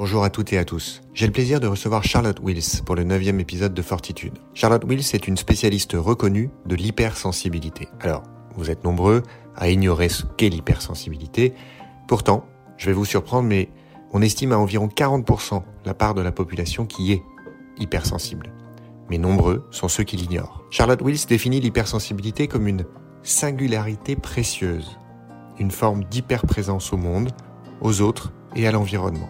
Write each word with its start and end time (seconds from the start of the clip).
Bonjour 0.00 0.24
à 0.24 0.30
toutes 0.30 0.54
et 0.54 0.56
à 0.56 0.64
tous. 0.64 1.02
J'ai 1.12 1.26
le 1.26 1.32
plaisir 1.32 1.60
de 1.60 1.66
recevoir 1.66 2.04
Charlotte 2.04 2.40
Wills 2.42 2.82
pour 2.86 2.96
le 2.96 3.04
neuvième 3.04 3.38
épisode 3.38 3.74
de 3.74 3.82
Fortitude. 3.82 4.38
Charlotte 4.54 4.84
Wills 4.88 5.04
est 5.12 5.28
une 5.28 5.36
spécialiste 5.36 5.92
reconnue 5.92 6.48
de 6.64 6.74
l'hypersensibilité. 6.74 7.86
Alors, 8.00 8.22
vous 8.56 8.70
êtes 8.70 8.82
nombreux 8.82 9.22
à 9.56 9.68
ignorer 9.68 10.08
ce 10.08 10.24
qu'est 10.38 10.48
l'hypersensibilité. 10.48 11.52
Pourtant, 12.08 12.46
je 12.78 12.86
vais 12.86 12.94
vous 12.94 13.04
surprendre, 13.04 13.46
mais 13.46 13.68
on 14.14 14.22
estime 14.22 14.52
à 14.52 14.58
environ 14.58 14.86
40% 14.86 15.62
la 15.84 15.92
part 15.92 16.14
de 16.14 16.22
la 16.22 16.32
population 16.32 16.86
qui 16.86 17.12
est 17.12 17.22
hypersensible. 17.76 18.54
Mais 19.10 19.18
nombreux 19.18 19.68
sont 19.70 19.88
ceux 19.88 20.04
qui 20.04 20.16
l'ignorent. 20.16 20.64
Charlotte 20.70 21.02
Wills 21.02 21.26
définit 21.28 21.60
l'hypersensibilité 21.60 22.48
comme 22.48 22.68
une 22.68 22.86
singularité 23.22 24.16
précieuse, 24.16 24.98
une 25.58 25.70
forme 25.70 26.04
d'hyperprésence 26.04 26.90
au 26.94 26.96
monde, 26.96 27.32
aux 27.82 28.00
autres 28.00 28.32
et 28.56 28.66
à 28.66 28.72
l'environnement. 28.72 29.28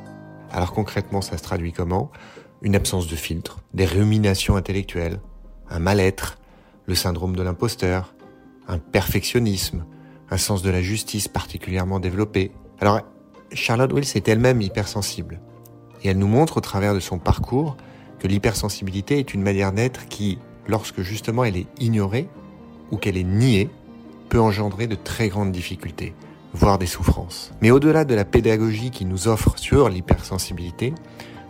Alors 0.52 0.72
concrètement, 0.72 1.20
ça 1.20 1.38
se 1.38 1.42
traduit 1.42 1.72
comment? 1.72 2.10
Une 2.62 2.74
absence 2.74 3.06
de 3.06 3.16
filtre, 3.16 3.58
des 3.72 3.86
ruminations 3.86 4.56
intellectuelles, 4.56 5.20
un 5.70 5.78
mal-être, 5.78 6.38
le 6.86 6.94
syndrome 6.94 7.36
de 7.36 7.42
l'imposteur, 7.42 8.14
un 8.66 8.78
perfectionnisme, 8.78 9.84
un 10.30 10.38
sens 10.38 10.62
de 10.62 10.70
la 10.70 10.82
justice 10.82 11.28
particulièrement 11.28 12.00
développé. 12.00 12.50
Alors, 12.80 13.00
Charlotte 13.52 13.92
Wills 13.92 14.16
est 14.16 14.28
elle-même 14.28 14.60
hypersensible. 14.60 15.40
Et 16.02 16.08
elle 16.08 16.18
nous 16.18 16.26
montre 16.26 16.58
au 16.58 16.60
travers 16.60 16.94
de 16.94 17.00
son 17.00 17.18
parcours 17.18 17.76
que 18.18 18.26
l'hypersensibilité 18.26 19.18
est 19.18 19.34
une 19.34 19.42
manière 19.42 19.72
d'être 19.72 20.08
qui, 20.08 20.38
lorsque 20.66 21.00
justement 21.00 21.44
elle 21.44 21.56
est 21.56 21.66
ignorée 21.78 22.28
ou 22.90 22.96
qu'elle 22.96 23.16
est 23.16 23.24
niée, 23.24 23.70
peut 24.28 24.40
engendrer 24.40 24.86
de 24.86 24.94
très 24.94 25.28
grandes 25.28 25.52
difficultés 25.52 26.14
voire 26.52 26.78
des 26.78 26.86
souffrances. 26.86 27.52
Mais 27.60 27.70
au-delà 27.70 28.04
de 28.04 28.14
la 28.14 28.24
pédagogie 28.24 28.90
qui 28.90 29.04
nous 29.04 29.28
offre 29.28 29.58
sur 29.58 29.88
l'hypersensibilité, 29.88 30.94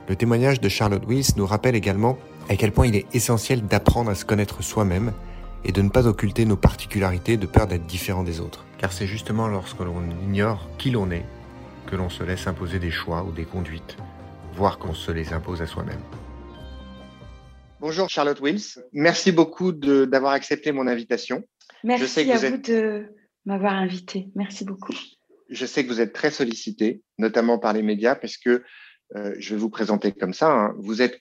le 0.08 0.16
témoignage 0.16 0.60
de 0.60 0.68
Charlotte 0.68 1.04
Wills 1.06 1.36
nous 1.36 1.46
rappelle 1.46 1.74
également 1.74 2.18
à 2.48 2.56
quel 2.56 2.72
point 2.72 2.86
il 2.86 2.96
est 2.96 3.06
essentiel 3.14 3.62
d'apprendre 3.62 4.10
à 4.10 4.14
se 4.14 4.24
connaître 4.24 4.62
soi-même 4.62 5.12
et 5.64 5.72
de 5.72 5.82
ne 5.82 5.88
pas 5.88 6.06
occulter 6.06 6.44
nos 6.44 6.56
particularités 6.56 7.36
de 7.36 7.46
peur 7.46 7.66
d'être 7.66 7.86
différent 7.86 8.22
des 8.22 8.40
autres. 8.40 8.64
Car 8.78 8.92
c'est 8.92 9.06
justement 9.06 9.46
lorsque 9.46 9.80
l'on 9.80 10.02
ignore 10.24 10.68
qui 10.78 10.90
l'on 10.90 11.10
est 11.10 11.24
que 11.86 11.96
l'on 11.96 12.08
se 12.08 12.22
laisse 12.22 12.46
imposer 12.46 12.78
des 12.78 12.90
choix 12.90 13.24
ou 13.24 13.32
des 13.32 13.44
conduites, 13.44 13.96
voire 14.54 14.78
qu'on 14.78 14.94
se 14.94 15.10
les 15.10 15.32
impose 15.32 15.60
à 15.62 15.66
soi-même. 15.66 16.00
Bonjour 17.80 18.08
Charlotte 18.10 18.40
Wills, 18.40 18.84
merci 18.92 19.32
beaucoup 19.32 19.72
d'avoir 19.72 20.32
accepté 20.32 20.72
mon 20.72 20.86
invitation. 20.86 21.42
Merci 21.82 22.30
à 22.30 22.36
vous, 22.36 22.58
de 22.58 23.06
m'avoir 23.50 23.74
invité. 23.74 24.28
Merci 24.34 24.64
beaucoup. 24.64 24.94
Je 25.48 25.66
sais 25.66 25.84
que 25.84 25.88
vous 25.88 26.00
êtes 26.00 26.12
très 26.12 26.30
sollicité, 26.30 27.02
notamment 27.18 27.58
par 27.58 27.72
les 27.72 27.82
médias, 27.82 28.14
parce 28.14 28.36
que 28.36 28.62
euh, 29.16 29.34
je 29.38 29.54
vais 29.54 29.60
vous 29.60 29.70
présenter 29.70 30.12
comme 30.12 30.32
ça. 30.32 30.52
Hein. 30.52 30.74
Vous 30.78 31.02
êtes, 31.02 31.20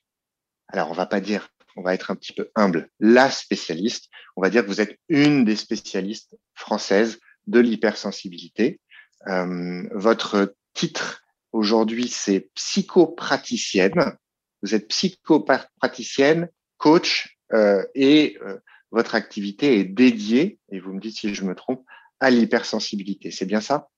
alors 0.68 0.92
on 0.92 0.94
va 0.94 1.08
pas 1.08 1.20
dire, 1.20 1.50
on 1.76 1.82
va 1.82 1.94
être 1.94 2.12
un 2.12 2.16
petit 2.16 2.34
peu 2.34 2.50
humble, 2.56 2.90
la 3.00 3.30
spécialiste. 3.30 4.10
On 4.36 4.42
va 4.42 4.50
dire 4.50 4.64
que 4.64 4.68
vous 4.68 4.82
êtes 4.82 4.98
une 5.10 5.46
des 5.46 5.56
spécialistes 5.56 6.36
françaises 6.54 7.20
de 7.48 7.60
l'hypersensibilité. 7.60 8.80
Euh, 9.28 9.88
votre 9.92 10.56
titre 10.74 11.24
aujourd'hui, 11.52 12.08
c'est 12.08 12.50
psychopraticienne. 12.54 14.16
Vous 14.62 14.76
êtes 14.76 14.88
psychopraticienne, 14.88 16.50
coach, 16.78 17.40
euh, 17.54 17.84
et 17.96 18.38
euh, 18.44 18.58
votre 18.92 19.16
activité 19.16 19.80
est 19.80 19.86
dédiée, 19.86 20.60
et 20.72 20.80
vous 20.80 20.94
me 20.94 21.00
dites 21.00 21.18
si 21.18 21.34
je 21.34 21.44
me 21.44 21.56
trompe, 21.56 21.86
à 22.20 22.30
l'hypersensibilité. 22.30 23.32
C'est 23.32 23.46
bien 23.46 23.62
ça? 23.62 23.90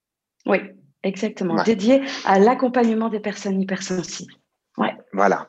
Oui, 0.45 0.59
exactement. 1.03 1.61
Dédié 1.63 2.01
à 2.25 2.39
l'accompagnement 2.39 3.09
des 3.09 3.19
personnes 3.19 3.61
hypersensibles. 3.61 4.33
Ouais. 4.77 4.93
Voilà. 5.13 5.47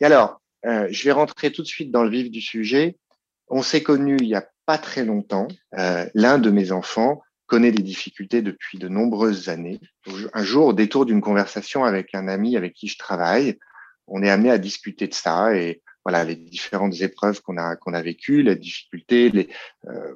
Et 0.00 0.04
alors, 0.04 0.40
euh, 0.66 0.86
je 0.90 1.04
vais 1.04 1.12
rentrer 1.12 1.52
tout 1.52 1.62
de 1.62 1.66
suite 1.66 1.90
dans 1.90 2.04
le 2.04 2.10
vif 2.10 2.30
du 2.30 2.40
sujet. 2.40 2.96
On 3.48 3.62
s'est 3.62 3.82
connus 3.82 4.16
il 4.20 4.26
n'y 4.26 4.34
a 4.34 4.46
pas 4.66 4.78
très 4.78 5.04
longtemps. 5.04 5.48
Euh, 5.78 6.06
L'un 6.14 6.38
de 6.38 6.50
mes 6.50 6.72
enfants 6.72 7.22
connaît 7.46 7.72
des 7.72 7.82
difficultés 7.82 8.42
depuis 8.42 8.78
de 8.78 8.88
nombreuses 8.88 9.48
années. 9.48 9.80
Un 10.32 10.42
jour, 10.42 10.66
au 10.66 10.72
détour 10.72 11.04
d'une 11.04 11.20
conversation 11.20 11.84
avec 11.84 12.14
un 12.14 12.26
ami 12.26 12.56
avec 12.56 12.72
qui 12.72 12.88
je 12.88 12.98
travaille, 12.98 13.58
on 14.06 14.22
est 14.22 14.30
amené 14.30 14.50
à 14.50 14.58
discuter 14.58 15.06
de 15.06 15.14
ça 15.14 15.54
et 15.54 15.82
voilà 16.04 16.24
les 16.24 16.36
différentes 16.36 17.00
épreuves 17.00 17.40
qu'on 17.42 17.56
a 17.56 17.76
qu'on 17.76 17.94
a 17.94 18.02
vécues, 18.02 18.42
les 18.42 18.56
difficultés, 18.56 19.30
les, 19.30 19.48
euh, 19.86 20.14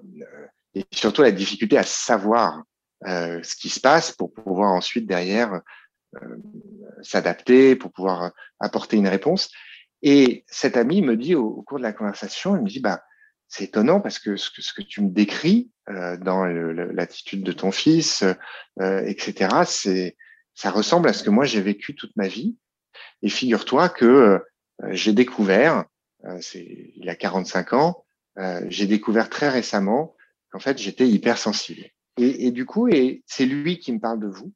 et 0.74 0.84
surtout 0.92 1.22
la 1.22 1.30
difficulté 1.30 1.78
à 1.78 1.82
savoir 1.82 2.62
euh, 3.06 3.40
ce 3.42 3.56
qui 3.56 3.68
se 3.68 3.80
passe 3.80 4.12
pour 4.12 4.32
pouvoir 4.32 4.72
ensuite 4.72 5.06
derrière 5.06 5.60
euh, 6.16 6.36
s'adapter, 7.02 7.76
pour 7.76 7.92
pouvoir 7.92 8.32
apporter 8.60 8.96
une 8.96 9.08
réponse. 9.08 9.50
Et 10.02 10.44
cet 10.46 10.76
ami 10.76 11.02
me 11.02 11.16
dit 11.16 11.34
au, 11.34 11.62
cours 11.62 11.78
de 11.78 11.82
la 11.82 11.92
conversation, 11.92 12.56
il 12.56 12.62
me 12.62 12.68
dit 12.68 12.80
bah 12.80 13.02
c'est 13.48 13.64
étonnant 13.64 14.00
parce 14.00 14.18
que 14.18 14.36
ce 14.36 14.50
que, 14.50 14.62
ce 14.62 14.72
que 14.72 14.82
tu 14.82 15.00
me 15.00 15.08
décris 15.08 15.70
euh, 15.88 16.16
dans 16.18 16.44
l'attitude 16.44 17.42
de 17.42 17.52
ton 17.52 17.72
fils, 17.72 18.22
euh, 18.80 19.02
etc. 19.06 19.62
C'est 19.64 20.16
ça 20.54 20.70
ressemble 20.70 21.08
à 21.08 21.12
ce 21.12 21.22
que 21.22 21.30
moi 21.30 21.44
j'ai 21.44 21.60
vécu 21.60 21.94
toute 21.94 22.14
ma 22.16 22.28
vie. 22.28 22.56
Et 23.22 23.28
figure-toi 23.28 23.88
que 23.88 24.04
euh, 24.04 24.38
j'ai 24.90 25.12
découvert, 25.12 25.84
euh, 26.24 26.38
c'est 26.40 26.92
il 26.96 27.08
a 27.08 27.14
45 27.14 27.72
ans, 27.72 28.04
j'ai 28.68 28.86
découvert 28.86 29.28
très 29.28 29.48
récemment 29.48 30.14
en 30.52 30.58
fait, 30.58 30.78
j'étais 30.78 31.08
hypersensible. 31.08 31.86
Et, 32.16 32.46
et 32.46 32.50
du 32.50 32.66
coup, 32.66 32.88
et 32.88 33.22
c'est 33.26 33.46
lui 33.46 33.78
qui 33.78 33.92
me 33.92 34.00
parle 34.00 34.20
de 34.20 34.26
vous. 34.26 34.52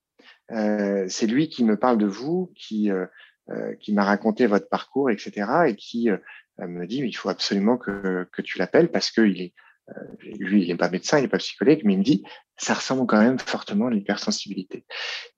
Euh, 0.51 1.07
c'est 1.09 1.27
lui 1.27 1.49
qui 1.49 1.65
me 1.65 1.77
parle 1.77 1.99
de 1.99 2.07
vous, 2.07 2.53
qui 2.57 2.91
euh, 2.91 3.07
euh 3.51 3.75
qui 3.77 3.93
m'a 3.93 4.05
raconté 4.05 4.47
votre 4.47 4.69
parcours, 4.69 5.11
etc. 5.11 5.49
Et 5.69 5.77
qui 5.77 6.11
euh, 6.11 6.19
me 6.59 6.87
dit, 6.87 6.99
il 6.99 7.17
faut 7.17 7.29
absolument 7.29 7.77
que, 7.77 8.29
que 8.33 8.43
tu 8.43 8.59
l'appelles 8.59 8.91
parce 8.91 9.11
que 9.11 9.23
il 9.23 9.41
est, 9.41 9.55
euh, 9.91 10.33
lui, 10.39 10.63
il 10.63 10.69
n'est 10.69 10.77
pas 10.77 10.91
médecin, 10.91 11.19
il 11.19 11.23
n'est 11.23 11.29
pas 11.29 11.39
psychologue, 11.39 11.81
mais 11.85 11.95
il 11.95 11.99
me 11.99 12.05
dit, 12.05 12.25
ça 12.57 12.75
ressemble 12.75 13.07
quand 13.07 13.21
même 13.21 13.39
fortement 13.39 13.87
à 13.87 13.91
l'hypersensibilité. 13.91 14.85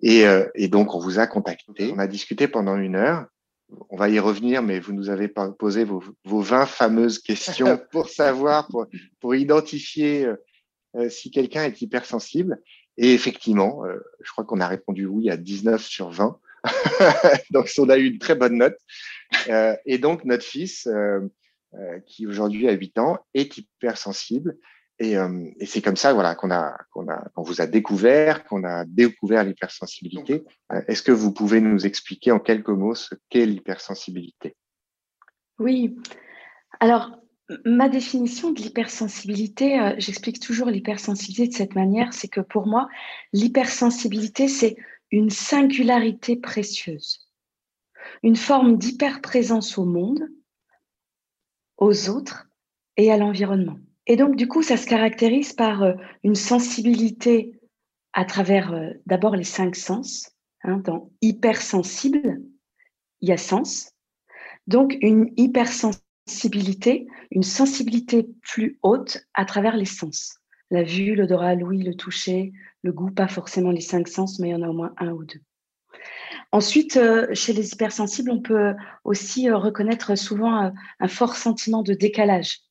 Et, 0.01 0.25
et 0.55 0.69
donc, 0.69 0.95
on 0.95 0.99
vous 0.99 1.19
a 1.19 1.27
contacté. 1.27 1.91
On 1.95 1.99
a 1.99 2.07
discuté 2.07 2.49
pendant 2.49 2.77
une 2.77 2.97
heure 2.97 3.27
on 3.91 3.97
va 3.97 4.09
y 4.09 4.19
revenir, 4.19 4.63
mais 4.63 4.81
vous 4.81 4.93
nous 4.93 5.11
avez 5.11 5.29
posé 5.59 5.85
vos, 5.85 6.03
vos 6.25 6.41
20 6.41 6.67
fameuses 6.67 7.19
questions 7.19 7.79
pour 7.91 8.09
savoir, 8.09 8.67
pour, 8.69 8.87
pour 9.21 9.35
identifier 9.35 10.27
euh, 10.27 10.37
euh, 10.97 11.09
si 11.09 11.31
quelqu'un 11.31 11.65
est 11.65 11.83
hypersensible. 11.83 12.61
Et 12.97 13.13
effectivement, 13.13 13.85
euh, 13.85 13.99
je 14.23 14.31
crois 14.31 14.45
qu'on 14.45 14.61
a 14.61 14.69
répondu 14.69 15.07
oui 15.07 15.31
à 15.31 15.37
19 15.37 15.85
sur 15.85 16.11
20. 16.11 16.39
donc, 17.51 17.71
on 17.79 17.89
a 17.89 17.99
eu 17.99 18.07
une 18.07 18.19
très 18.19 18.35
bonne 18.35 18.57
note. 18.57 18.79
et 19.85 19.99
donc, 19.99 20.25
notre 20.25 20.45
fils, 20.45 20.89
qui 22.07 22.27
aujourd'hui 22.27 22.69
a 22.69 22.73
8 22.73 22.99
ans, 22.99 23.19
est 23.35 23.59
hypersensible. 23.59 24.57
Et, 25.01 25.17
euh, 25.17 25.51
et 25.59 25.67
c'est 25.67 25.83
comme 25.83 25.97
ça, 25.97 26.13
voilà, 26.13 26.35
qu'on 26.35 26.51
a, 26.51 26.77
qu'on 26.93 27.09
a, 27.09 27.29
qu'on 27.35 27.43
vous 27.43 27.61
a 27.61 27.67
découvert, 27.67 28.45
qu'on 28.45 28.63
a 28.65 28.85
découvert 28.85 29.43
l'hypersensibilité. 29.43 30.45
Euh, 30.73 30.83
est-ce 30.87 31.03
que 31.03 31.13
vous 31.13 31.33
pouvez 31.33 31.61
nous 31.61 31.85
expliquer 31.85 32.31
en 32.31 32.39
quelques 32.39 32.69
mots 32.69 32.95
ce 32.95 33.15
qu'est 33.29 33.47
l'hypersensibilité? 33.47 34.55
Oui. 35.59 35.97
Alors, 36.79 37.11
ma 37.65 37.89
définition 37.89 38.53
de 38.53 38.61
l'hypersensibilité, 38.61 39.81
euh, 39.81 39.95
j'explique 39.99 40.41
toujours 40.41 40.69
l'hypersensibilité 40.69 41.49
de 41.49 41.55
cette 41.55 41.75
manière, 41.75 42.13
c'est 42.13 42.29
que 42.29 42.41
pour 42.41 42.67
moi, 42.67 42.89
l'hypersensibilité, 43.33 44.49
c'est 44.49 44.77
une 45.11 45.31
singularité 45.31 46.37
précieuse, 46.37 47.29
une 48.23 48.37
forme 48.37 48.79
d'hyperprésence 48.79 49.77
au 49.77 49.85
monde, 49.85 50.29
aux 51.79 52.09
autres 52.09 52.49
et 52.97 53.13
à 53.13 53.17
l'environnement. 53.17 53.79
Et 54.07 54.17
donc, 54.17 54.37
du 54.37 54.49
coup, 54.49 54.63
ça 54.63 54.77
se 54.77 54.87
caractérise 54.87 55.53
par 55.53 55.83
euh, 55.83 55.95
une 56.23 56.35
sensibilité 56.35 57.59
à 58.13 58.25
travers 58.25 58.73
euh, 58.75 58.91
d'abord 59.07 59.35
les 59.35 59.45
cinq 59.45 59.77
sens. 59.77 60.31
Hein, 60.63 60.79
dans 60.79 61.11
hypersensible, 61.21 62.41
il 63.21 63.29
y 63.29 63.33
a 63.33 63.37
sens. 63.37 63.93
Donc, 64.67 64.97
une 65.01 65.33
hypersensibilité, 65.37 67.07
une 67.31 67.43
sensibilité 67.43 68.29
plus 68.43 68.79
haute 68.83 69.27
à 69.35 69.45
travers 69.45 69.77
les 69.77 69.85
sens. 69.85 70.39
La 70.71 70.83
vue, 70.83 71.15
l'odorat, 71.15 71.55
l'ouïe, 71.55 71.83
le 71.83 71.95
toucher, 71.95 72.53
le 72.83 72.93
goût, 72.93 73.11
pas 73.11 73.29
forcément 73.29 73.71
les 73.71 73.83
cinq 73.83 74.09
sens, 74.09 74.39
mais 74.39 74.49
il 74.49 74.53
y 74.53 74.55
en 74.55 74.63
a 74.63 74.69
au 74.69 74.73
moins 74.73 74.95
un 74.99 75.13
ou 75.13 75.25
deux. 75.25 75.41
Ensuite, 76.53 76.97
euh, 76.97 77.27
chez 77.35 77.53
les 77.53 77.73
hypersensibles, 77.73 78.31
on 78.31 78.41
peut 78.41 78.75
aussi 79.05 79.51
reconnaître 79.51 80.15
souvent 80.17 80.73
un 81.01 81.09
fort 81.09 81.37
sentiment 81.37 81.83
de 81.83 81.95
décalage 81.95 82.64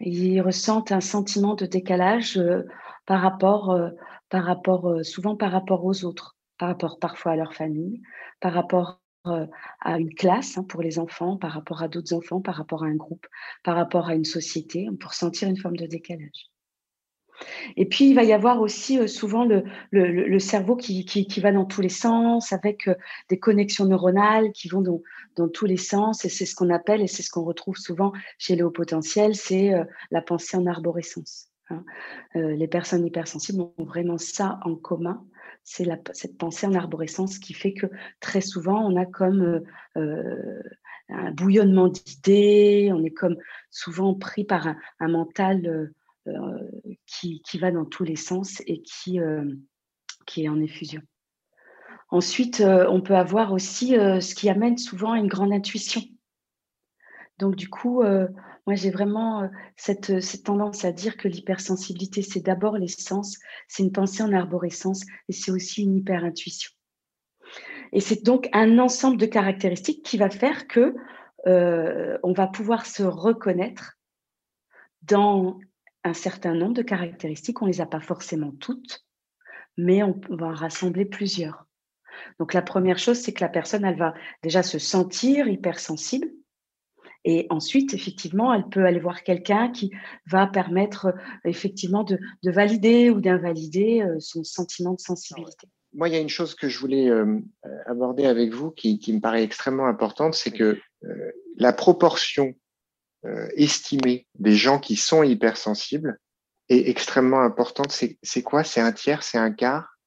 ils 0.00 0.40
ressentent 0.40 0.92
un 0.92 1.00
sentiment 1.00 1.54
de 1.54 1.66
décalage 1.66 2.38
euh, 2.38 2.62
par 3.06 3.20
rapport, 3.20 3.70
euh, 3.70 3.90
par 4.28 4.44
rapport 4.44 4.88
euh, 4.88 5.02
souvent 5.02 5.36
par 5.36 5.52
rapport 5.52 5.84
aux 5.84 6.04
autres, 6.04 6.36
par 6.58 6.68
rapport 6.68 6.98
parfois 6.98 7.32
à 7.32 7.36
leur 7.36 7.54
famille, 7.54 8.02
par 8.40 8.52
rapport 8.52 9.00
à 9.80 9.98
une 9.98 10.14
classe 10.14 10.56
hein, 10.56 10.62
pour 10.62 10.82
les 10.82 11.00
enfants, 11.00 11.36
par 11.36 11.50
rapport 11.50 11.82
à 11.82 11.88
d'autres 11.88 12.14
enfants, 12.14 12.40
par 12.40 12.54
rapport 12.54 12.84
à 12.84 12.86
un 12.86 12.94
groupe, 12.94 13.26
par 13.64 13.74
rapport 13.74 14.08
à 14.08 14.14
une 14.14 14.24
société, 14.24 14.88
pour 15.00 15.14
sentir 15.14 15.48
une 15.48 15.56
forme 15.56 15.76
de 15.76 15.86
décalage. 15.86 16.48
Et 17.76 17.86
puis, 17.86 18.08
il 18.08 18.14
va 18.14 18.24
y 18.24 18.32
avoir 18.32 18.60
aussi 18.60 18.98
euh, 18.98 19.06
souvent 19.06 19.44
le, 19.44 20.38
cerveau 20.38 20.76
qui, 20.76 21.40
va 21.40 21.52
dans 21.52 21.64
tous 21.64 21.80
les 21.80 21.88
sens, 21.88 22.52
avec 22.52 22.88
euh, 22.88 22.94
des 23.28 23.38
connexions 23.38 23.86
neuronales 23.86 24.52
qui 24.52 24.68
vont 24.68 24.82
dans, 25.36 25.48
tous 25.48 25.66
les 25.66 25.76
sens. 25.76 26.24
Et 26.24 26.28
c'est 26.28 26.46
ce 26.46 26.54
qu'on 26.54 26.70
appelle, 26.70 27.02
et 27.02 27.06
c'est 27.06 27.22
ce 27.22 27.30
qu'on 27.30 27.44
retrouve 27.44 27.76
souvent 27.76 28.12
chez 28.38 28.56
les 28.56 28.62
hauts 28.62 28.70
potentiels, 28.70 29.34
c'est 29.34 29.74
euh, 29.74 29.84
la 30.10 30.22
pensée 30.22 30.56
en 30.56 30.66
arborescence. 30.66 31.48
Hein. 31.68 31.82
les 32.36 32.68
personnes 32.68 33.04
hypersensibles 33.04 33.60
ont 33.60 33.84
vraiment 33.84 34.18
ça 34.18 34.60
en 34.62 34.76
commun. 34.76 35.24
C'est 35.64 35.88
cette 36.12 36.38
pensée 36.38 36.64
en 36.64 36.74
arborescence 36.74 37.40
qui 37.40 37.54
fait 37.54 37.72
que 37.72 37.86
très 38.20 38.40
souvent, 38.40 38.88
on 38.88 38.94
a 38.94 39.04
comme 39.04 39.64
un 39.96 41.32
bouillonnement 41.32 41.88
d'idées, 41.88 42.92
on 42.92 43.02
est 43.02 43.10
comme 43.10 43.36
souvent 43.72 44.14
pris 44.14 44.44
par 44.44 44.76
un 45.00 45.08
mental 45.08 45.90
euh, 46.28 46.58
qui, 47.06 47.58
va 47.58 47.70
dans 47.70 47.84
tous 47.84 48.04
les 48.04 48.16
sens 48.16 48.60
et 48.66 48.82
qui, 48.82 49.20
euh, 49.20 49.44
qui 50.26 50.44
est 50.44 50.48
en 50.48 50.60
effusion. 50.60 51.00
Ensuite, 52.10 52.60
euh, 52.60 52.86
on 52.88 53.00
peut 53.00 53.16
avoir 53.16 53.52
aussi 53.52 53.90
ce 53.90 54.34
qui 54.34 54.48
amène 54.48 54.76
souvent 54.76 55.12
à 55.12 55.18
une 55.18 55.28
grande 55.28 55.52
intuition. 55.52 56.02
Donc, 57.38 57.54
du 57.54 57.68
coup, 57.68 58.02
moi, 58.02 58.74
j'ai 58.74 58.90
vraiment 58.90 59.50
cette, 59.76 60.20
cette, 60.20 60.44
tendance 60.44 60.84
à 60.84 60.92
dire 60.92 61.16
que 61.16 61.28
l'hypersensibilité, 61.28 62.22
c'est 62.22 62.40
d'abord 62.40 62.78
les 62.78 62.88
sens, 62.88 63.38
c'est 63.68 63.82
une 63.82 63.92
pensée 63.92 64.22
en 64.22 64.32
arborescence 64.32 65.04
et 65.28 65.32
c'est 65.32 65.50
aussi 65.50 65.82
une 65.82 65.96
hyper-intuition. 65.96 66.72
Et 67.92 68.00
c'est 68.00 68.24
donc 68.24 68.48
un 68.52 68.78
ensemble 68.78 69.18
de 69.18 69.26
caractéristiques 69.26 70.02
qui 70.02 70.16
va 70.16 70.30
faire 70.30 70.66
que 70.66 70.94
on 71.44 72.32
va 72.32 72.46
pouvoir 72.46 72.86
se 72.86 73.02
reconnaître 73.02 73.96
dans 75.02 75.58
un 76.06 76.14
certain 76.14 76.54
nombre 76.54 76.74
de 76.74 76.82
caractéristiques. 76.82 77.60
On 77.62 77.66
ne 77.66 77.72
les 77.72 77.80
a 77.80 77.86
pas 77.86 78.00
forcément 78.00 78.52
toutes, 78.52 79.04
mais 79.76 80.02
on 80.02 80.18
va 80.30 80.46
en 80.46 80.54
rassembler 80.54 81.04
plusieurs. 81.04 81.66
Donc 82.38 82.54
la 82.54 82.62
première 82.62 82.98
chose, 82.98 83.18
c'est 83.18 83.32
que 83.32 83.44
la 83.44 83.50
personne, 83.50 83.84
elle 83.84 83.98
va 83.98 84.14
déjà 84.42 84.62
se 84.62 84.78
sentir 84.78 85.48
hypersensible. 85.48 86.28
Et 87.24 87.48
ensuite, 87.50 87.92
effectivement, 87.92 88.54
elle 88.54 88.68
peut 88.68 88.84
aller 88.84 89.00
voir 89.00 89.24
quelqu'un 89.24 89.72
qui 89.72 89.90
va 90.26 90.46
permettre 90.46 91.12
effectivement 91.44 92.04
de, 92.04 92.18
valider 92.44 93.10
ou 93.10 93.20
d'invalider 93.20 94.00
euh, 94.02 94.20
son 94.20 94.44
sentiment 94.44 94.94
de 94.94 95.00
sensibilité. 95.00 95.66
Moi, 95.92 96.08
il 96.08 96.14
y 96.14 96.16
a 96.16 96.20
une 96.20 96.28
chose 96.28 96.54
que 96.54 96.68
je 96.68 96.78
voulais 96.78 97.10
euh, 97.10 97.40
aborder 97.86 98.26
avec 98.26 98.52
vous 98.52 98.70
qui, 98.70 99.00
me 99.08 99.20
paraît 99.20 99.42
extrêmement 99.42 99.86
importante, 99.86 100.34
c'est 100.34 100.52
que 100.52 100.78
euh, 101.04 101.32
la 101.56 101.72
proportion 101.72 102.54
euh, 103.26 103.48
estimée 103.56 104.26
des 104.38 104.54
gens 104.54 104.78
qui 104.78 104.96
sont 104.96 105.22
hypersensibles 105.22 106.18
est 106.68 106.88
extrêmement 106.88 107.40
importante. 107.40 107.92
C'est 108.22 108.42
quoi? 108.42 108.64
C'est 108.64 108.80
un 108.80 108.92
tiers? 108.92 109.22
C'est 109.22 109.38
un 109.38 109.52
quart? 109.52 109.98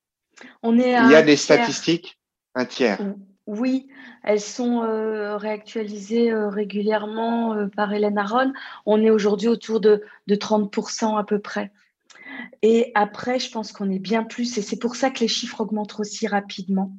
On 0.63 0.77
est 0.77 0.92
Il 0.92 1.12
y 1.12 1.16
a 1.16 1.21
des 1.21 1.38
statistiques? 1.38 2.19
Un 2.56 2.66
tiers 2.66 3.00
oui, 3.45 3.88
elles 4.24 4.42
sont 4.42 4.83
euh, 4.83 5.36
réactualisées 5.36 6.31
euh, 6.31 6.50
régulièrement 6.50 7.68
par 7.75 7.92
Hélène 7.92 8.19
Aron. 8.19 8.54
On 8.86 9.01
est 9.01 9.10
aujourd'hui 9.10 9.48
autour 9.48 9.80
de, 9.80 10.04
de 10.27 10.36
30% 10.36 11.18
à 11.18 11.24
peu 11.24 11.39
près. 11.39 11.72
Et 12.62 12.92
après, 12.94 13.39
je 13.39 13.51
pense 13.51 13.72
qu'on 13.72 13.89
est 13.89 14.00
bien 14.00 14.24
plus, 14.24 14.57
et 14.60 14.62
c'est 14.62 14.77
pour 14.77 14.95
ça 14.95 15.10
que 15.10 15.22
les 15.22 15.27
chiffres 15.27 15.62
augmentent 15.62 16.00
aussi 16.00 16.27
rapidement. 16.27 16.94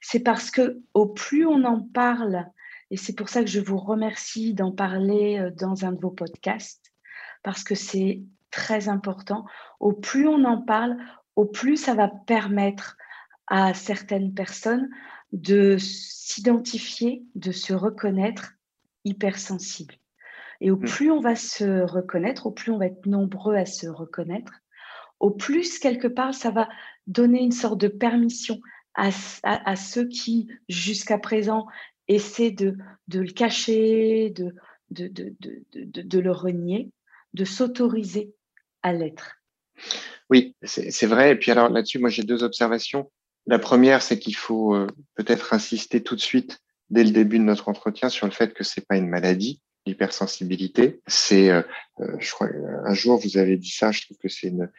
C'est 0.00 0.20
parce 0.20 0.50
que 0.50 0.80
au 0.94 1.06
plus 1.06 1.46
on 1.46 1.64
en 1.64 1.80
parle 1.80 2.46
et 2.92 2.98
c'est 2.98 3.14
pour 3.14 3.30
ça 3.30 3.40
que 3.40 3.48
je 3.48 3.58
vous 3.58 3.78
remercie 3.78 4.52
d'en 4.52 4.70
parler 4.70 5.38
euh, 5.38 5.50
dans 5.50 5.86
un 5.86 5.92
de 5.92 6.00
vos 6.00 6.10
podcasts, 6.10 6.92
parce 7.42 7.64
que 7.64 7.74
c'est 7.74 8.20
très 8.50 8.90
important. 8.90 9.46
Au 9.80 9.94
plus 9.94 10.28
on 10.28 10.44
en 10.44 10.60
parle, 10.60 10.98
au 11.34 11.46
plus 11.46 11.78
ça 11.78 11.94
va 11.94 12.08
permettre 12.08 12.98
à 13.46 13.72
certaines 13.72 14.34
personnes 14.34 14.90
de 15.32 15.78
s'identifier, 15.78 17.24
de 17.34 17.50
se 17.50 17.72
reconnaître 17.72 18.52
hypersensibles. 19.06 19.94
Et 20.60 20.70
au 20.70 20.76
mmh. 20.76 20.84
plus 20.84 21.10
on 21.10 21.20
va 21.20 21.34
se 21.34 21.80
reconnaître, 21.80 22.46
au 22.46 22.50
plus 22.50 22.72
on 22.72 22.78
va 22.78 22.86
être 22.86 23.06
nombreux 23.06 23.56
à 23.56 23.64
se 23.64 23.86
reconnaître, 23.86 24.52
au 25.18 25.30
plus, 25.30 25.78
quelque 25.78 26.08
part, 26.08 26.34
ça 26.34 26.50
va 26.50 26.68
donner 27.06 27.40
une 27.40 27.52
sorte 27.52 27.80
de 27.80 27.88
permission 27.88 28.60
à, 28.94 29.10
à 29.44 29.76
ceux 29.76 30.08
qui, 30.08 30.48
jusqu'à 30.68 31.16
présent, 31.16 31.66
essaie 32.08 32.50
de, 32.50 32.76
de 33.08 33.20
le 33.20 33.30
cacher, 33.30 34.30
de, 34.30 34.52
le 36.18 36.30
renier, 36.30 36.90
de 37.34 37.44
s'autoriser 37.44 38.34
à 38.82 38.92
l'être. 38.92 39.36
Oui, 40.30 40.56
c'est 40.62 41.06
vrai. 41.06 41.32
Et 41.32 41.36
puis 41.36 41.50
alors 41.50 41.68
là-dessus, 41.68 41.98
moi 41.98 42.10
j'ai 42.10 42.22
deux 42.22 42.42
observations. 42.42 43.10
La 43.46 43.58
première, 43.58 44.02
c'est 44.02 44.18
qu'il 44.18 44.36
faut 44.36 44.74
euh, 44.74 44.86
peut-être 45.14 45.52
insister 45.52 46.02
tout 46.02 46.14
de 46.14 46.20
suite, 46.20 46.60
dès 46.90 47.04
le 47.04 47.10
début 47.10 47.38
de 47.38 47.44
notre 47.44 47.68
entretien, 47.68 48.08
sur 48.08 48.26
le 48.26 48.32
fait 48.32 48.54
que 48.54 48.62
c'est 48.62 48.86
pas 48.86 48.96
une 48.96 49.08
maladie, 49.08 49.60
l'hypersensibilité. 49.84 51.00
C'est, 51.08 51.50
euh, 51.50 51.62
euh, 52.00 52.16
je 52.20 52.30
crois, 52.30 52.48
un 52.84 52.94
jour 52.94 53.18
vous 53.18 53.38
avez 53.38 53.56
dit 53.56 53.70
ça. 53.70 53.90
Je 53.90 54.02
trouve 54.02 54.18
que 54.18 54.28
c'est 54.28 54.48
une, 54.48 54.70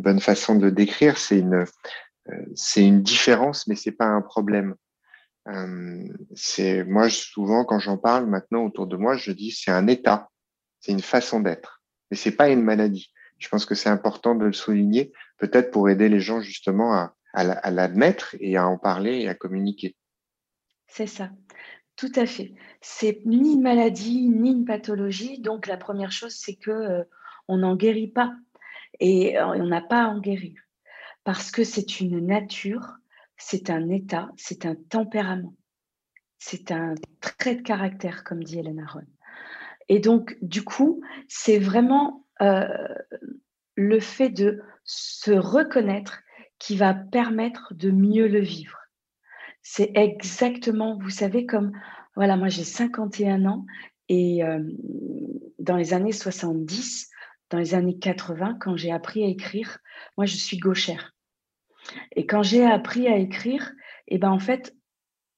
bonne 0.00 0.20
façon 0.20 0.56
de 0.56 0.70
décrire. 0.70 1.18
C'est 1.18 1.38
une, 1.38 1.64
c'est 2.54 2.84
une 2.84 3.02
différence, 3.02 3.68
mais 3.68 3.76
c'est 3.76 3.92
pas 3.92 4.06
un 4.06 4.20
problème. 4.20 4.74
Euh, 5.48 6.08
c'est 6.34 6.84
moi 6.84 7.10
souvent 7.10 7.64
quand 7.64 7.80
j'en 7.80 7.98
parle 7.98 8.26
maintenant 8.26 8.64
autour 8.64 8.86
de 8.86 8.96
moi, 8.96 9.16
je 9.16 9.32
dis 9.32 9.50
c'est 9.50 9.70
un 9.70 9.86
état, 9.86 10.30
c'est 10.80 10.92
une 10.92 11.02
façon 11.02 11.40
d'être, 11.40 11.82
mais 12.10 12.16
c'est 12.16 12.36
pas 12.36 12.48
une 12.48 12.62
maladie. 12.62 13.12
Je 13.38 13.48
pense 13.48 13.66
que 13.66 13.74
c'est 13.74 13.88
important 13.88 14.36
de 14.36 14.44
le 14.44 14.52
souligner, 14.52 15.12
peut-être 15.38 15.72
pour 15.72 15.88
aider 15.88 16.08
les 16.08 16.20
gens 16.20 16.40
justement 16.40 16.94
à, 16.94 17.70
l'admettre 17.70 18.36
et 18.38 18.56
à 18.56 18.68
en 18.68 18.78
parler 18.78 19.22
et 19.22 19.28
à 19.28 19.34
communiquer. 19.34 19.96
C'est 20.86 21.08
ça, 21.08 21.30
tout 21.96 22.12
à 22.14 22.26
fait. 22.26 22.54
C'est 22.80 23.22
ni 23.24 23.54
une 23.54 23.62
maladie 23.62 24.28
ni 24.28 24.50
une 24.52 24.64
pathologie. 24.64 25.40
Donc 25.40 25.66
la 25.66 25.76
première 25.76 26.12
chose, 26.12 26.34
c'est 26.36 26.54
que 26.54 26.70
euh, 26.70 27.04
on 27.48 27.58
n'en 27.58 27.74
guérit 27.74 28.12
pas 28.12 28.32
et 29.00 29.38
euh, 29.38 29.46
on 29.46 29.66
n'a 29.66 29.80
pas 29.80 30.04
à 30.04 30.08
en 30.08 30.20
guérir 30.20 30.60
parce 31.24 31.50
que 31.50 31.64
c'est 31.64 32.00
une 32.00 32.24
nature 32.26 32.96
c'est 33.44 33.70
un 33.70 33.88
état, 33.90 34.30
c'est 34.36 34.66
un 34.66 34.74
tempérament, 34.74 35.54
c'est 36.38 36.70
un 36.70 36.94
trait 37.20 37.56
de 37.56 37.62
caractère, 37.62 38.24
comme 38.24 38.42
dit 38.42 38.58
Hélène 38.58 38.80
Aron. 38.80 39.06
Et 39.88 39.98
donc, 39.98 40.36
du 40.42 40.62
coup, 40.62 41.02
c'est 41.28 41.58
vraiment 41.58 42.26
euh, 42.40 42.66
le 43.74 44.00
fait 44.00 44.30
de 44.30 44.62
se 44.84 45.32
reconnaître 45.32 46.20
qui 46.58 46.76
va 46.76 46.94
permettre 46.94 47.74
de 47.74 47.90
mieux 47.90 48.28
le 48.28 48.40
vivre. 48.40 48.78
C'est 49.62 49.90
exactement, 49.94 50.98
vous 50.98 51.10
savez, 51.10 51.46
comme, 51.46 51.72
voilà, 52.14 52.36
moi 52.36 52.48
j'ai 52.48 52.64
51 52.64 53.44
ans 53.46 53.66
et 54.08 54.44
euh, 54.44 54.60
dans 55.58 55.76
les 55.76 55.94
années 55.94 56.12
70, 56.12 57.08
dans 57.50 57.58
les 57.58 57.74
années 57.74 57.98
80, 57.98 58.58
quand 58.60 58.76
j'ai 58.76 58.92
appris 58.92 59.24
à 59.24 59.28
écrire, 59.28 59.78
moi 60.16 60.26
je 60.26 60.36
suis 60.36 60.58
gauchère. 60.58 61.11
Et 62.12 62.26
quand 62.26 62.42
j'ai 62.42 62.64
appris 62.64 63.08
à 63.08 63.16
écrire, 63.16 63.72
eh 64.08 64.18
ben 64.18 64.30
en 64.30 64.38
fait, 64.38 64.74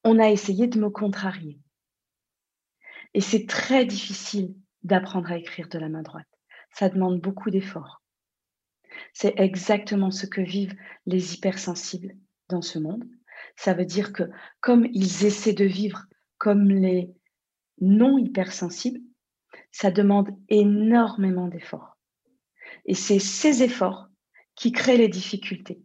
on 0.05 0.19
a 0.19 0.31
essayé 0.31 0.67
de 0.67 0.79
me 0.79 0.91
contrarier. 0.91 1.59
Et 3.15 3.21
c'est 3.21 3.47
très 3.47 3.87
difficile 3.87 4.55
d'apprendre 4.83 5.31
à 5.31 5.39
écrire 5.39 5.69
de 5.69 5.79
la 5.79 5.89
main 5.89 6.03
droite. 6.03 6.29
Ça 6.71 6.89
demande 6.89 7.21
beaucoup 7.21 7.51
d'efforts. 7.51 8.03
C'est 9.13 9.35
exactement 9.39 10.11
ce 10.11 10.27
que 10.27 10.41
vivent 10.41 10.77
les 11.07 11.35
hypersensibles 11.35 12.15
dans 12.49 12.63
ce 12.63 12.79
monde. 12.79 13.05
Ça 13.57 13.75
veut 13.75 13.85
dire 13.85 14.13
que 14.13 14.25
comme 14.61 14.87
ils 14.93 15.25
essaient 15.25 15.55
de 15.55 15.65
vivre 15.65 16.05
comme 16.39 16.69
les 16.69 17.13
non 17.81 18.19
hypersensibles, 18.19 19.01
ça 19.71 19.91
demande 19.91 20.31
énormément 20.49 21.49
d'efforts. 21.49 21.97
Et 22.85 22.95
c'est 22.95 23.19
ces 23.19 23.63
efforts 23.63 24.09
qui 24.55 24.73
créent 24.73 24.99
les 24.99 25.09
difficultés 25.09 25.83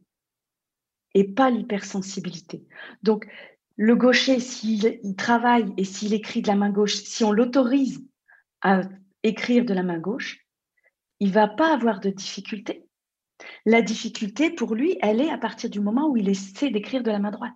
et 1.13 1.24
pas 1.25 1.50
l'hypersensibilité. 1.50 2.63
Donc, 3.04 3.28
le 3.75 3.96
gaucher, 3.96 4.39
s'il 4.39 5.00
travaille 5.16 5.74
et 5.78 5.84
s'il 5.84 6.13
écrit 6.13 6.42
de 6.42 6.48
la 6.48 6.56
main 6.56 6.70
gauche, 6.70 6.96
si 6.96 7.24
on 7.24 7.32
l'autorise 7.32 8.06
à 8.62 8.82
écrire 9.24 9.66
de 9.66 9.74
la 9.74 9.84
main 9.84 10.00
gauche, 10.00 10.46
il 11.20 11.32
va 11.32 11.48
pas 11.48 11.74
avoir 11.74 12.00
de 12.00 12.10
difficulté. 12.10 12.86
La 13.66 13.82
difficulté, 13.82 14.50
pour 14.50 14.75
lui, 14.75 14.98
elle 15.01 15.22
est 15.22 15.30
à 15.30 15.38
partir 15.38 15.70
du 15.70 15.80
moment 15.80 16.10
où 16.10 16.18
il 16.18 16.28
essaie 16.28 16.72
d'écrire 16.72 17.04
de 17.04 17.12
la 17.12 17.20
main 17.20 17.32
droite. 17.32 17.54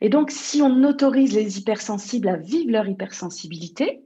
Et 0.00 0.08
donc, 0.08 0.30
si 0.30 0.62
on 0.62 0.82
autorise 0.84 1.34
les 1.34 1.58
hypersensibles 1.58 2.28
à 2.28 2.36
vivre 2.36 2.72
leur 2.72 2.88
hypersensibilité, 2.88 4.02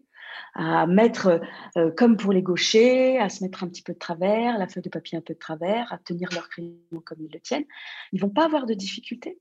à 0.55 0.87
mettre, 0.87 1.41
euh, 1.77 1.91
comme 1.97 2.17
pour 2.17 2.33
les 2.33 2.43
gauchers, 2.43 3.19
à 3.19 3.29
se 3.29 3.43
mettre 3.43 3.65
un 3.65 3.69
petit 3.69 3.83
peu 3.83 3.95
de 3.95 3.99
travers, 3.99 4.59
la 4.59 4.69
feuille 4.69 4.83
de 4.83 4.91
papier 4.91 5.19
un 5.19 5.23
peu 5.23 5.35
de 5.35 5.39
travers, 5.39 5.93
à 5.93 5.99
tenir 5.99 6.29
leur 6.33 6.49
crayon 6.49 6.77
comme 7.05 7.21
ils 7.21 7.33
le 7.33 7.41
tiennent, 7.41 7.65
ils 8.13 8.21
vont 8.21 8.31
pas 8.31 8.45
avoir 8.45 8.67
de 8.67 8.75
difficultés. 8.75 9.39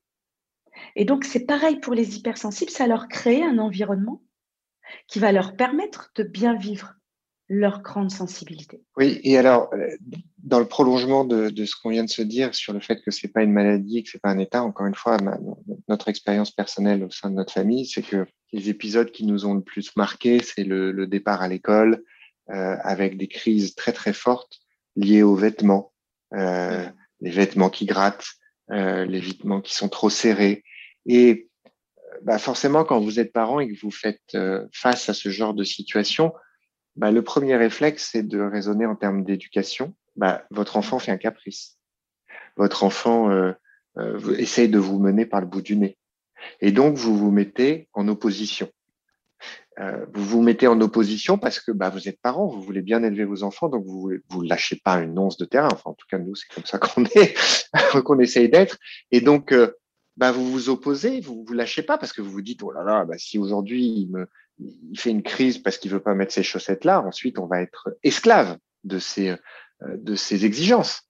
Et 0.96 1.04
donc, 1.04 1.24
c'est 1.24 1.44
pareil 1.44 1.80
pour 1.80 1.94
les 1.94 2.16
hypersensibles, 2.16 2.70
ça 2.70 2.86
leur 2.86 3.08
crée 3.08 3.42
un 3.42 3.58
environnement 3.58 4.22
qui 5.06 5.18
va 5.18 5.32
leur 5.32 5.56
permettre 5.56 6.10
de 6.14 6.22
bien 6.22 6.54
vivre 6.54 6.94
leur 7.52 7.82
grande 7.82 8.10
sensibilité. 8.10 8.80
Oui, 8.96 9.20
et 9.24 9.36
alors, 9.36 9.68
euh, 9.74 9.86
dans 10.38 10.58
le 10.58 10.64
prolongement 10.64 11.26
de, 11.26 11.50
de 11.50 11.64
ce 11.66 11.76
qu'on 11.76 11.90
vient 11.90 12.04
de 12.04 12.10
se 12.10 12.22
dire 12.22 12.54
sur 12.54 12.72
le 12.72 12.80
fait 12.80 13.02
que 13.02 13.10
c'est 13.10 13.28
pas 13.28 13.42
une 13.42 13.52
maladie, 13.52 14.02
que 14.02 14.10
c'est 14.10 14.22
pas 14.22 14.30
un 14.30 14.38
état, 14.38 14.62
encore 14.62 14.86
une 14.86 14.94
fois, 14.94 15.18
notre 15.86 16.08
expérience 16.08 16.50
personnelle 16.50 17.04
au 17.04 17.10
sein 17.10 17.28
de 17.28 17.34
notre 17.34 17.52
famille, 17.52 17.84
c'est 17.84 18.02
que 18.02 18.26
les 18.54 18.70
épisodes 18.70 19.10
qui 19.10 19.26
nous 19.26 19.44
ont 19.44 19.52
le 19.52 19.60
plus 19.60 19.94
marqué, 19.96 20.42
c'est 20.42 20.64
le, 20.64 20.92
le, 20.92 21.06
départ 21.06 21.42
à 21.42 21.48
l'école, 21.48 22.02
euh, 22.50 22.76
avec 22.82 23.18
des 23.18 23.28
crises 23.28 23.74
très 23.74 23.92
très 23.92 24.14
fortes 24.14 24.60
liées 24.96 25.22
aux 25.22 25.36
vêtements, 25.36 25.92
euh, 26.34 26.86
les 27.20 27.30
vêtements 27.30 27.70
qui 27.70 27.84
grattent, 27.84 28.28
euh, 28.70 29.04
les 29.04 29.20
vêtements 29.20 29.60
qui 29.60 29.74
sont 29.74 29.90
trop 29.90 30.08
serrés. 30.08 30.64
Et 31.04 31.50
bah 32.22 32.38
forcément, 32.38 32.84
quand 32.84 33.00
vous 33.00 33.20
êtes 33.20 33.32
parent 33.32 33.60
et 33.60 33.68
que 33.68 33.78
vous 33.80 33.90
faites 33.90 34.36
face 34.72 35.08
à 35.08 35.14
ce 35.14 35.28
genre 35.28 35.54
de 35.54 35.64
situation, 35.64 36.32
bah, 36.96 37.10
le 37.10 37.22
premier 37.22 37.56
réflexe, 37.56 38.10
c'est 38.12 38.22
de 38.22 38.40
raisonner 38.40 38.86
en 38.86 38.96
termes 38.96 39.24
d'éducation. 39.24 39.94
Bah, 40.16 40.44
votre 40.50 40.76
enfant 40.76 40.98
fait 40.98 41.12
un 41.12 41.16
caprice. 41.16 41.78
Votre 42.56 42.84
enfant 42.84 43.30
euh, 43.30 43.52
euh, 43.98 44.36
essaye 44.36 44.68
de 44.68 44.78
vous 44.78 44.98
mener 44.98 45.24
par 45.24 45.40
le 45.40 45.46
bout 45.46 45.62
du 45.62 45.76
nez. 45.76 45.96
Et 46.60 46.72
donc, 46.72 46.96
vous 46.96 47.16
vous 47.16 47.30
mettez 47.30 47.88
en 47.94 48.08
opposition. 48.08 48.70
Euh, 49.78 50.04
vous 50.12 50.24
vous 50.24 50.42
mettez 50.42 50.66
en 50.66 50.78
opposition 50.82 51.38
parce 51.38 51.58
que 51.58 51.72
bah, 51.72 51.88
vous 51.88 52.08
êtes 52.08 52.20
parent, 52.20 52.46
vous 52.46 52.60
voulez 52.60 52.82
bien 52.82 53.02
élever 53.02 53.24
vos 53.24 53.42
enfants, 53.42 53.70
donc 53.70 53.86
vous 53.86 54.12
vous 54.28 54.42
lâchez 54.42 54.78
pas 54.84 54.96
une 54.96 55.18
once 55.18 55.38
de 55.38 55.46
terrain. 55.46 55.68
Enfin, 55.72 55.90
en 55.90 55.94
tout 55.94 56.06
cas, 56.10 56.18
nous, 56.18 56.34
c'est 56.34 56.52
comme 56.54 56.66
ça 56.66 56.78
qu'on 56.78 57.04
est, 57.04 57.34
qu'on 58.04 58.18
essaye 58.18 58.50
d'être. 58.50 58.76
Et 59.10 59.22
donc, 59.22 59.54
vous 60.18 60.52
vous 60.52 60.68
opposez, 60.68 61.20
vous 61.20 61.44
vous 61.46 61.54
lâchez 61.54 61.82
pas 61.82 61.96
parce 61.96 62.12
que 62.12 62.20
vous 62.20 62.30
vous 62.30 62.42
dites, 62.42 62.62
oh 62.62 62.70
là 62.70 62.84
là, 62.84 63.06
si 63.16 63.38
aujourd'hui 63.38 63.86
il 63.86 64.10
me, 64.10 64.28
il 64.90 64.98
fait 64.98 65.10
une 65.10 65.22
crise 65.22 65.58
parce 65.58 65.78
qu'il 65.78 65.90
veut 65.90 66.02
pas 66.02 66.14
mettre 66.14 66.32
ses 66.32 66.42
chaussettes 66.42 66.84
là, 66.84 67.02
ensuite 67.02 67.38
on 67.38 67.46
va 67.46 67.60
être 67.62 67.96
esclave 68.02 68.58
de 68.84 68.98
ses, 68.98 69.30
euh, 69.30 69.36
de 69.96 70.14
exigences. 70.44 71.02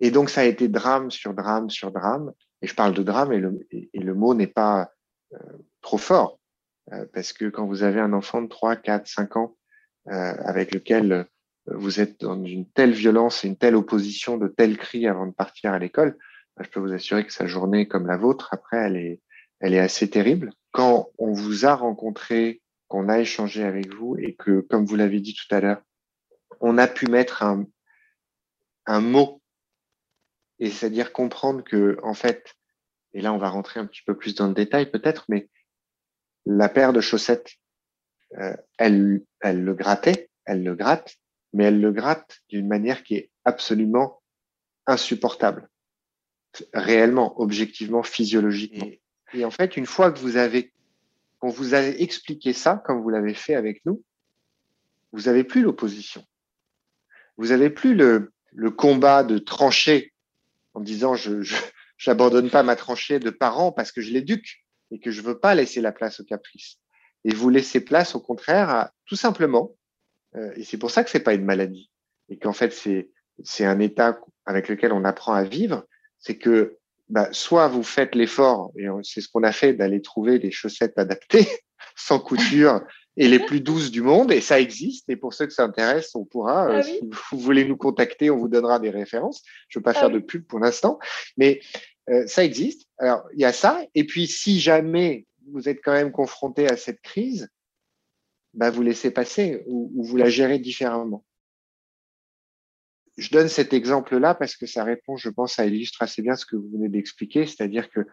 Et 0.00 0.10
donc 0.10 0.30
ça 0.30 0.42
a 0.42 0.44
été 0.44 0.68
drame 0.68 1.10
sur 1.10 1.34
drame 1.34 1.70
sur 1.70 1.90
drame. 1.90 2.32
Et 2.62 2.66
je 2.66 2.74
parle 2.74 2.94
de 2.94 3.02
drame 3.02 3.32
et 3.32 3.38
le, 3.38 3.66
et, 3.70 3.88
le 3.94 4.14
mot 4.14 4.34
n'est 4.34 4.46
pas 4.46 4.90
euh, 5.32 5.38
trop 5.80 5.98
fort. 5.98 6.38
Euh, 6.92 7.06
parce 7.12 7.32
que 7.32 7.46
quand 7.46 7.66
vous 7.66 7.82
avez 7.82 8.00
un 8.00 8.12
enfant 8.12 8.42
de 8.42 8.48
3, 8.48 8.76
4, 8.76 9.06
5 9.06 9.36
ans 9.36 9.56
avec 10.06 10.74
lequel 10.74 11.26
vous 11.66 12.00
êtes 12.00 12.20
dans 12.22 12.42
une 12.42 12.68
telle 12.68 12.92
violence 12.92 13.44
et 13.44 13.48
une 13.48 13.56
telle 13.56 13.76
opposition, 13.76 14.38
de 14.38 14.48
tels 14.48 14.76
cris 14.76 15.06
avant 15.06 15.26
de 15.26 15.32
partir 15.32 15.72
à 15.72 15.78
l'école, 15.78 16.16
bah, 16.56 16.64
je 16.64 16.70
peux 16.70 16.80
vous 16.80 16.92
assurer 16.92 17.24
que 17.24 17.32
sa 17.32 17.46
journée 17.46 17.86
comme 17.86 18.06
la 18.06 18.16
vôtre, 18.16 18.48
après, 18.52 18.78
elle 18.78 18.96
est, 18.96 19.20
elle 19.60 19.74
est 19.74 19.78
assez 19.78 20.08
terrible. 20.08 20.52
Quand 20.72 21.10
on 21.18 21.32
vous 21.32 21.66
a 21.66 21.74
rencontré 21.74 22.60
qu'on 22.90 23.08
a 23.08 23.20
échangé 23.20 23.62
avec 23.62 23.94
vous 23.94 24.16
et 24.18 24.34
que, 24.34 24.60
comme 24.60 24.84
vous 24.84 24.96
l'avez 24.96 25.20
dit 25.20 25.34
tout 25.34 25.54
à 25.54 25.60
l'heure, 25.60 25.80
on 26.60 26.76
a 26.76 26.88
pu 26.88 27.06
mettre 27.06 27.44
un, 27.44 27.64
mot 29.00 29.40
et 30.58 30.70
c'est-à-dire 30.70 31.12
comprendre 31.12 31.62
que, 31.62 31.96
en 32.02 32.14
fait, 32.14 32.56
et 33.14 33.20
là 33.20 33.32
on 33.32 33.38
va 33.38 33.48
rentrer 33.48 33.78
un 33.78 33.86
petit 33.86 34.02
peu 34.02 34.16
plus 34.16 34.34
dans 34.34 34.48
le 34.48 34.54
détail 34.54 34.90
peut-être, 34.90 35.24
mais 35.28 35.48
la 36.44 36.68
paire 36.68 36.92
de 36.92 37.00
chaussettes, 37.00 37.52
euh, 38.38 38.56
elle, 38.76 39.22
le 39.44 39.74
grattait, 39.74 40.28
elle 40.44 40.64
le 40.64 40.74
gratte, 40.74 41.16
mais 41.52 41.66
elle 41.66 41.80
le 41.80 41.92
gratte 41.92 42.40
d'une 42.48 42.66
manière 42.66 43.04
qui 43.04 43.14
est 43.14 43.30
absolument 43.44 44.20
insupportable, 44.86 45.70
réellement, 46.74 47.40
objectivement, 47.40 48.02
physiologiquement. 48.02 48.90
Et 49.32 49.44
en 49.44 49.52
fait, 49.52 49.76
une 49.76 49.86
fois 49.86 50.10
que 50.10 50.18
vous 50.18 50.36
avez 50.36 50.72
quand 51.40 51.48
vous 51.48 51.74
avez 51.74 52.02
expliqué 52.02 52.52
ça, 52.52 52.82
comme 52.84 53.02
vous 53.02 53.10
l'avez 53.10 53.34
fait 53.34 53.54
avec 53.54 53.84
nous, 53.84 54.04
vous 55.12 55.22
n'avez 55.22 55.42
plus 55.42 55.62
l'opposition. 55.62 56.24
Vous 57.36 57.48
n'avez 57.48 57.70
plus 57.70 57.94
le, 57.94 58.32
combat 58.76 59.24
de 59.24 59.38
trancher 59.38 60.12
en 60.74 60.80
disant 60.80 61.14
je 61.14 61.42
n'abandonne 62.06 62.50
pas 62.50 62.62
ma 62.62 62.76
tranchée 62.76 63.18
de 63.18 63.30
parents 63.30 63.72
parce 63.72 63.90
que 63.90 64.00
je 64.00 64.12
l'éduque 64.12 64.64
et 64.90 65.00
que 65.00 65.10
je 65.10 65.22
veux 65.22 65.38
pas 65.38 65.54
laisser 65.54 65.80
la 65.80 65.92
place 65.92 66.20
au 66.20 66.24
caprice. 66.24 66.76
Et 67.24 67.34
vous 67.34 67.48
laissez 67.48 67.80
place 67.80 68.14
au 68.14 68.20
contraire 68.20 68.68
à 68.68 68.92
tout 69.06 69.16
simplement, 69.16 69.74
euh, 70.36 70.52
et 70.56 70.64
c'est 70.64 70.78
pour 70.78 70.90
ça 70.90 71.04
que 71.04 71.10
c'est 71.10 71.20
pas 71.20 71.34
une 71.34 71.44
maladie 71.44 71.90
et 72.28 72.38
qu'en 72.38 72.52
fait 72.52 72.72
c'est 72.72 73.64
un 73.64 73.80
état 73.80 74.20
avec 74.46 74.68
lequel 74.68 74.92
on 74.92 75.04
apprend 75.04 75.32
à 75.32 75.44
vivre, 75.44 75.86
c'est 76.18 76.36
que 76.38 76.78
bah, 77.10 77.28
soit 77.32 77.68
vous 77.68 77.82
faites 77.82 78.14
l'effort, 78.14 78.72
et 78.76 78.86
c'est 79.02 79.20
ce 79.20 79.28
qu'on 79.28 79.42
a 79.42 79.52
fait, 79.52 79.74
d'aller 79.74 80.00
trouver 80.00 80.38
des 80.38 80.50
chaussettes 80.50 80.96
adaptées, 80.96 81.46
sans 81.96 82.20
couture, 82.20 82.80
et 83.16 83.26
les 83.26 83.40
plus 83.40 83.60
douces 83.60 83.90
du 83.90 84.00
monde, 84.00 84.30
et 84.32 84.40
ça 84.40 84.60
existe. 84.60 85.08
Et 85.10 85.16
pour 85.16 85.34
ceux 85.34 85.46
que 85.46 85.52
ça 85.52 85.64
intéresse, 85.64 86.14
on 86.14 86.24
pourra, 86.24 86.68
euh, 86.68 86.76
ah 86.78 86.82
si 86.82 87.00
vous 87.02 87.38
voulez 87.38 87.64
nous 87.64 87.76
contacter, 87.76 88.30
on 88.30 88.38
vous 88.38 88.48
donnera 88.48 88.78
des 88.78 88.90
références. 88.90 89.42
Je 89.68 89.78
ne 89.78 89.80
veux 89.80 89.84
pas 89.84 89.90
ah 89.90 90.00
faire 90.00 90.10
de 90.10 90.20
pub 90.20 90.46
pour 90.46 90.60
l'instant, 90.60 90.98
mais 91.36 91.60
euh, 92.08 92.26
ça 92.26 92.44
existe. 92.44 92.86
Alors, 92.98 93.24
il 93.34 93.40
y 93.40 93.44
a 93.44 93.52
ça. 93.52 93.84
Et 93.94 94.04
puis, 94.04 94.26
si 94.28 94.60
jamais 94.60 95.26
vous 95.52 95.68
êtes 95.68 95.80
quand 95.82 95.92
même 95.92 96.12
confronté 96.12 96.70
à 96.70 96.76
cette 96.76 97.00
crise, 97.02 97.48
bah, 98.54 98.70
vous 98.70 98.82
laissez 98.82 99.10
passer 99.10 99.64
ou 99.66 100.04
vous 100.04 100.16
la 100.16 100.28
gérez 100.28 100.58
différemment 100.58 101.24
je 103.20 103.30
donne 103.30 103.48
cet 103.48 103.74
exemple-là 103.74 104.34
parce 104.34 104.56
que 104.56 104.66
ça 104.66 104.82
répond, 104.82 105.16
je 105.16 105.28
pense, 105.28 105.54
ça 105.54 105.66
illustre 105.66 106.02
assez 106.02 106.22
bien 106.22 106.36
ce 106.36 106.46
que 106.46 106.56
vous 106.56 106.70
venez 106.72 106.88
d'expliquer, 106.88 107.46
c'est-à-dire 107.46 107.90
que 107.90 108.06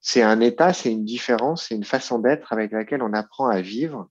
c'est 0.00 0.20
un 0.20 0.40
état, 0.40 0.74
c'est 0.74 0.92
une 0.92 1.04
différence, 1.04 1.68
c'est 1.68 1.74
une 1.74 1.84
façon 1.84 2.18
d'être 2.18 2.52
avec 2.52 2.72
laquelle 2.72 3.02
on 3.02 3.14
apprend 3.14 3.48
à 3.48 3.62
vivre, 3.62 4.10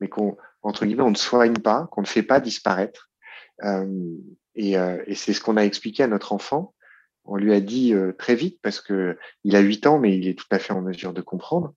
mais 0.00 0.08
qu'on, 0.08 0.38
entre 0.62 0.86
guillemets, 0.86 1.02
on 1.02 1.10
ne 1.10 1.16
soigne 1.16 1.58
pas, 1.58 1.88
qu'on 1.90 2.00
ne 2.00 2.06
fait 2.06 2.22
pas 2.22 2.40
disparaître. 2.40 3.10
Euh, 3.64 4.16
et, 4.54 4.78
euh, 4.78 5.02
et 5.06 5.14
c'est 5.14 5.34
ce 5.34 5.42
qu'on 5.42 5.58
a 5.58 5.62
expliqué 5.62 6.04
à 6.04 6.06
notre 6.06 6.32
enfant. 6.32 6.74
On 7.24 7.36
lui 7.36 7.52
a 7.52 7.60
dit 7.60 7.92
euh, 7.92 8.12
très 8.12 8.34
vite 8.34 8.60
parce 8.62 8.80
que 8.80 9.18
il 9.44 9.56
a 9.56 9.60
huit 9.60 9.86
ans, 9.86 9.98
mais 9.98 10.16
il 10.16 10.26
est 10.26 10.38
tout 10.38 10.46
à 10.50 10.58
fait 10.58 10.72
en 10.72 10.80
mesure 10.80 11.12
de 11.12 11.20
comprendre. 11.20 11.74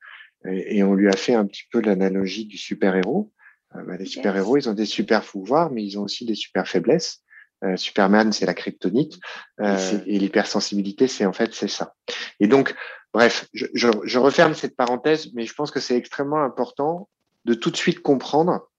Et, 0.47 0.77
et 0.77 0.83
on 0.83 0.93
lui 0.93 1.09
a 1.09 1.17
fait 1.17 1.33
un 1.33 1.45
petit 1.45 1.63
peu 1.69 1.81
l'analogie 1.81 2.45
du 2.45 2.57
super-héros. 2.57 3.33
Bah, 3.73 3.97
les 3.97 4.05
super-héros, 4.05 4.55
ils 4.55 4.69
ont 4.69 4.73
des 4.73 4.85
super 4.85 5.21
pouvoirs, 5.21 5.69
mais 5.69 5.83
ils 5.83 5.99
ont 5.99 6.03
aussi 6.03 6.25
des 6.25 6.35
super 6.35 6.65
faiblesses. 6.65 7.24
Euh, 7.65 7.77
Superman, 7.77 8.31
c'est 8.31 8.45
la 8.45 8.53
kryptonite. 8.53 9.19
Euh, 9.61 9.99
et 10.05 10.19
l'hypersensibilité, 10.19 11.07
c'est 11.07 11.25
en 11.25 11.33
fait, 11.33 11.53
c'est 11.53 11.67
ça. 11.67 11.95
Et 12.39 12.47
donc, 12.47 12.75
bref, 13.13 13.47
je, 13.53 13.65
je, 13.73 13.87
je, 14.03 14.19
referme 14.19 14.53
cette 14.53 14.75
parenthèse, 14.75 15.33
mais 15.33 15.45
je 15.45 15.53
pense 15.53 15.71
que 15.71 15.79
c'est 15.79 15.97
extrêmement 15.97 16.43
important 16.43 17.09
de 17.45 17.53
tout 17.53 17.71
de 17.71 17.77
suite 17.77 18.01
comprendre, 18.01 18.69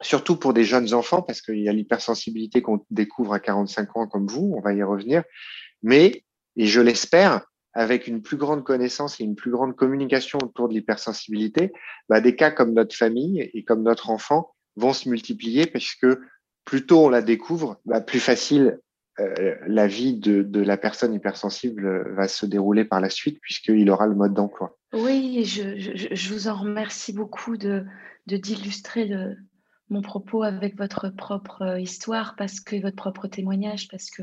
surtout 0.00 0.36
pour 0.36 0.52
des 0.52 0.64
jeunes 0.64 0.94
enfants, 0.94 1.22
parce 1.22 1.42
qu'il 1.42 1.60
y 1.60 1.68
a 1.68 1.72
l'hypersensibilité 1.72 2.62
qu'on 2.62 2.84
découvre 2.90 3.32
à 3.32 3.40
45 3.40 3.96
ans 3.96 4.06
comme 4.06 4.26
vous, 4.26 4.52
on 4.56 4.60
va 4.60 4.72
y 4.72 4.82
revenir, 4.82 5.22
mais, 5.82 6.24
et 6.56 6.66
je 6.66 6.80
l'espère, 6.80 7.42
avec 7.72 8.08
une 8.08 8.20
plus 8.20 8.36
grande 8.36 8.64
connaissance 8.64 9.20
et 9.20 9.24
une 9.24 9.36
plus 9.36 9.50
grande 9.50 9.76
communication 9.76 10.38
autour 10.42 10.68
de 10.68 10.74
l'hypersensibilité, 10.74 11.72
bah, 12.08 12.20
des 12.20 12.34
cas 12.34 12.50
comme 12.50 12.74
notre 12.74 12.96
famille 12.96 13.48
et 13.54 13.64
comme 13.64 13.82
notre 13.82 14.10
enfant 14.10 14.54
vont 14.76 14.92
se 14.92 15.08
multiplier 15.08 15.66
parce 15.66 15.94
que 15.94 16.20
plus 16.64 16.86
tôt 16.86 17.06
on 17.06 17.08
la 17.08 17.22
découvre, 17.22 17.80
bah, 17.84 18.00
plus 18.00 18.20
facile 18.20 18.78
euh, 19.20 19.56
la 19.66 19.86
vie 19.86 20.14
de, 20.14 20.60
la 20.60 20.76
personne 20.76 21.12
hypersensible 21.12 22.14
va 22.14 22.28
se 22.28 22.46
dérouler 22.46 22.84
par 22.84 23.00
la 23.00 23.10
suite 23.10 23.38
puisqu'il 23.40 23.90
aura 23.90 24.06
le 24.06 24.14
mode 24.14 24.34
d'emploi. 24.34 24.78
Oui, 24.92 25.44
je, 25.44 26.32
vous 26.32 26.48
en 26.48 26.54
remercie 26.54 27.12
beaucoup 27.12 27.56
de 27.56 27.84
d'illustrer 28.26 29.10
mon 29.88 30.02
propos 30.02 30.44
avec 30.44 30.76
votre 30.76 31.08
propre 31.08 31.62
euh, 31.62 31.80
histoire 31.80 32.36
parce 32.36 32.60
que 32.60 32.80
votre 32.80 32.96
propre 32.96 33.26
témoignage 33.26 33.88
parce 33.88 34.08
que 34.08 34.22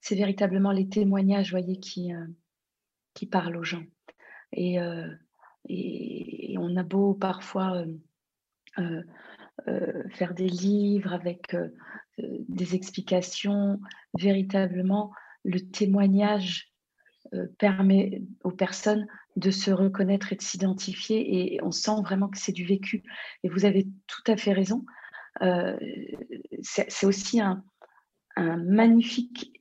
c'est 0.00 0.14
véritablement 0.14 0.70
les 0.70 0.88
témoignages, 0.88 1.50
voyez, 1.50 1.80
qui 1.80 2.14
euh, 2.14 3.26
parlent 3.30 3.56
aux 3.56 3.64
gens. 3.64 3.82
Et, 4.52 4.78
on 6.58 6.76
a 6.76 6.82
beau 6.82 7.14
parfois 7.14 7.84
euh, 9.68 10.02
faire 10.10 10.34
des 10.34 10.48
livres 10.48 11.12
avec 11.12 11.54
euh, 11.54 11.68
euh, 12.20 12.26
des 12.48 12.74
explications. 12.74 13.80
Véritablement, 14.18 15.12
le 15.44 15.60
témoignage 15.60 16.68
permet 17.58 18.22
aux 18.42 18.50
personnes 18.50 19.06
de 19.36 19.52
se 19.52 19.70
reconnaître 19.70 20.32
et 20.32 20.36
de 20.36 20.42
s'identifier 20.42 21.54
et 21.54 21.62
on 21.62 21.70
sent 21.70 22.02
vraiment 22.02 22.28
que 22.28 22.38
c'est 22.38 22.50
du 22.50 22.64
vécu. 22.64 23.04
Et 23.44 23.48
vous 23.48 23.66
avez 23.66 23.86
tout 24.08 24.22
à 24.26 24.36
fait 24.36 24.52
raison. 24.52 24.84
c'est 26.62 27.06
aussi 27.06 27.40
un, 27.40 27.62
magnifique, 28.36 29.52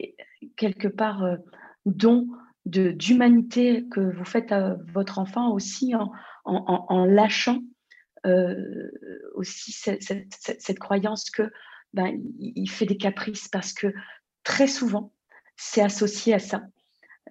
quelque 0.55 0.87
part, 0.87 1.37
don 1.85 2.27
d'humanité 2.65 3.85
que 3.91 3.99
vous 3.99 4.25
faites 4.25 4.51
à 4.51 4.77
votre 4.87 5.19
enfant 5.19 5.51
aussi 5.51 5.93
en, 5.95 6.11
en 6.45 7.05
lâchant 7.05 7.61
euh, 8.25 8.91
aussi 9.35 9.71
cette, 9.71 10.79
croyance 10.79 11.29
que 11.29 11.51
ben, 11.93 12.21
il 12.37 12.69
fait 12.69 12.85
des 12.85 12.97
caprices 12.97 13.47
parce 13.47 13.73
que 13.73 13.93
très 14.43 14.67
souvent, 14.67 15.13
c'est 15.55 15.81
associé 15.81 16.33
à 16.33 16.39
ça. 16.39 16.63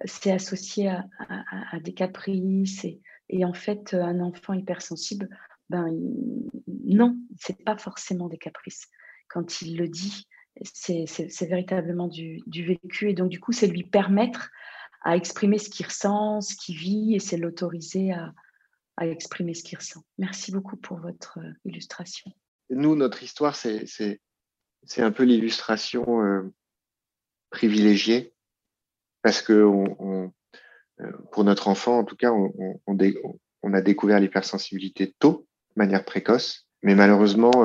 C'est 0.05 0.31
associé 0.31 0.89
à, 0.89 1.79
des 1.81 1.93
caprices. 1.93 2.85
Et, 3.29 3.45
en 3.45 3.53
fait, 3.53 3.93
un 3.93 4.19
enfant 4.21 4.53
hypersensible, 4.53 5.29
ben, 5.69 5.87
non, 6.85 7.17
c'est 7.37 7.63
pas 7.63 7.77
forcément 7.77 8.27
des 8.27 8.37
caprices. 8.37 8.87
quand 9.27 9.61
il 9.61 9.77
le 9.77 9.87
dit, 9.87 10.27
c'est 10.63 11.47
véritablement 11.47 12.07
du, 12.07 12.41
vécu. 12.47 13.09
Et 13.09 13.13
donc, 13.13 13.29
du 13.29 13.39
coup, 13.39 13.51
c'est 13.51 13.67
lui 13.67 13.83
permettre 13.83 14.49
à 15.03 15.15
exprimer 15.15 15.57
ce 15.57 15.69
qu'il 15.69 15.85
ressent, 15.85 16.41
ce 16.41 16.55
qu'il 16.55 16.75
vit, 16.75 17.15
et 17.15 17.19
c'est 17.19 17.37
l'autoriser 17.37 18.11
à, 18.11 18.33
exprimer 19.07 19.53
ce 19.53 19.63
qu'il 19.63 19.77
ressent. 19.77 20.03
Merci 20.17 20.51
beaucoup 20.51 20.77
pour 20.77 20.97
votre 20.97 21.39
euh, 21.39 21.53
illustration. 21.65 22.31
Nous, 22.69 22.95
notre 22.95 23.23
histoire, 23.23 23.55
c'est 23.55 23.89
un 24.97 25.11
peu 25.11 25.23
l'illustration 25.23 26.23
euh, 26.23 26.53
privilégiée 27.49 28.33
parce 29.21 29.41
que 29.41 29.53
euh, 29.53 30.27
pour 31.31 31.43
notre 31.43 31.67
enfant, 31.67 31.99
en 31.99 32.03
tout 32.03 32.15
cas, 32.15 32.31
on, 32.31 33.73
a 33.73 33.81
découvert 33.81 34.19
l'hypersensibilité 34.19 35.15
tôt, 35.17 35.47
de 35.75 35.81
manière 35.81 36.05
précoce, 36.05 36.67
mais 36.83 36.93
malheureusement, 36.93 37.63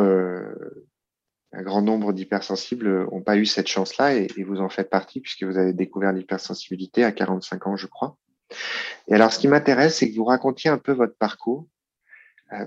un 1.52 1.62
grand 1.62 1.82
nombre 1.82 2.12
d'hypersensibles 2.12 3.04
n'ont 3.04 3.22
pas 3.22 3.36
eu 3.36 3.46
cette 3.46 3.68
chance-là 3.68 4.14
et, 4.14 4.28
vous 4.42 4.60
en 4.60 4.68
faites 4.68 4.90
partie 4.90 5.20
puisque 5.20 5.44
vous 5.44 5.58
avez 5.58 5.72
découvert 5.72 6.12
l'hypersensibilité 6.12 7.04
à 7.04 7.12
45 7.12 7.66
ans, 7.66 7.76
je 7.76 7.86
crois. 7.86 8.16
Et 9.08 9.14
alors, 9.14 9.32
ce 9.32 9.38
qui 9.38 9.48
m'intéresse, 9.48 9.98
c'est 9.98 10.10
que 10.10 10.16
vous 10.16 10.24
racontiez 10.24 10.70
un 10.70 10.78
peu 10.78 10.92
votre 10.92 11.16
parcours, 11.16 11.66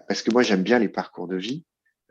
parce 0.08 0.22
que 0.22 0.32
moi, 0.32 0.44
j'aime 0.44 0.64
bien 0.64 0.80
les 0.80 0.90
parcours 0.90 1.28
de 1.28 1.38
vie. 1.38 1.64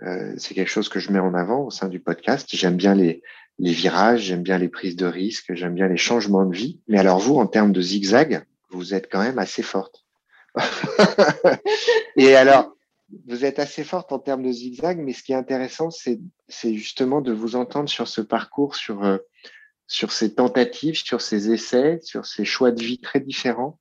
Euh, 0.03 0.35
c'est 0.37 0.55
quelque 0.55 0.71
chose 0.71 0.89
que 0.89 1.01
je 1.01 1.11
mets 1.11 1.19
en 1.19 1.35
avant 1.35 1.65
au 1.65 1.71
sein 1.71 1.89
du 1.89 2.01
podcast. 2.01 2.49
J'aime 2.53 2.77
bien 2.77 2.95
les, 2.95 3.23
les 3.59 3.73
virages, 3.73 4.23
j'aime 4.23 4.43
bien 4.43 4.59
les 4.59 4.69
prises 4.69 4.97
de 4.97 5.07
risques, 5.07 5.55
j'aime 5.55 5.75
bien 5.75 5.89
les 5.89 5.97
changements 5.97 6.45
de 6.45 6.55
vie. 6.55 6.81
Mais 6.89 6.99
alors 6.99 7.19
vous, 7.19 7.37
en 7.37 7.47
termes 7.47 7.73
de 7.73 7.81
zigzag, 7.81 8.45
vous 8.71 8.95
êtes 8.95 9.11
quand 9.11 9.23
même 9.23 9.39
assez 9.39 9.63
forte. 9.63 10.05
Et 12.17 12.35
alors, 12.35 12.75
vous 13.27 13.45
êtes 13.45 13.59
assez 13.59 13.85
forte 13.85 14.13
en 14.13 14.19
termes 14.19 14.43
de 14.43 14.53
zigzag, 14.53 14.99
mais 14.99 15.13
ce 15.13 15.23
qui 15.23 15.33
est 15.33 15.37
intéressant, 15.37 15.91
c'est 15.91 16.75
justement 16.75 17.21
de 17.21 17.33
vous 17.33 17.57
entendre 17.57 17.89
sur 17.89 18.09
ce 18.09 18.21
parcours, 18.21 18.75
sur, 18.75 19.05
euh, 19.05 19.19
sur 19.87 20.13
ces 20.13 20.35
tentatives, 20.35 20.97
sur 20.97 21.21
ces 21.21 21.53
essais, 21.53 22.01
sur 22.03 22.27
ces 22.27 22.45
choix 22.45 22.73
de 22.73 22.83
vie 22.83 22.99
très 22.99 23.21
différents. 23.21 23.79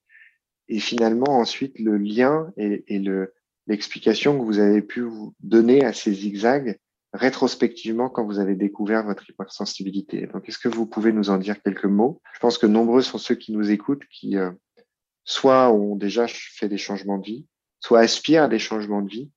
Et 0.67 0.79
finalement, 0.79 1.39
ensuite, 1.39 1.77
le 1.79 1.97
lien 1.97 2.51
et, 2.57 2.83
et 2.87 2.99
le, 2.99 3.33
l'explication 3.67 4.37
que 4.37 4.43
vous 4.43 4.59
avez 4.59 4.81
pu 4.81 5.01
vous 5.01 5.33
donner 5.39 5.83
à 5.83 5.93
ces 5.93 6.13
zigzags 6.13 6.79
rétrospectivement 7.13 8.09
quand 8.09 8.25
vous 8.25 8.39
avez 8.39 8.55
découvert 8.55 9.05
votre 9.05 9.29
hypersensibilité. 9.29 10.27
Donc, 10.27 10.49
est-ce 10.49 10.59
que 10.59 10.67
vous 10.67 10.85
pouvez 10.85 11.13
nous 11.13 11.29
en 11.29 11.37
dire 11.37 11.61
quelques 11.61 11.85
mots? 11.85 12.21
Je 12.33 12.39
pense 12.39 12.57
que 12.57 12.67
nombreux 12.67 13.01
sont 13.01 13.17
ceux 13.17 13.35
qui 13.35 13.53
nous 13.53 13.71
écoutent 13.71 14.05
qui 14.11 14.37
euh, 14.37 14.51
soit 15.23 15.71
ont 15.71 15.95
déjà 15.95 16.27
fait 16.27 16.67
des 16.67 16.77
changements 16.77 17.17
de 17.17 17.25
vie, 17.25 17.45
soit 17.79 17.99
aspirent 17.99 18.43
à 18.43 18.47
des 18.47 18.59
changements 18.59 19.01
de 19.01 19.09
vie. 19.09 19.31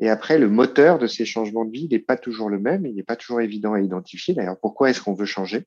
Et 0.00 0.08
après, 0.08 0.38
le 0.38 0.48
moteur 0.48 0.98
de 0.98 1.06
ces 1.06 1.26
changements 1.26 1.66
de 1.66 1.72
vie 1.72 1.88
n'est 1.88 1.98
pas 1.98 2.16
toujours 2.16 2.48
le 2.48 2.58
même, 2.58 2.86
il 2.86 2.94
n'est 2.94 3.02
pas 3.02 3.16
toujours 3.16 3.42
évident 3.42 3.74
à 3.74 3.80
identifier. 3.80 4.32
D'ailleurs, 4.32 4.58
pourquoi 4.58 4.88
est-ce 4.88 5.02
qu'on 5.02 5.14
veut 5.14 5.26
changer? 5.26 5.66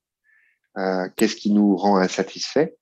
Euh, 0.77 1.07
Qu'est-ce 1.15 1.35
qui 1.35 1.51
nous 1.51 1.75
rend 1.75 1.97
insatisfait 1.97 2.75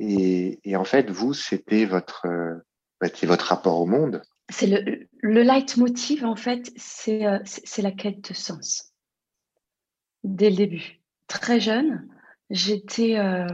et, 0.00 0.76
en 0.76 0.84
fait, 0.84 1.10
vous, 1.10 1.34
c'était 1.34 1.84
votre, 1.84 2.26
euh, 2.26 2.54
votre 3.00 3.46
rapport 3.46 3.80
au 3.80 3.86
monde 3.86 4.22
c'est 4.50 4.66
le, 4.66 5.08
le 5.20 5.42
leitmotiv, 5.42 6.24
en 6.24 6.36
fait, 6.36 6.72
euh, 7.08 7.38
c'est 7.44 7.82
la 7.82 7.92
quête 7.92 8.30
de 8.30 8.34
sens. 8.34 8.92
Dès 10.24 10.50
le 10.50 10.56
début. 10.56 11.00
Très 11.26 11.60
jeune, 11.60 12.08
j'étais, 12.48 13.18
euh, 13.18 13.46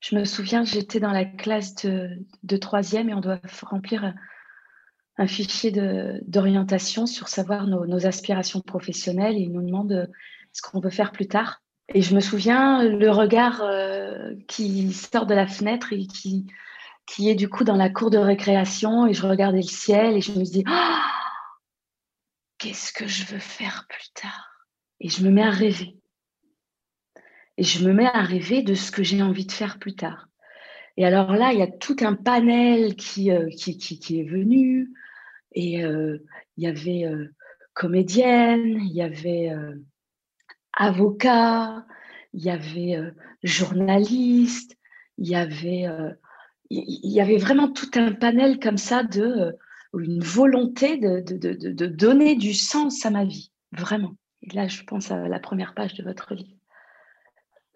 je 0.00 0.16
me 0.16 0.24
souviens, 0.24 0.64
j'étais 0.64 0.98
dans 0.98 1.12
la 1.12 1.24
classe 1.24 1.74
de, 1.76 2.56
troisième 2.56 3.08
et 3.08 3.14
on 3.14 3.20
doit 3.20 3.40
remplir 3.62 4.12
un, 5.16 5.26
fichier 5.26 5.72
d'orientation 6.26 7.06
sur 7.06 7.28
savoir 7.28 7.66
nos, 7.66 8.06
aspirations 8.06 8.60
professionnelles 8.60 9.36
et 9.36 9.42
ils 9.42 9.52
nous 9.52 9.62
demandent 9.62 9.92
euh, 9.92 10.06
ce 10.52 10.62
qu'on 10.62 10.80
veut 10.80 10.90
faire 10.90 11.12
plus 11.12 11.28
tard. 11.28 11.62
Et 11.88 12.02
je 12.02 12.14
me 12.14 12.20
souviens 12.20 12.84
le 12.84 13.10
regard 13.10 13.62
qui 14.46 14.92
sort 14.92 15.26
de 15.26 15.34
la 15.34 15.46
fenêtre 15.46 15.92
et 15.92 16.06
qui, 16.06 16.46
qui 17.06 17.30
est 17.30 17.34
du 17.34 17.48
coup 17.48 17.64
dans 17.64 17.76
la 17.76 17.88
cour 17.88 18.10
de 18.10 18.18
récréation 18.18 19.06
et 19.06 19.14
je 19.14 19.26
regardais 19.26 19.58
le 19.58 19.62
ciel 19.62 20.16
et 20.16 20.20
je 20.20 20.32
me 20.32 20.44
dis 20.44 20.64
oh, 20.68 20.98
qu'est-ce 22.58 22.92
que 22.92 23.06
je 23.06 23.24
veux 23.26 23.38
faire 23.38 23.86
plus 23.88 24.10
tard? 24.14 24.66
Et 25.00 25.08
je 25.08 25.24
me 25.24 25.30
mets 25.30 25.42
à 25.42 25.50
rêver. 25.50 25.96
Et 27.56 27.64
je 27.64 27.86
me 27.86 27.92
mets 27.92 28.06
à 28.06 28.22
rêver 28.22 28.62
de 28.62 28.74
ce 28.74 28.92
que 28.92 29.02
j'ai 29.02 29.22
envie 29.22 29.46
de 29.46 29.52
faire 29.52 29.78
plus 29.78 29.94
tard. 29.94 30.28
Et 30.96 31.06
alors 31.06 31.32
là, 31.32 31.52
il 31.52 31.58
y 31.58 31.62
a 31.62 31.68
tout 31.68 31.96
un 32.00 32.14
panel 32.14 32.96
qui, 32.96 33.30
euh, 33.30 33.48
qui, 33.50 33.78
qui, 33.78 34.20
est 34.20 34.28
venu. 34.28 34.90
Et 35.52 35.84
euh, 35.84 36.18
il 36.56 36.64
y 36.64 36.66
avait 36.66 37.04
euh, 37.04 37.32
comédienne, 37.72 38.80
il 38.82 38.92
y 38.92 39.02
avait 39.02 39.52
avocat, 40.72 41.84
il 42.34 42.44
y 42.44 42.50
avait 42.50 42.98
journaliste, 43.42 44.76
il 45.18 45.28
y 45.28 45.34
avait 45.34 45.86
il 46.70 47.10
y 47.10 47.20
avait 47.20 47.38
vraiment 47.38 47.70
tout 47.70 47.90
un 47.94 48.12
panel 48.12 48.58
comme 48.58 48.76
ça 48.76 49.02
de 49.02 49.22
euh, 49.22 49.52
une 49.98 50.22
volonté 50.22 50.98
de, 50.98 51.20
de, 51.20 51.72
de, 51.72 51.86
donner 51.86 52.36
du 52.36 52.52
sens 52.52 53.06
à 53.06 53.10
ma 53.10 53.24
vie, 53.24 53.50
vraiment. 53.72 54.14
Là, 54.52 54.68
je 54.68 54.82
pense 54.82 55.10
à 55.10 55.28
la 55.28 55.40
première 55.40 55.74
page 55.74 55.94
de 55.94 56.04
votre 56.04 56.34
livre. 56.34 56.57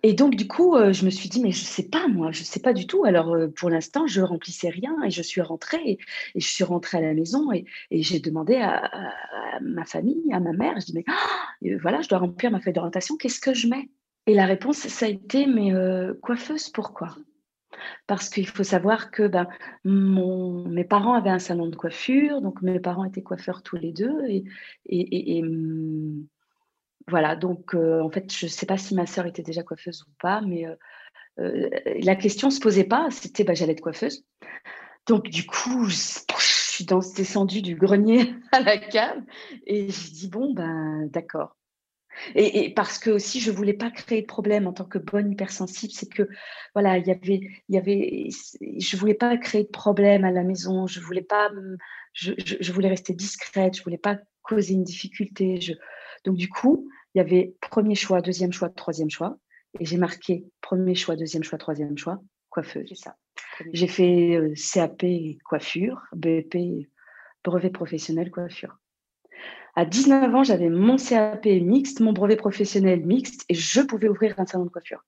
Et 0.05 0.15
donc, 0.15 0.35
du 0.35 0.49
coup, 0.49 0.75
euh, 0.75 0.93
je 0.93 1.05
me 1.05 1.11
suis 1.11 1.29
dit, 1.29 1.41
mais 1.41 1.53
je 1.53 1.61
ne 1.61 1.67
sais 1.67 1.89
pas, 1.89 2.09
moi, 2.09 2.33
je 2.33 2.41
ne 2.41 2.45
sais 2.45 2.61
pas 2.61 2.73
du 2.73 2.87
tout. 2.89 3.05
Alors, 3.05 3.35
euh, 3.35 3.49
pour 3.49 3.71
l'instant, 3.71 4.07
je 4.09 4.21
remplissais 4.21 4.69
rien 4.69 4.97
et 5.05 5.11
je 5.11 5.23
suis 5.23 5.41
rentrée 5.41 5.81
et, 5.85 5.99
je 6.35 6.47
suis 6.47 6.65
rentrée 6.65 6.99
à 6.99 7.01
la 7.01 7.15
maison 7.15 7.53
et, 7.53 7.65
j'ai 7.91 8.19
demandé 8.19 8.57
à, 8.57 8.91
ma 9.61 9.85
famille, 9.85 10.33
à 10.33 10.41
ma 10.41 10.53
mère, 10.53 10.75
je 10.81 10.87
dis, 10.87 10.95
mais 10.95 11.05
ah, 11.07 11.77
voilà, 11.81 12.01
je 12.01 12.09
dois 12.09 12.19
remplir 12.19 12.51
ma 12.51 12.61
feuille 12.61 12.73
d'orientation, 12.73 13.17
qu'est-ce 13.17 13.41
que 13.41 13.55
je 13.55 13.69
mets? 13.69 13.91
Et 14.27 14.35
la 14.35 14.47
réponse, 14.47 14.79
ça 14.79 15.07
a 15.07 15.09
été, 15.09 15.47
mais 15.47 15.73
coiffeuse, 16.21 16.69
pourquoi? 16.71 17.17
Parce 18.07 18.29
qu'il 18.29 18.47
faut 18.47 18.65
savoir 18.65 19.11
que 19.11 19.27
ben, 19.27 19.47
mes 19.85 20.85
parents 20.85 21.15
avaient 21.15 21.31
un 21.31 21.39
salon 21.39 21.67
de 21.69 21.77
coiffure, 21.77 22.41
donc 22.41 22.63
mes 22.63 22.81
parents 22.81 23.05
étaient 23.05 23.23
coiffeurs 23.23 23.63
tous 23.63 23.77
les 23.77 23.93
deux. 23.93 24.19
Et, 24.87 25.43
mmh, 25.43 26.27
voilà, 27.09 27.37
donc 27.37 27.75
en 27.75 28.11
fait, 28.11 28.33
je 28.35 28.47
ne 28.47 28.51
sais 28.51 28.67
pas 28.67 28.79
si 28.79 28.95
ma 28.95 29.07
sœur 29.07 29.27
était 29.27 29.43
déjà 29.43 29.63
coiffeuse 29.63 30.03
ou 30.03 30.11
pas, 30.21 30.41
mais 30.41 30.67
la 31.37 32.17
question 32.17 32.49
ne 32.49 32.53
se 32.53 32.61
posait 32.61 32.85
pas, 32.85 33.09
c'était 33.11 33.45
ben, 33.45 33.55
j'allais 33.55 33.73
être 33.73 33.81
coiffeuse. 33.81 34.25
Donc 35.07 35.29
du 35.29 35.47
coup, 35.47 35.87
je, 35.87 35.97
suis 35.97 36.87
descendue 36.87 37.63
du 37.63 37.75
grenier 37.75 38.35
à 38.53 38.61
la 38.61 38.79
cave 38.79 39.23
et 39.67 39.91
j'ai 39.91 40.11
dit 40.11 40.29
bon, 40.29 40.53
ben 40.55 41.07
d'accord. 41.11 41.57
Et, 42.35 42.73
parce 42.75 42.99
que 42.99 43.11
aussi, 43.11 43.41
je 43.41 43.51
voulais 43.51 43.73
pas 43.73 43.91
créer 43.91 44.21
de 44.21 44.27
problème 44.27 44.67
en 44.67 44.73
tant 44.73 44.85
que 44.85 44.99
bonne 44.99 45.33
hypersensible, 45.33 45.93
c'est 45.95 46.11
que 46.11 46.29
voilà, 46.75 46.99
il 46.99 47.07
y 47.07 47.11
avait, 47.11 47.41
il 47.69 47.75
y 47.75 47.79
avait, 47.79 48.29
je 48.79 48.97
voulais 48.97 49.15
pas 49.15 49.37
créer 49.39 49.65
de 49.65 49.69
problème 49.69 50.25
à 50.25 50.31
la 50.31 50.45
maison, 50.45 50.87
je 50.87 51.01
voulais 51.01 51.23
pas, 51.23 51.51
je, 52.13 52.33
je, 52.37 52.73
voulais 52.73 52.91
rester 52.91 53.15
discrète, 53.15 53.79
je 53.79 53.83
voulais 53.83 53.99
pas 53.99 54.19
causer 54.43 54.75
une 54.75 54.85
difficulté. 54.85 55.61
Je... 55.61 55.73
Donc 56.25 56.37
du 56.37 56.49
coup, 56.49 56.89
il 57.15 57.19
y 57.19 57.21
avait 57.21 57.55
premier 57.61 57.95
choix, 57.95 58.21
deuxième 58.21 58.53
choix, 58.53 58.69
troisième 58.69 59.11
choix, 59.11 59.39
et 59.81 59.85
j'ai 59.85 59.97
marqué 59.97 60.45
premier 60.61 60.95
choix, 60.95 61.17
deuxième 61.17 61.43
choix, 61.43 61.59
troisième 61.59 61.97
choix, 61.97 62.23
coiffeuse. 62.51 62.89
C'est 62.89 62.95
ça. 62.95 63.17
J'ai 63.73 63.89
fait 63.89 64.37
euh, 64.37 64.55
CAP 64.55 65.05
coiffure, 65.45 66.03
BEP 66.15 66.57
brevet 67.45 67.71
professionnel 67.71 68.31
coiffure. 68.31 68.79
À 69.75 69.85
19 69.85 70.35
ans, 70.35 70.45
j'avais 70.45 70.69
mon 70.69 70.97
CAP 70.97 71.47
mixte, 71.47 72.01
mon 72.01 72.13
brevet 72.13 72.37
professionnel 72.37 73.05
mixte, 73.05 73.45
et 73.49 73.55
je 73.55 73.81
pouvais 73.81 74.09
ouvrir 74.09 74.39
un 74.39 74.47
salon 74.47 74.65
de 74.65 74.71
coiffure. 74.71 75.05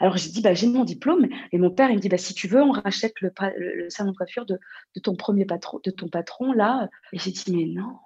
Alors 0.00 0.16
j'ai 0.16 0.30
dit, 0.30 0.42
bah, 0.42 0.54
j'ai 0.54 0.66
mon 0.66 0.84
diplôme, 0.84 1.28
et 1.52 1.58
mon 1.58 1.70
père, 1.70 1.90
il 1.90 1.96
me 1.96 2.00
dit, 2.00 2.08
bah, 2.08 2.18
si 2.18 2.34
tu 2.34 2.48
veux, 2.48 2.60
on 2.60 2.72
rachète 2.72 3.14
le, 3.20 3.30
salon 3.90 4.10
de 4.10 4.16
coiffure 4.16 4.46
de, 4.46 4.58
ton 5.00 5.14
premier 5.14 5.44
patron, 5.44 5.80
de 5.84 5.90
ton 5.90 6.08
patron, 6.08 6.52
là. 6.52 6.88
Et 7.12 7.18
j'ai 7.18 7.30
dit, 7.30 7.44
mais 7.54 7.66
non. 7.66 7.96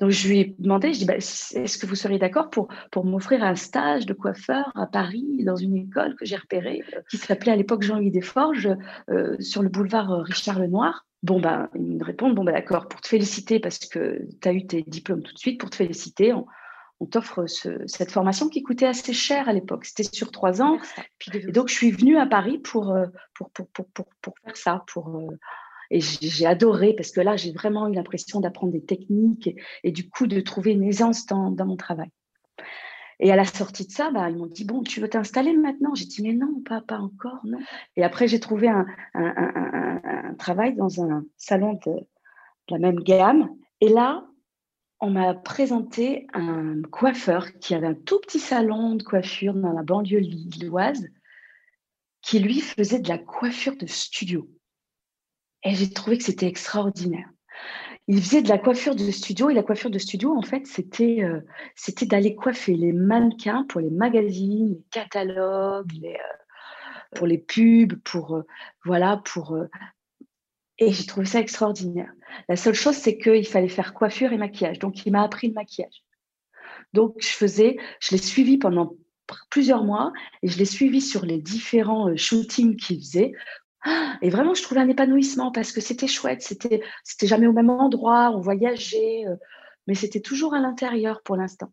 Donc 0.00 0.10
je 0.10 0.28
lui 0.28 0.40
ai 0.40 0.54
demandé, 0.58 0.92
je 0.92 1.00
dis, 1.00 1.04
bah, 1.04 1.16
est-ce 1.16 1.78
que 1.78 1.86
vous 1.86 1.94
seriez 1.94 2.18
d'accord 2.18 2.50
pour, 2.50 2.68
pour 2.90 3.04
m'offrir 3.04 3.42
un 3.42 3.54
stage 3.54 4.06
de 4.06 4.14
coiffeur 4.14 4.70
à 4.74 4.86
Paris, 4.86 5.44
dans 5.44 5.56
une 5.56 5.76
école 5.76 6.14
que 6.16 6.24
j'ai 6.24 6.36
repérée, 6.36 6.82
euh, 6.94 7.00
qui 7.10 7.16
s'appelait 7.16 7.52
à 7.52 7.56
l'époque 7.56 7.82
Jean-Louis 7.82 8.10
Desforges, 8.10 8.70
euh, 9.10 9.36
sur 9.40 9.62
le 9.62 9.68
boulevard 9.68 10.12
euh, 10.12 10.22
Richard 10.22 10.58
Lenoir? 10.58 11.06
Bon, 11.22 11.40
ben, 11.40 11.68
ils 11.74 11.96
me 11.98 12.04
répondent, 12.04 12.34
bon, 12.34 12.44
ben, 12.44 12.52
d'accord, 12.52 12.88
pour 12.88 13.00
te 13.00 13.08
féliciter 13.08 13.58
parce 13.58 13.78
que 13.78 14.20
tu 14.40 14.48
as 14.48 14.52
eu 14.52 14.66
tes 14.66 14.82
diplômes 14.82 15.22
tout 15.22 15.34
de 15.34 15.38
suite, 15.38 15.58
pour 15.58 15.70
te 15.70 15.76
féliciter, 15.76 16.32
on, 16.32 16.46
t'offre 17.10 17.46
cette 17.86 18.10
formation 18.10 18.48
qui 18.48 18.64
coûtait 18.64 18.86
assez 18.86 19.12
cher 19.12 19.48
à 19.48 19.52
l'époque. 19.52 19.84
C'était 19.84 20.02
sur 20.02 20.32
trois 20.32 20.60
ans. 20.60 20.78
et 21.32 21.52
donc, 21.52 21.68
je 21.68 21.74
suis 21.74 21.92
venue 21.92 22.18
à 22.18 22.26
Paris 22.26 22.58
pour, 22.58 22.92
pour, 23.34 23.50
pour, 23.50 23.68
pour, 23.70 24.06
pour 24.20 24.34
faire 24.44 24.56
ça. 24.56 24.84
Pour, 24.88 25.08
et 25.90 26.00
j'ai 26.00 26.46
adoré 26.46 26.92
parce 26.94 27.10
que 27.10 27.20
là, 27.20 27.36
j'ai 27.36 27.52
vraiment 27.52 27.88
eu 27.88 27.94
l'impression 27.94 28.40
d'apprendre 28.40 28.72
des 28.72 28.84
techniques 28.84 29.56
et, 29.82 29.90
du 29.90 30.08
coup, 30.08 30.26
de 30.26 30.40
trouver 30.40 30.72
une 30.72 30.84
aisance 30.84 31.26
dans, 31.26 31.50
mon 31.50 31.76
travail. 31.76 32.10
Et 33.20 33.32
à 33.32 33.36
la 33.36 33.44
sortie 33.44 33.86
de 33.86 33.90
ça, 33.90 34.10
bah, 34.10 34.28
ils 34.28 34.36
m'ont 34.36 34.46
dit 34.46 34.64
Bon, 34.64 34.82
tu 34.82 35.00
veux 35.00 35.08
t'installer 35.08 35.56
maintenant? 35.56 35.94
J'ai 35.94 36.04
dit 36.04 36.22
Mais 36.22 36.34
non, 36.34 36.60
pas, 36.60 36.82
pas 36.82 36.98
encore, 36.98 37.40
non. 37.44 37.58
Et 37.96 38.04
après, 38.04 38.28
j'ai 38.28 38.38
trouvé 38.38 38.68
un, 38.68 38.86
travail 40.38 40.76
dans 40.76 41.02
un 41.02 41.24
salon 41.36 41.80
de, 41.86 42.06
la 42.68 42.78
même 42.78 43.00
gamme. 43.00 43.48
Et 43.80 43.88
là, 43.88 44.26
on 45.00 45.10
m'a 45.10 45.34
présenté 45.34 46.26
un 46.34 46.82
coiffeur 46.82 47.58
qui 47.60 47.74
avait 47.74 47.86
un 47.86 47.94
tout 47.94 48.20
petit 48.20 48.40
salon 48.40 48.94
de 48.94 49.02
coiffure 49.02 49.54
dans 49.54 49.72
la 49.72 49.82
banlieue 49.82 50.18
lilloise, 50.18 51.08
qui 52.20 52.40
lui 52.40 52.60
faisait 52.60 53.00
de 53.00 53.08
la 53.08 53.18
coiffure 53.18 53.76
de 53.76 53.86
studio. 53.86 54.48
Et 55.64 55.74
j'ai 55.74 55.90
trouvé 55.90 56.18
que 56.18 56.24
c'était 56.24 56.46
extraordinaire. 56.46 57.28
Il 58.06 58.22
faisait 58.22 58.42
de 58.42 58.48
la 58.48 58.58
coiffure 58.58 58.94
de 58.94 59.10
studio 59.10 59.50
et 59.50 59.54
la 59.54 59.62
coiffure 59.62 59.90
de 59.90 59.98
studio, 59.98 60.34
en 60.34 60.42
fait, 60.42 60.66
c'était 60.66 61.22
euh, 61.22 61.40
d'aller 62.02 62.34
coiffer 62.34 62.74
les 62.74 62.92
mannequins 62.92 63.64
pour 63.68 63.80
les 63.80 63.90
magazines, 63.90 64.70
les 64.70 64.82
catalogues, 64.90 66.04
euh, 66.04 67.16
pour 67.16 67.26
les 67.26 67.38
pubs, 67.38 67.96
pour 68.04 68.36
euh, 68.36 68.42
voilà, 68.84 69.20
pour 69.24 69.58
et 70.78 70.92
j'ai 70.92 71.06
trouvé 71.06 71.26
ça 71.26 71.40
extraordinaire. 71.40 72.12
La 72.48 72.56
seule 72.56 72.74
chose, 72.74 72.94
c'est 72.94 73.18
qu'il 73.18 73.46
fallait 73.46 73.68
faire 73.68 73.94
coiffure 73.94 74.32
et 74.32 74.38
maquillage. 74.38 74.78
Donc, 74.78 75.04
il 75.04 75.12
m'a 75.12 75.22
appris 75.22 75.48
le 75.48 75.54
maquillage. 75.54 76.04
Donc, 76.92 77.16
je 77.18 77.28
faisais, 77.28 77.76
je 78.00 78.12
l'ai 78.12 78.22
suivi 78.22 78.58
pendant 78.58 78.94
plusieurs 79.50 79.84
mois 79.84 80.12
et 80.42 80.48
je 80.48 80.56
l'ai 80.56 80.64
suivi 80.64 81.00
sur 81.00 81.26
les 81.26 81.38
différents 81.38 82.16
shootings 82.16 82.76
qu'il 82.76 83.00
faisait 83.00 83.32
et 84.22 84.30
vraiment, 84.30 84.54
je 84.54 84.62
trouvais 84.62 84.80
un 84.80 84.88
épanouissement 84.88 85.52
parce 85.52 85.72
que 85.72 85.80
c'était 85.80 86.08
chouette, 86.08 86.42
c'était, 86.42 86.82
c'était 87.04 87.26
jamais 87.26 87.46
au 87.46 87.52
même 87.52 87.70
endroit, 87.70 88.32
on 88.34 88.40
voyageait, 88.40 89.24
euh, 89.26 89.36
mais 89.86 89.94
c'était 89.94 90.20
toujours 90.20 90.54
à 90.54 90.60
l'intérieur 90.60 91.22
pour 91.22 91.36
l'instant. 91.36 91.72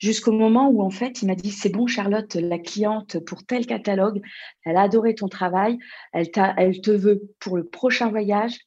Jusqu'au 0.00 0.32
moment 0.32 0.68
où, 0.68 0.82
en 0.82 0.90
fait, 0.90 1.22
il 1.22 1.26
m'a 1.26 1.34
dit 1.34 1.50
C'est 1.50 1.70
bon, 1.70 1.86
Charlotte, 1.86 2.34
la 2.34 2.58
cliente 2.58 3.18
pour 3.20 3.44
tel 3.44 3.66
catalogue, 3.66 4.20
elle 4.64 4.76
a 4.76 4.82
adoré 4.82 5.14
ton 5.14 5.28
travail, 5.28 5.78
elle, 6.12 6.30
te 6.30 6.90
veut 6.90 7.22
pour 7.40 7.56
le 7.56 7.64
prochain 7.64 8.10
voyage. 8.10 8.58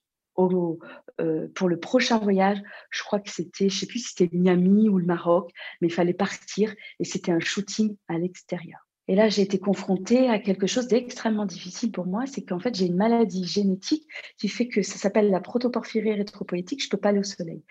Euh, 1.19 1.47
pour 1.53 1.69
le 1.69 1.79
prochain 1.79 2.17
voyage, 2.17 2.61
je 2.89 3.03
crois 3.03 3.19
que 3.19 3.29
c'était, 3.29 3.69
je 3.69 3.77
sais 3.77 3.85
plus 3.85 3.99
si 3.99 4.15
c'était 4.15 4.35
Miami 4.35 4.89
ou 4.89 4.97
le 4.97 5.05
Maroc, 5.05 5.51
mais 5.79 5.87
il 5.87 5.93
fallait 5.93 6.15
partir 6.15 6.73
et 6.99 7.03
c'était 7.05 7.31
un 7.31 7.39
shooting 7.39 7.95
à 8.07 8.17
l'extérieur. 8.17 8.79
Et 9.11 9.15
là, 9.15 9.27
j'ai 9.27 9.41
été 9.41 9.59
confrontée 9.59 10.29
à 10.29 10.39
quelque 10.39 10.67
chose 10.67 10.87
d'extrêmement 10.87 11.45
difficile 11.45 11.91
pour 11.91 12.05
moi, 12.05 12.25
c'est 12.27 12.43
qu'en 12.43 12.59
fait, 12.59 12.73
j'ai 12.73 12.85
une 12.85 12.95
maladie 12.95 13.43
génétique 13.43 14.07
qui 14.37 14.47
fait 14.47 14.69
que 14.69 14.81
ça 14.83 14.97
s'appelle 14.97 15.29
la 15.29 15.41
protoporphyrie 15.41 16.11
érythropoïétique, 16.11 16.81
je 16.81 16.87
ne 16.87 16.91
peux 16.91 16.97
pas 16.97 17.09
aller 17.09 17.19
au 17.19 17.23
soleil. 17.23 17.61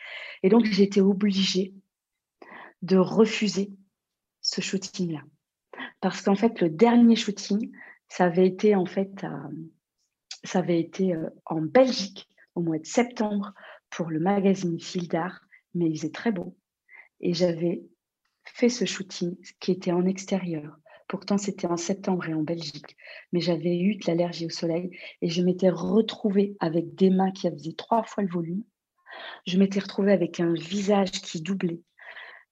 Et 0.42 0.50
donc, 0.50 0.66
j'ai 0.66 0.83
été 0.83 1.00
obligée 1.00 1.72
de 2.83 2.98
refuser 2.98 3.70
ce 4.42 4.61
shooting-là. 4.61 5.22
Parce 6.03 6.20
qu'en 6.20 6.35
fait, 6.35 6.61
le 6.61 6.68
dernier 6.68 7.16
shooting, 7.16 7.72
ça 8.07 8.26
avait 8.26 8.46
été 8.46 8.74
en 8.74 8.85
fait, 8.85 9.24
ça 10.44 10.59
avait 10.59 10.79
été 10.79 11.14
euh, 11.14 11.31
en 11.46 11.62
Belgique 11.62 12.29
au 12.55 12.61
mois 12.61 12.79
de 12.79 12.85
septembre 12.85 13.55
pour 13.88 14.11
le 14.11 14.20
magazine 14.20 14.79
Fil 14.79 15.09
d'Art, 15.09 15.40
mais 15.72 15.88
il 15.88 15.96
faisait 15.96 16.11
très 16.11 16.33
beau. 16.33 16.55
Et 17.20 17.33
j'avais 17.33 17.83
fait 18.44 18.68
ce 18.68 18.85
shooting 18.85 19.38
qui 19.59 19.72
était 19.72 19.92
en 19.92 20.05
extérieur 20.05 20.76
Pourtant, 21.11 21.38
c'était 21.38 21.66
en 21.66 21.77
septembre 21.77 22.29
et 22.29 22.35
en 22.35 22.42
Belgique. 22.42 22.96
Mais 23.33 23.40
j'avais 23.40 23.77
eu 23.77 23.96
de 23.96 24.07
l'allergie 24.07 24.46
au 24.46 24.51
soleil 24.51 24.96
et 25.20 25.29
je 25.29 25.42
m'étais 25.42 25.68
retrouvée 25.68 26.57
avec 26.61 26.94
des 26.94 27.11
mains 27.11 27.33
qui 27.33 27.51
faisaient 27.51 27.73
trois 27.73 28.05
fois 28.05 28.23
le 28.23 28.29
volume. 28.29 28.62
Je 29.44 29.59
m'étais 29.59 29.81
retrouvée 29.81 30.12
avec 30.12 30.38
un 30.38 30.53
visage 30.53 31.11
qui 31.11 31.40
doublait. 31.40 31.81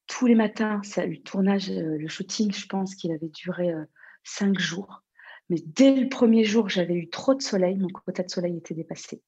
Tous 0.09 0.27
les 0.27 0.35
matins, 0.35 0.81
le 0.97 1.23
tournage, 1.23 1.71
euh, 1.71 1.99
le 1.99 2.09
shooting, 2.09 2.53
je 2.53 2.67
pense 2.67 2.97
qu'il 2.97 3.13
avait 3.13 3.29
duré 3.29 3.71
euh, 3.71 3.85
cinq 4.25 4.59
jours. 4.59 5.05
Mais 5.51 5.63
dès 5.65 5.95
le 5.95 6.09
premier 6.09 6.43
jour, 6.43 6.69
j'avais 6.69 6.95
eu 6.95 7.09
trop 7.09 7.37
de 7.37 7.43
soleil, 7.43 7.77
mon 7.77 7.87
quota 7.87 8.25
de 8.25 8.31
soleil 8.31 8.57
était 8.57 8.75
dépassé. 8.75 9.23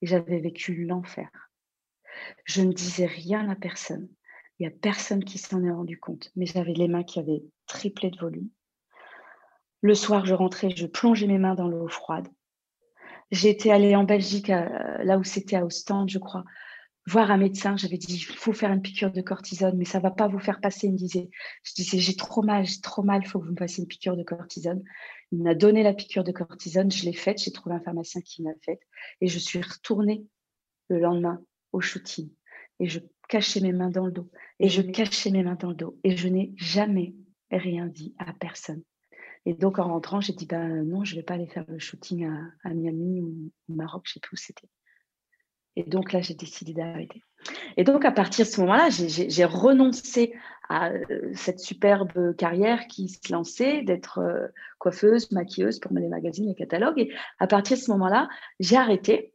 Et 0.00 0.06
j'avais 0.06 0.38
vécu 0.38 0.84
l'enfer. 0.84 1.28
Je 2.44 2.62
ne 2.62 2.72
disais 2.72 3.06
rien 3.06 3.48
à 3.48 3.56
personne. 3.56 4.08
Il 4.60 4.68
n'y 4.68 4.72
a 4.72 4.78
personne 4.78 5.24
qui 5.24 5.38
s'en 5.38 5.64
est 5.64 5.72
rendu 5.72 5.98
compte. 5.98 6.30
Mais 6.36 6.46
j'avais 6.46 6.74
les 6.74 6.86
mains 6.86 7.02
qui 7.02 7.18
avaient 7.18 7.42
triplé 7.66 8.10
de 8.10 8.18
volume. 8.20 8.48
Le 9.82 9.94
soir, 9.94 10.26
je 10.26 10.34
rentrais, 10.34 10.70
je 10.70 10.86
plongeais 10.86 11.26
mes 11.26 11.38
mains 11.38 11.54
dans 11.54 11.68
l'eau 11.68 11.88
froide. 11.88 12.28
J'étais 13.30 13.70
allée 13.70 13.96
en 13.96 14.04
Belgique, 14.04 14.50
euh, 14.50 14.66
là 15.04 15.16
où 15.16 15.24
c'était 15.24 15.56
à 15.56 15.64
Ostende, 15.64 16.10
je 16.10 16.18
crois, 16.18 16.44
voir 17.06 17.30
un 17.30 17.36
médecin. 17.36 17.76
J'avais 17.76 17.96
dit, 17.96 18.14
il 18.14 18.24
faut 18.24 18.52
faire 18.52 18.72
une 18.72 18.82
piqûre 18.82 19.12
de 19.12 19.22
cortisone, 19.22 19.76
mais 19.76 19.84
ça 19.84 19.98
ne 19.98 20.02
va 20.02 20.10
pas 20.10 20.28
vous 20.28 20.38
faire 20.38 20.60
passer. 20.60 20.88
Il 20.88 20.92
me 20.92 20.98
disait, 20.98 21.30
je 21.62 21.72
disais, 21.74 21.98
j'ai 21.98 22.16
trop 22.16 22.42
mal, 22.42 22.66
j'ai 22.66 22.80
trop 22.80 23.02
mal, 23.02 23.22
il 23.22 23.28
faut 23.28 23.38
que 23.38 23.46
vous 23.46 23.52
me 23.52 23.56
fassiez 23.56 23.82
une 23.82 23.88
piqûre 23.88 24.16
de 24.16 24.22
cortisone. 24.22 24.82
Il 25.32 25.42
m'a 25.42 25.54
donné 25.54 25.82
la 25.82 25.94
piqûre 25.94 26.24
de 26.24 26.32
cortisone, 26.32 26.90
je 26.90 27.04
l'ai 27.04 27.12
faite, 27.12 27.42
j'ai 27.42 27.52
trouvé 27.52 27.74
un 27.76 27.80
pharmacien 27.80 28.20
qui 28.20 28.42
m'a 28.42 28.50
faite, 28.62 28.80
et 29.20 29.28
je 29.28 29.38
suis 29.38 29.60
retournée 29.60 30.24
le 30.88 30.98
lendemain 30.98 31.40
au 31.72 31.80
shooting. 31.80 32.30
Et 32.80 32.88
je 32.88 32.98
cachais 33.28 33.60
mes 33.60 33.72
mains 33.72 33.90
dans 33.90 34.06
le 34.06 34.12
dos, 34.12 34.30
et 34.58 34.68
je 34.68 34.82
cachais 34.82 35.30
mes 35.30 35.44
mains 35.44 35.54
dans 35.54 35.70
le 35.70 35.76
dos, 35.76 35.98
et 36.02 36.16
je 36.16 36.28
n'ai 36.28 36.52
jamais 36.56 37.14
rien 37.50 37.86
dit 37.86 38.14
à 38.18 38.32
personne. 38.32 38.82
Et 39.46 39.54
donc, 39.54 39.78
en 39.78 39.84
rentrant, 39.84 40.20
j'ai 40.20 40.32
dit, 40.32 40.46
ben 40.46 40.84
non, 40.84 41.04
je 41.04 41.14
ne 41.14 41.20
vais 41.20 41.24
pas 41.24 41.34
aller 41.34 41.46
faire 41.46 41.64
le 41.68 41.78
shooting 41.78 42.28
à, 42.64 42.74
Miami 42.74 43.20
ou 43.22 43.50
au 43.68 43.74
Maroc, 43.74 44.02
je 44.04 44.10
ne 44.10 44.14
sais 44.14 44.20
plus 44.20 44.34
où 44.34 44.36
c'était. 44.36 44.68
Et 45.76 45.84
donc 45.84 46.12
là, 46.12 46.20
j'ai 46.20 46.34
décidé 46.34 46.74
d'arrêter. 46.74 47.22
Et 47.76 47.84
donc, 47.84 48.04
à 48.04 48.12
partir 48.12 48.44
de 48.44 48.50
ce 48.50 48.60
moment-là, 48.60 48.88
j'ai 48.90 49.44
renoncé 49.44 50.34
à 50.68 50.90
euh, 50.90 51.32
cette 51.34 51.60
superbe 51.60 52.36
carrière 52.36 52.86
qui 52.86 53.08
se 53.08 53.32
lançait 53.32 53.82
d'être 53.82 54.18
euh, 54.18 54.48
coiffeuse, 54.78 55.30
maquilleuse 55.32 55.78
pour 55.78 55.92
les 55.92 56.08
magazines, 56.08 56.46
les 56.46 56.54
catalogues. 56.54 56.98
Et 56.98 57.12
à 57.38 57.46
partir 57.46 57.76
de 57.76 57.82
ce 57.82 57.90
moment-là, 57.92 58.28
j'ai 58.58 58.76
arrêté. 58.76 59.32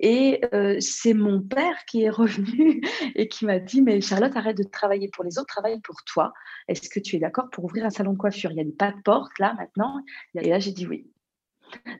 Et 0.00 0.40
euh, 0.54 0.76
c'est 0.80 1.14
mon 1.14 1.40
père 1.40 1.84
qui 1.86 2.02
est 2.02 2.10
revenu 2.10 2.80
et 3.14 3.28
qui 3.28 3.44
m'a 3.44 3.58
dit, 3.58 3.82
mais 3.82 4.00
Charlotte, 4.00 4.36
arrête 4.36 4.56
de 4.56 4.62
travailler 4.62 5.08
pour 5.12 5.24
les 5.24 5.38
autres, 5.38 5.48
travaille 5.48 5.80
pour 5.80 6.02
toi. 6.04 6.32
Est-ce 6.68 6.88
que 6.88 7.00
tu 7.00 7.16
es 7.16 7.18
d'accord 7.18 7.50
pour 7.50 7.64
ouvrir 7.64 7.84
un 7.84 7.90
salon 7.90 8.12
de 8.12 8.18
coiffure? 8.18 8.50
Il 8.52 8.58
y 8.58 8.60
a 8.60 8.64
pas 8.78 8.92
de 8.92 9.02
porte 9.02 9.38
là 9.38 9.54
maintenant. 9.58 10.02
Et 10.34 10.50
là, 10.50 10.58
j'ai 10.58 10.72
dit 10.72 10.86
oui. 10.86 11.10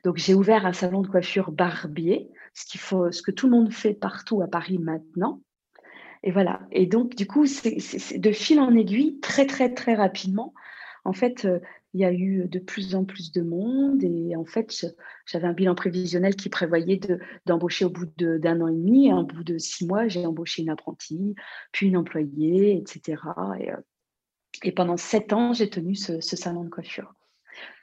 Donc 0.03 0.17
j'ai 0.17 0.33
ouvert 0.33 0.65
un 0.65 0.73
salon 0.73 1.01
de 1.01 1.07
coiffure 1.07 1.51
barbier, 1.51 2.29
ce, 2.53 2.65
qu'il 2.65 2.79
faut, 2.79 3.11
ce 3.11 3.21
que 3.21 3.31
tout 3.31 3.47
le 3.47 3.51
monde 3.51 3.71
fait 3.71 3.93
partout 3.93 4.41
à 4.41 4.47
Paris 4.47 4.79
maintenant. 4.79 5.41
Et 6.23 6.31
voilà. 6.31 6.61
Et 6.71 6.85
donc, 6.85 7.15
du 7.15 7.27
coup, 7.27 7.45
c'est 7.45 8.17
de 8.17 8.31
fil 8.31 8.59
en 8.59 8.75
aiguille, 8.75 9.19
très, 9.19 9.45
très, 9.45 9.73
très 9.73 9.95
rapidement. 9.95 10.53
En 11.05 11.13
fait, 11.13 11.45
euh, 11.45 11.59
il 11.93 12.01
y 12.01 12.05
a 12.05 12.13
eu 12.13 12.47
de 12.47 12.59
plus 12.59 12.93
en 12.93 13.03
plus 13.03 13.31
de 13.31 13.41
monde 13.41 14.03
et 14.03 14.35
en 14.35 14.45
fait, 14.45 14.85
j'avais 15.25 15.47
un 15.47 15.53
bilan 15.53 15.75
prévisionnel 15.75 16.35
qui 16.35 16.49
prévoyait 16.49 16.99
d'embaucher 17.45 17.85
au 17.85 17.89
bout 17.89 18.05
d'un 18.17 18.61
an 18.61 18.67
et 18.67 18.73
demi. 18.73 19.11
au 19.11 19.23
bout 19.23 19.43
de 19.43 19.57
six 19.57 19.85
mois, 19.85 20.07
j'ai 20.07 20.25
embauché 20.25 20.61
une 20.61 20.69
apprentie, 20.69 21.35
puis 21.71 21.87
une 21.87 21.97
employée, 21.97 22.77
etc. 22.77 23.21
Et, 23.59 23.71
euh, 23.71 23.77
et 24.63 24.71
pendant 24.71 24.97
sept 24.97 25.33
ans, 25.33 25.53
j'ai 25.53 25.69
tenu 25.69 25.95
ce, 25.95 26.19
salon 26.21 26.63
de 26.63 26.69
coiffure. 26.69 27.13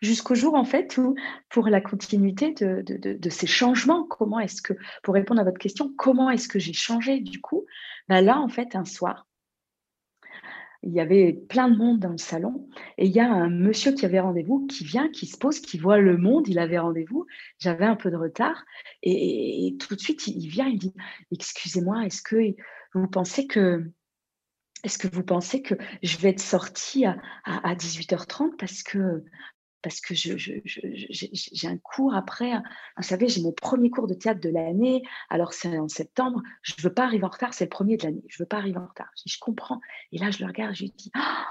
Jusqu'au 0.00 0.34
jour, 0.34 0.54
en 0.54 0.64
fait, 0.64 0.96
où, 0.96 1.14
pour 1.50 1.68
la 1.68 1.80
continuité 1.80 2.52
de, 2.54 2.82
de, 2.82 3.30
ces 3.30 3.46
changements, 3.46 4.04
comment 4.04 4.40
est-ce 4.40 4.62
que, 4.62 4.72
pour 5.02 5.14
répondre 5.14 5.40
à 5.40 5.44
votre 5.44 5.58
question, 5.58 5.92
comment 5.98 6.30
est-ce 6.30 6.48
que 6.48 6.58
j'ai 6.58 6.72
changé 6.72 7.20
du 7.20 7.40
coup? 7.40 7.66
Ben 8.08 8.24
Là, 8.24 8.40
en 8.40 8.48
fait, 8.48 8.74
un 8.74 8.86
soir, 8.86 9.25
il 10.86 10.92
y 10.92 11.00
avait 11.00 11.32
plein 11.32 11.68
de 11.68 11.76
monde 11.76 11.98
dans 11.98 12.10
le 12.10 12.18
salon 12.18 12.68
et 12.96 13.06
il 13.06 13.12
y 13.12 13.20
a 13.20 13.30
un 13.30 13.50
monsieur 13.50 13.92
qui 13.92 14.06
avait 14.06 14.20
rendez-vous 14.20 14.66
qui 14.66 14.84
vient, 14.84 15.10
qui 15.10 15.26
se 15.26 15.36
pose, 15.36 15.58
qui 15.60 15.78
voit 15.78 15.98
le 15.98 16.16
monde, 16.16 16.46
il 16.48 16.58
avait 16.60 16.78
rendez-vous, 16.78 17.26
j'avais 17.58 17.84
un 17.84 17.96
peu 17.96 18.10
de 18.10 18.16
retard 18.16 18.64
et, 19.02 19.76
tout 19.80 19.96
de 19.96 20.00
suite 20.00 20.26
il, 20.28 20.48
vient, 20.48 20.68
il 20.68 20.78
dit 20.78 20.94
excusez-moi, 21.32 22.06
est-ce 22.06 22.22
que 22.22 22.54
vous 22.94 23.08
pensez 23.08 23.46
que 23.46 23.90
est-ce 24.84 24.98
que 24.98 25.08
vous 25.08 25.24
pensez 25.24 25.62
que 25.62 25.74
je 26.04 26.16
vais 26.18 26.28
être 26.28 26.40
sortie 26.40 27.04
à, 27.04 27.16
à 27.44 27.74
18h30 27.74 28.56
parce 28.56 28.84
que 28.84 29.24
parce 29.86 30.00
que 30.00 30.14
j'ai 30.14 31.68
un 31.68 31.78
cours 31.78 32.12
après. 32.12 32.54
Vous 32.96 33.04
savez, 33.04 33.28
j'ai 33.28 33.40
mon 33.40 33.52
premier 33.52 33.88
cours 33.88 34.08
de 34.08 34.14
théâtre 34.14 34.40
de 34.40 34.48
l'année. 34.48 35.04
Alors, 35.30 35.52
c'est 35.52 35.78
en 35.78 35.86
septembre. 35.86 36.42
Je 36.62 36.74
ne 36.76 36.82
veux 36.82 36.92
pas 36.92 37.04
arriver 37.04 37.22
en 37.22 37.28
retard. 37.28 37.54
C'est 37.54 37.66
le 37.66 37.70
premier 37.70 37.96
de 37.96 38.02
l'année. 38.02 38.24
Je 38.26 38.34
ne 38.34 38.44
veux 38.44 38.48
pas 38.48 38.56
arriver 38.56 38.78
en 38.78 38.86
retard. 38.88 39.12
Je, 39.24 39.38
comprends. 39.38 39.80
Et 40.10 40.18
là, 40.18 40.32
je 40.32 40.40
le 40.40 40.46
regarde. 40.46 40.74
Je 40.74 40.82
lui 40.82 40.90
dis 40.90 41.12
«Ah, 41.14 41.46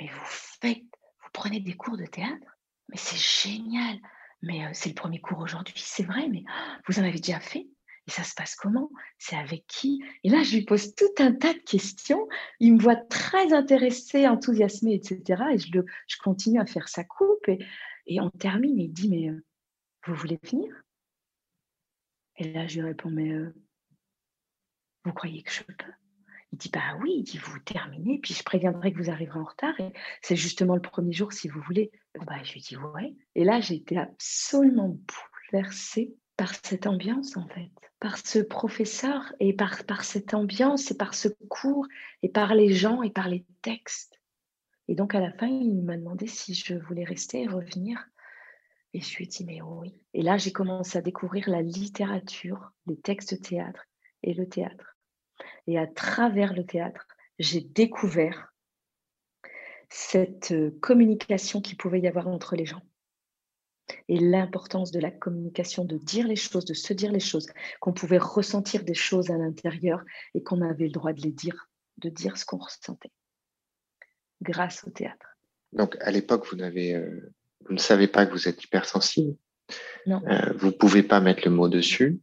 Mais 0.00 0.06
vous 0.06 0.24
faites, 0.24 0.84
vous 0.84 1.30
prenez 1.32 1.58
des 1.58 1.74
cours 1.76 1.96
de 1.96 2.06
théâtre? 2.06 2.46
Mais 2.90 2.96
c'est 2.96 3.18
génial. 3.18 3.98
Mais 4.42 4.64
euh, 4.64 4.70
c'est 4.72 4.90
le 4.90 4.94
premier 4.94 5.20
cours 5.20 5.40
aujourd'hui. 5.40 5.74
C'est 5.76 6.04
vrai. 6.04 6.28
Mais 6.28 6.44
vous 6.86 7.00
en 7.00 7.02
avez 7.02 7.18
déjà 7.18 7.40
fait? 7.40 7.66
Et 8.08 8.10
ça 8.10 8.24
se 8.24 8.34
passe 8.34 8.56
comment? 8.56 8.90
C'est 9.18 9.36
avec 9.36 9.64
qui? 9.66 10.02
Et 10.24 10.28
là, 10.28 10.42
je 10.42 10.56
lui 10.56 10.64
pose 10.64 10.94
tout 10.94 11.14
un 11.18 11.32
tas 11.32 11.54
de 11.54 11.60
questions. 11.60 12.26
Il 12.58 12.74
me 12.74 12.80
voit 12.80 12.96
très 12.96 13.52
intéressé, 13.52 14.26
enthousiasmé, 14.26 14.94
etc. 14.94 15.42
Et 15.52 15.58
je, 15.58 15.72
le, 15.72 15.84
je 16.08 16.16
continue 16.18 16.60
à 16.60 16.66
faire 16.66 16.88
sa 16.88 17.04
coupe. 17.04 17.48
Et, 17.48 17.58
et 18.06 18.20
on 18.20 18.30
termine. 18.30 18.78
Il 18.78 18.92
dit, 18.92 19.08
mais 19.08 19.30
euh, 19.30 19.44
vous 20.06 20.14
voulez 20.14 20.40
finir 20.44 20.74
Et 22.36 22.52
là, 22.52 22.66
je 22.66 22.80
lui 22.80 22.88
réponds, 22.88 23.10
mais 23.10 23.30
euh, 23.30 23.54
vous 25.04 25.12
croyez 25.12 25.42
que 25.44 25.52
je 25.52 25.62
peux? 25.62 25.74
Il 26.50 26.58
dit, 26.58 26.70
bah 26.70 26.98
oui, 27.00 27.14
il 27.18 27.22
dit, 27.22 27.38
vous 27.38 27.58
terminez, 27.60 28.18
puis 28.18 28.34
je 28.34 28.42
préviendrai 28.42 28.92
que 28.92 28.98
vous 28.98 29.10
arriverez 29.10 29.38
en 29.38 29.44
retard, 29.44 29.72
et 29.80 29.90
c'est 30.20 30.36
justement 30.36 30.74
le 30.74 30.82
premier 30.82 31.12
jour 31.14 31.32
si 31.32 31.48
vous 31.48 31.62
voulez. 31.62 31.90
Bah, 32.26 32.42
je 32.42 32.52
lui 32.52 32.60
dis, 32.60 32.76
ouais. 32.76 33.14
Et 33.34 33.44
là, 33.44 33.60
j'ai 33.60 33.76
été 33.76 33.96
absolument 33.96 34.98
bouleversée 35.50 36.14
par 36.36 36.54
cette 36.54 36.86
ambiance, 36.86 37.38
en 37.38 37.48
fait 37.48 37.70
par 38.02 38.18
ce 38.18 38.40
professeur 38.40 39.32
et 39.38 39.52
par, 39.52 39.84
par 39.84 40.02
cette 40.02 40.34
ambiance 40.34 40.90
et 40.90 40.96
par 40.96 41.14
ce 41.14 41.28
cours 41.48 41.86
et 42.24 42.28
par 42.28 42.56
les 42.56 42.72
gens 42.72 43.00
et 43.02 43.10
par 43.10 43.28
les 43.28 43.46
textes. 43.62 44.20
Et 44.88 44.96
donc 44.96 45.14
à 45.14 45.20
la 45.20 45.30
fin, 45.30 45.46
il 45.46 45.84
m'a 45.84 45.96
demandé 45.96 46.26
si 46.26 46.52
je 46.52 46.74
voulais 46.74 47.04
rester 47.04 47.42
et 47.42 47.46
revenir. 47.46 48.04
Et 48.92 49.00
je 49.00 49.16
lui 49.16 49.24
ai 49.24 49.28
dit, 49.28 49.44
mais 49.44 49.62
oui. 49.62 49.94
Et 50.14 50.22
là, 50.22 50.36
j'ai 50.36 50.50
commencé 50.50 50.98
à 50.98 51.00
découvrir 51.00 51.48
la 51.48 51.62
littérature, 51.62 52.72
les 52.88 52.98
textes 52.98 53.34
de 53.34 53.40
théâtre 53.40 53.84
et 54.24 54.34
le 54.34 54.48
théâtre. 54.48 54.96
Et 55.68 55.78
à 55.78 55.86
travers 55.86 56.54
le 56.54 56.66
théâtre, 56.66 57.06
j'ai 57.38 57.60
découvert 57.60 58.52
cette 59.90 60.50
euh, 60.50 60.76
communication 60.80 61.60
qui 61.60 61.76
pouvait 61.76 62.00
y 62.00 62.08
avoir 62.08 62.26
entre 62.26 62.56
les 62.56 62.66
gens. 62.66 62.82
Et 64.08 64.18
l'importance 64.18 64.90
de 64.90 65.00
la 65.00 65.10
communication, 65.10 65.84
de 65.84 65.96
dire 65.96 66.26
les 66.26 66.36
choses, 66.36 66.64
de 66.64 66.74
se 66.74 66.92
dire 66.92 67.12
les 67.12 67.20
choses, 67.20 67.46
qu'on 67.80 67.92
pouvait 67.92 68.18
ressentir 68.18 68.84
des 68.84 68.94
choses 68.94 69.30
à 69.30 69.36
l'intérieur 69.36 70.02
et 70.34 70.42
qu'on 70.42 70.62
avait 70.62 70.86
le 70.86 70.92
droit 70.92 71.12
de 71.12 71.20
les 71.20 71.32
dire, 71.32 71.68
de 71.98 72.08
dire 72.08 72.36
ce 72.36 72.44
qu'on 72.44 72.58
ressentait, 72.58 73.12
grâce 74.40 74.84
au 74.84 74.90
théâtre. 74.90 75.36
Donc 75.72 75.96
à 76.00 76.10
l'époque, 76.10 76.46
vous, 76.50 76.56
n'avez, 76.56 76.94
euh, 76.94 77.34
vous 77.66 77.72
ne 77.72 77.78
savez 77.78 78.06
pas 78.06 78.26
que 78.26 78.32
vous 78.32 78.48
êtes 78.48 78.62
hypersensible. 78.62 79.36
Non. 80.06 80.22
Euh, 80.28 80.52
vous 80.56 80.66
ne 80.66 80.72
pouvez 80.72 81.02
pas 81.02 81.20
mettre 81.20 81.42
le 81.44 81.50
mot 81.50 81.68
dessus. 81.68 82.20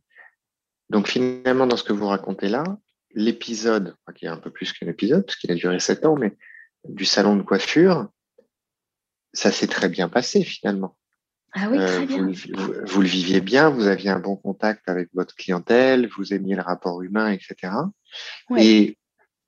Donc 0.90 1.08
finalement, 1.08 1.68
dans 1.68 1.78
ce 1.78 1.84
que 1.84 1.94
vous 1.94 2.08
racontez 2.08 2.50
là, 2.50 2.64
l'épisode, 3.12 3.96
qui 4.16 4.26
est 4.26 4.30
un 4.30 4.38
peu 4.38 4.52
plus 4.52 4.74
qu'un 4.74 4.88
épisode, 4.88 5.26
parce 5.26 5.38
qu'il 5.38 5.52
a 5.52 5.56
duré 5.56 5.80
sept 5.80 6.06
ans, 6.06 6.16
mais 6.16 6.38
du 6.88 7.06
salon 7.06 7.36
de 7.36 7.42
coiffure, 7.42 8.10
ça 9.34 9.52
s'est 9.52 9.68
très 9.68 9.90
bien 9.90 10.10
passé 10.10 10.44
finalement. 10.44 10.98
Ah 11.54 11.68
oui, 11.70 11.78
très 11.78 12.02
Euh, 12.04 12.06
bien. 12.06 12.18
vous, 12.28 12.34
vous- 12.54 12.74
vous 12.86 13.02
le 13.02 13.08
viviez 13.08 13.42
bien, 13.42 13.70
vous 13.70 13.88
aviez 13.88 14.10
un 14.10 14.20
bon 14.20 14.36
contact 14.36 14.88
avec 14.88 15.10
votre 15.14 15.36
clientèle, 15.36 16.08
vous 16.16 16.34
aimiez 16.34 16.56
le 16.56 16.62
rapport 16.62 17.02
humain, 17.02 17.32
etc. 17.32 17.74
Ouais. 18.50 18.66
Et 18.66 18.98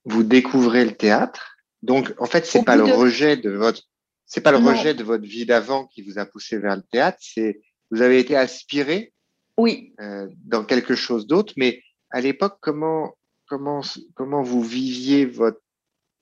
vous 0.04 0.22
découvrez 0.22 0.84
le 0.84 0.92
théâtre. 0.96 1.56
Donc, 1.82 2.12
en 2.18 2.26
fait, 2.26 2.44
c'est 2.46 2.64
pas 2.64 2.76
le 2.76 2.86
de- 2.86 2.92
rejet 2.92 3.36
de 3.36 3.50
votre, 3.50 3.82
c'est 4.26 4.40
pas 4.40 4.52
le 4.52 4.58
Non. 4.58 4.70
rejet 4.70 4.94
de 4.94 5.04
votre 5.04 5.24
vie 5.24 5.46
d'avant 5.46 5.86
qui 5.86 6.02
vous 6.02 6.18
a 6.18 6.26
poussé 6.26 6.58
vers 6.58 6.76
le 6.76 6.82
théâtre. 6.82 7.18
C'est 7.20 7.60
vous 7.90 8.02
avez 8.02 8.18
été 8.18 8.36
aspiré 8.36 9.12
Oui, 9.58 9.92
euh, 10.00 10.28
dans 10.44 10.64
quelque 10.64 10.94
chose 10.94 11.26
d'autre. 11.26 11.52
Mais 11.56 11.82
à 12.10 12.20
l'époque, 12.20 12.56
comment 12.60 13.14
comment 13.46 13.82
comment 14.14 14.42
vous 14.42 14.62
viviez 14.62 15.26
votre 15.26 15.60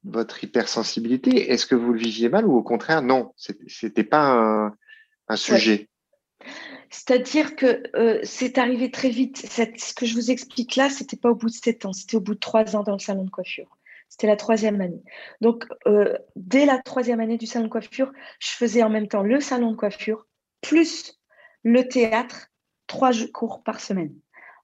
votre 0.04 0.42
hypersensibilité? 0.42 1.50
Est-ce 1.52 1.66
que 1.66 1.74
vous 1.74 1.92
le 1.92 1.98
viviez 2.00 2.28
mal 2.28 2.46
ou 2.46 2.56
au 2.56 2.62
contraire 2.62 3.02
non 3.02 3.32
c'était 3.36 4.02
pas 4.04 4.32
un, 4.32 4.74
un 5.30 5.36
sujet. 5.36 5.88
c'est-à-dire 6.90 7.54
que 7.54 7.82
euh, 7.94 8.18
c'est 8.24 8.58
arrivé 8.58 8.90
très 8.90 9.10
vite. 9.10 9.36
Cette- 9.36 9.78
ce 9.80 9.94
que 9.94 10.06
je 10.06 10.14
vous 10.14 10.30
explique 10.30 10.76
là, 10.76 10.90
c'était 10.90 11.16
pas 11.16 11.30
au 11.30 11.34
bout 11.36 11.48
de 11.48 11.54
sept 11.54 11.84
ans, 11.86 11.92
c'était 11.92 12.16
au 12.16 12.20
bout 12.20 12.34
de 12.34 12.40
trois 12.40 12.74
ans 12.76 12.82
dans 12.82 12.92
le 12.94 12.98
salon 12.98 13.24
de 13.24 13.30
coiffure. 13.30 13.78
C'était 14.08 14.26
la 14.26 14.36
troisième 14.36 14.80
année. 14.80 15.02
Donc, 15.40 15.66
euh, 15.86 16.18
dès 16.34 16.66
la 16.66 16.78
troisième 16.82 17.20
année 17.20 17.38
du 17.38 17.46
salon 17.46 17.66
de 17.66 17.70
coiffure, 17.70 18.12
je 18.40 18.48
faisais 18.48 18.82
en 18.82 18.90
même 18.90 19.06
temps 19.06 19.22
le 19.22 19.40
salon 19.40 19.70
de 19.70 19.76
coiffure 19.76 20.26
plus 20.62 21.20
le 21.62 21.86
théâtre, 21.86 22.48
trois 22.88 23.12
cours 23.32 23.62
par 23.62 23.78
semaine, 23.80 24.12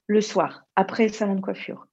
le 0.08 0.20
soir, 0.20 0.64
après 0.74 1.06
le 1.06 1.12
salon 1.12 1.36
de 1.36 1.40
coiffure. 1.40 1.86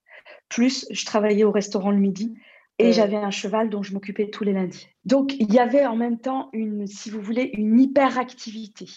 Plus, 0.50 0.88
je 0.90 1.06
travaillais 1.06 1.44
au 1.44 1.52
restaurant 1.52 1.92
le 1.92 1.98
midi 1.98 2.34
et 2.80 2.90
Euh. 2.90 2.92
j'avais 2.92 3.16
un 3.18 3.32
cheval 3.32 3.70
dont 3.70 3.84
je 3.84 3.94
m'occupais 3.94 4.30
tous 4.30 4.44
les 4.44 4.54
lundis. 4.54 4.88
Donc, 5.06 5.34
il 5.40 5.54
y 5.54 5.60
avait 5.60 5.86
en 5.86 5.96
même 5.96 6.20
temps 6.20 6.50
une, 6.54 6.88
si 6.88 7.10
vous 7.10 7.22
voulez, 7.22 7.52
une 7.54 7.80
hyperactivité. 7.80 8.88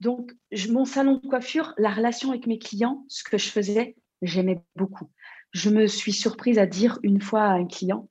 Donc, 0.00 0.32
je- 0.50 0.72
mon 0.72 0.84
salon 0.84 1.18
de 1.18 1.26
coiffure, 1.26 1.74
la 1.78 1.90
relation 1.90 2.30
avec 2.30 2.46
mes 2.46 2.58
clients, 2.58 3.04
ce 3.08 3.22
que 3.22 3.38
je 3.38 3.48
faisais, 3.48 3.96
j'aimais 4.22 4.60
beaucoup. 4.76 5.10
Je 5.52 5.70
me 5.70 5.86
suis 5.86 6.12
surprise 6.12 6.58
à 6.58 6.66
dire 6.66 6.98
une 7.02 7.20
fois 7.20 7.42
à 7.42 7.52
un 7.52 7.66
client, 7.66 8.08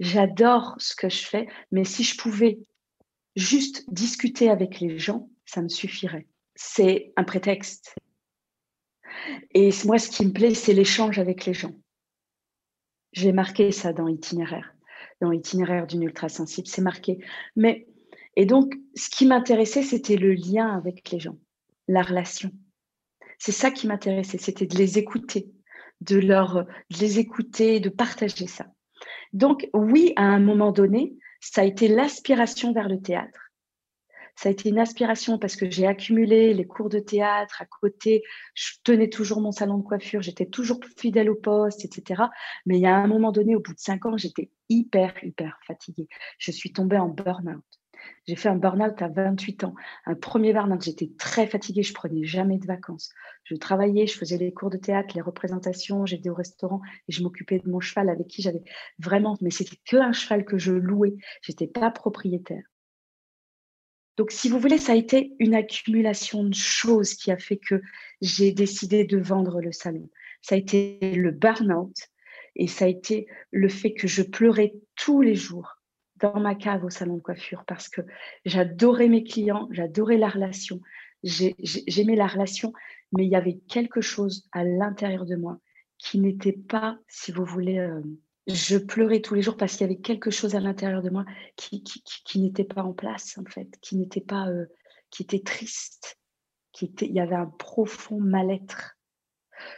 j'adore 0.00 0.76
ce 0.78 0.94
que 0.94 1.08
je 1.08 1.24
fais, 1.26 1.48
mais 1.72 1.84
si 1.84 2.04
je 2.04 2.16
pouvais 2.16 2.58
juste 3.34 3.84
discuter 3.92 4.50
avec 4.50 4.78
les 4.80 4.98
gens, 4.98 5.28
ça 5.46 5.62
me 5.62 5.68
suffirait. 5.68 6.26
C'est 6.54 7.12
un 7.16 7.24
prétexte. 7.24 7.94
Et 9.52 9.70
moi, 9.84 9.98
ce 9.98 10.10
qui 10.10 10.26
me 10.26 10.32
plaît, 10.32 10.54
c'est 10.54 10.72
l'échange 10.74 11.18
avec 11.18 11.46
les 11.46 11.54
gens. 11.54 11.72
J'ai 13.12 13.32
marqué 13.32 13.72
ça 13.72 13.92
dans 13.92 14.08
Itinéraire, 14.08 14.74
dans 15.20 15.32
Itinéraire 15.32 15.86
d'une 15.86 16.02
ultra-sensible, 16.02 16.68
c'est 16.68 16.82
marqué. 16.82 17.18
Mais, 17.56 17.86
et 18.36 18.46
donc, 18.46 18.74
ce 18.94 19.08
qui 19.08 19.26
m'intéressait, 19.26 19.82
c'était 19.82 20.16
le 20.16 20.32
lien 20.32 20.68
avec 20.76 21.10
les 21.10 21.18
gens, 21.18 21.36
la 21.88 22.02
relation. 22.02 22.50
C'est 23.38 23.52
ça 23.52 23.70
qui 23.70 23.86
m'intéressait, 23.86 24.38
c'était 24.38 24.66
de 24.66 24.76
les 24.76 24.98
écouter, 24.98 25.50
de, 26.00 26.18
leur, 26.18 26.64
de 26.64 26.98
les 27.00 27.18
écouter, 27.18 27.80
de 27.80 27.88
partager 27.88 28.46
ça. 28.46 28.66
Donc, 29.32 29.68
oui, 29.72 30.12
à 30.16 30.24
un 30.24 30.40
moment 30.40 30.72
donné, 30.72 31.16
ça 31.40 31.62
a 31.62 31.64
été 31.64 31.88
l'aspiration 31.88 32.72
vers 32.72 32.88
le 32.88 33.00
théâtre. 33.00 33.47
Ça 34.38 34.50
a 34.50 34.52
été 34.52 34.68
une 34.68 34.78
aspiration 34.78 35.36
parce 35.36 35.56
que 35.56 35.68
j'ai 35.68 35.84
accumulé 35.84 36.54
les 36.54 36.64
cours 36.64 36.88
de 36.88 37.00
théâtre 37.00 37.60
à 37.60 37.64
côté. 37.64 38.22
Je 38.54 38.74
tenais 38.84 39.08
toujours 39.08 39.40
mon 39.40 39.50
salon 39.50 39.78
de 39.78 39.82
coiffure, 39.82 40.22
j'étais 40.22 40.46
toujours 40.46 40.78
fidèle 40.96 41.28
au 41.28 41.34
poste, 41.34 41.84
etc. 41.84 42.22
Mais 42.64 42.78
il 42.78 42.82
y 42.82 42.86
a 42.86 42.94
un 42.94 43.08
moment 43.08 43.32
donné, 43.32 43.56
au 43.56 43.60
bout 43.60 43.74
de 43.74 43.80
cinq 43.80 44.06
ans, 44.06 44.16
j'étais 44.16 44.52
hyper, 44.68 45.12
hyper 45.24 45.58
fatiguée. 45.66 46.06
Je 46.38 46.52
suis 46.52 46.72
tombée 46.72 46.98
en 46.98 47.08
burn-out. 47.08 47.64
J'ai 48.28 48.36
fait 48.36 48.48
un 48.48 48.54
burn-out 48.54 49.02
à 49.02 49.08
28 49.08 49.64
ans. 49.64 49.74
Un 50.06 50.14
premier 50.14 50.52
burn-out, 50.52 50.82
j'étais 50.84 51.10
très 51.18 51.48
fatiguée, 51.48 51.82
je 51.82 51.92
prenais 51.92 52.22
jamais 52.22 52.58
de 52.58 52.66
vacances. 52.66 53.10
Je 53.42 53.56
travaillais, 53.56 54.06
je 54.06 54.16
faisais 54.16 54.38
les 54.38 54.52
cours 54.52 54.70
de 54.70 54.76
théâtre, 54.76 55.16
les 55.16 55.20
représentations, 55.20 56.06
j'étais 56.06 56.30
au 56.30 56.34
restaurant 56.34 56.80
et 57.08 57.12
je 57.12 57.24
m'occupais 57.24 57.58
de 57.58 57.68
mon 57.68 57.80
cheval 57.80 58.08
avec 58.08 58.28
qui 58.28 58.42
j'avais 58.42 58.62
vraiment, 59.00 59.36
mais 59.40 59.50
c'était 59.50 59.78
que 59.84 59.96
un 59.96 60.12
cheval 60.12 60.44
que 60.44 60.58
je 60.58 60.74
louais. 60.74 61.16
J'étais 61.42 61.66
pas 61.66 61.90
propriétaire. 61.90 62.62
Donc, 64.18 64.32
si 64.32 64.48
vous 64.48 64.58
voulez, 64.58 64.78
ça 64.78 64.92
a 64.92 64.96
été 64.96 65.32
une 65.38 65.54
accumulation 65.54 66.42
de 66.42 66.52
choses 66.54 67.14
qui 67.14 67.30
a 67.30 67.38
fait 67.38 67.56
que 67.56 67.80
j'ai 68.20 68.50
décidé 68.50 69.04
de 69.04 69.16
vendre 69.16 69.60
le 69.60 69.70
salon. 69.70 70.10
Ça 70.42 70.56
a 70.56 70.58
été 70.58 70.98
le 71.14 71.30
burn-out 71.30 71.96
et 72.56 72.66
ça 72.66 72.86
a 72.86 72.88
été 72.88 73.28
le 73.52 73.68
fait 73.68 73.94
que 73.94 74.08
je 74.08 74.22
pleurais 74.22 74.74
tous 74.96 75.22
les 75.22 75.36
jours 75.36 75.76
dans 76.16 76.40
ma 76.40 76.56
cave 76.56 76.84
au 76.84 76.90
salon 76.90 77.16
de 77.18 77.22
coiffure 77.22 77.62
parce 77.64 77.88
que 77.88 78.00
j'adorais 78.44 79.08
mes 79.08 79.22
clients, 79.22 79.68
j'adorais 79.70 80.18
la 80.18 80.28
relation, 80.28 80.80
j'ai- 81.22 81.54
j'ai- 81.60 81.84
j'aimais 81.86 82.16
la 82.16 82.26
relation, 82.26 82.72
mais 83.12 83.24
il 83.24 83.30
y 83.30 83.36
avait 83.36 83.60
quelque 83.68 84.00
chose 84.00 84.48
à 84.50 84.64
l'intérieur 84.64 85.26
de 85.26 85.36
moi 85.36 85.60
qui 85.96 86.18
n'était 86.18 86.52
pas, 86.52 86.98
si 87.06 87.30
vous 87.30 87.44
voulez, 87.44 87.78
euh, 87.78 88.02
je 88.48 88.78
pleurais 88.78 89.20
tous 89.20 89.34
les 89.34 89.42
jours 89.42 89.56
parce 89.56 89.72
qu'il 89.76 89.82
y 89.86 89.90
avait 89.90 90.00
quelque 90.00 90.30
chose 90.30 90.54
à 90.54 90.60
l'intérieur 90.60 91.02
de 91.02 91.10
moi 91.10 91.24
qui, 91.56 91.82
qui, 91.82 92.02
qui- 92.02 92.22
qui 92.24 92.40
n'était 92.40 92.64
pas 92.64 92.82
en 92.82 92.92
place, 92.92 93.36
en 93.38 93.44
fait, 93.44 93.68
qui 93.82 93.96
n'était 93.96 94.20
pas, 94.22 94.48
euh, 94.48 94.66
qui 95.10 95.22
était 95.22 95.40
triste, 95.42 96.18
qui 96.72 96.86
était, 96.86 97.06
il 97.06 97.14
y 97.14 97.20
avait 97.20 97.34
un 97.34 97.46
profond 97.46 98.18
mal-être. 98.20 98.96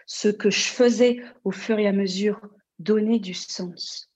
Ce 0.07 0.29
que 0.29 0.51
je 0.51 0.65
faisais 0.69 1.21
au 1.45 1.51
fur 1.51 1.79
et 1.79 1.87
à 1.89 1.93
mesure 1.93 2.41
donnait 2.79 3.19
du 3.19 3.35
sens. 3.35 4.11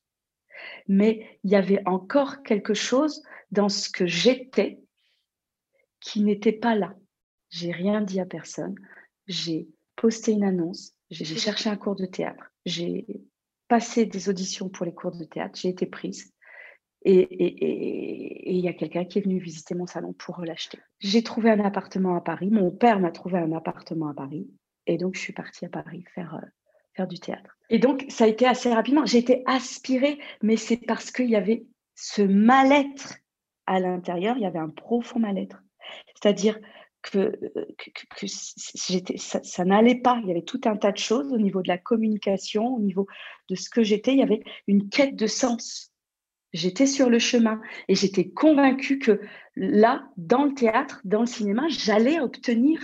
Mais 0.89 1.39
il 1.43 1.51
y 1.51 1.57
avait 1.57 1.83
encore 1.87 2.43
quelque 2.43 2.75
chose 2.75 3.23
dans 3.51 3.69
ce 3.69 3.89
que 3.91 4.07
j'étais 4.07 4.81
qui 6.01 6.21
n'était 6.23 6.53
pas 6.53 6.75
là. 6.75 6.95
J'ai 7.51 7.73
rien 7.73 8.01
dit 8.03 8.21
à 8.21 8.27
personne. 8.27 8.75
J'ai 9.27 9.69
posté 9.97 10.33
une 10.33 10.45
annonce. 10.45 10.93
J'ai 11.11 11.25
j'ai 11.25 11.37
cherché 11.39 11.71
un 11.71 11.77
cours 11.77 11.97
de 11.97 12.07
théâtre. 12.07 12.45
J'ai 12.67 13.07
passé 13.69 14.07
des 14.07 14.29
auditions 14.29 14.69
pour 14.69 14.87
les 14.87 14.95
cours 14.95 15.13
de 15.13 15.25
théâtre. 15.25 15.59
J'ai 15.61 15.69
été 15.69 15.87
prise. 15.87 16.33
Et 17.07 18.51
il 18.51 18.61
y 18.61 18.69
a 18.69 18.73
quelqu'un 18.73 19.05
qui 19.05 19.19
est 19.19 19.23
venu 19.23 19.39
visiter 19.39 19.75
mon 19.75 19.87
salon 19.87 20.15
pour 20.15 20.41
l'acheter. 20.43 20.79
J'ai 21.01 21.23
trouvé 21.23 21.51
un 21.51 21.61
appartement 21.61 22.17
à 22.17 22.23
Paris. 22.23 22.49
Mon 22.51 22.71
père 22.71 22.99
m'a 22.99 23.11
trouvé 23.11 23.39
un 23.39 23.53
appartement 23.53 24.09
à 24.09 24.15
Paris. 24.15 24.49
Et 24.87 24.97
donc, 24.97 25.15
je 25.15 25.21
suis 25.21 25.35
partie 25.35 25.67
à 25.67 25.69
Paris 25.69 26.05
faire, 26.15 26.35
euh, 26.35 26.47
faire 26.95 27.07
du 27.07 27.19
théâtre. 27.19 27.59
Et 27.69 27.79
donc, 27.79 28.07
ça 28.09 28.25
a 28.25 28.27
été 28.27 28.47
assez 28.47 28.73
rapidement. 28.73 29.05
J'ai 29.05 29.19
été 29.19 29.43
aspirée, 29.45 30.19
mais 30.43 30.57
c'est 30.57 30.79
parce 30.79 31.11
qu'il 31.11 31.29
y 31.29 31.37
avait 31.37 31.67
ce 31.95 32.23
mal-être 32.23 33.17
à 33.67 33.81
l'intérieur. 33.81 34.37
Il 34.39 34.43
y 34.43 34.47
avait 34.47 34.59
un 34.59 34.71
profond 34.71 35.19
mal-être. 35.19 35.63
C'est-à-dire 36.15 36.59
que, 37.11 37.19
euh, 37.19 37.67
que, 37.79 37.91
que- 37.91 38.21
que 38.21 38.27
ça, 38.27 39.43
ça 39.43 39.65
n'allait 39.65 40.01
pas. 40.01 40.19
Il 40.23 40.29
y 40.29 40.31
avait 40.31 40.43
tout 40.43 40.61
un 40.65 40.77
tas 40.77 40.93
de 40.93 40.99
choses 40.99 41.33
au 41.33 41.39
niveau 41.39 41.63
de 41.63 41.69
la 41.69 41.79
communication, 41.79 42.75
au 42.75 42.81
niveau 42.81 43.07
de 43.51 43.55
ce 43.55 43.71
que 43.71 43.83
j'étais. 43.83 44.13
Il 44.13 44.19
y 44.19 44.23
avait 44.23 44.43
une 44.67 44.89
quête 44.89 45.17
de 45.17 45.27
sens. 45.27 45.93
J'étais 46.53 46.87
sur 46.87 47.11
le 47.11 47.19
chemin 47.19 47.61
et 47.89 47.95
j'étais 47.95 48.29
convaincue 48.29 48.99
que 48.99 49.21
là, 49.57 50.09
dans 50.17 50.45
le 50.45 50.55
théâtre, 50.55 51.01
dans 51.05 51.21
le 51.21 51.27
cinéma, 51.27 51.65
j'allais 51.69 52.21
obtenir, 52.21 52.81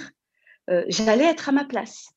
euh, 0.70 0.84
j'allais 0.88 1.24
être 1.24 1.48
à 1.48 1.52
ma 1.52 1.64
place. 1.64 2.08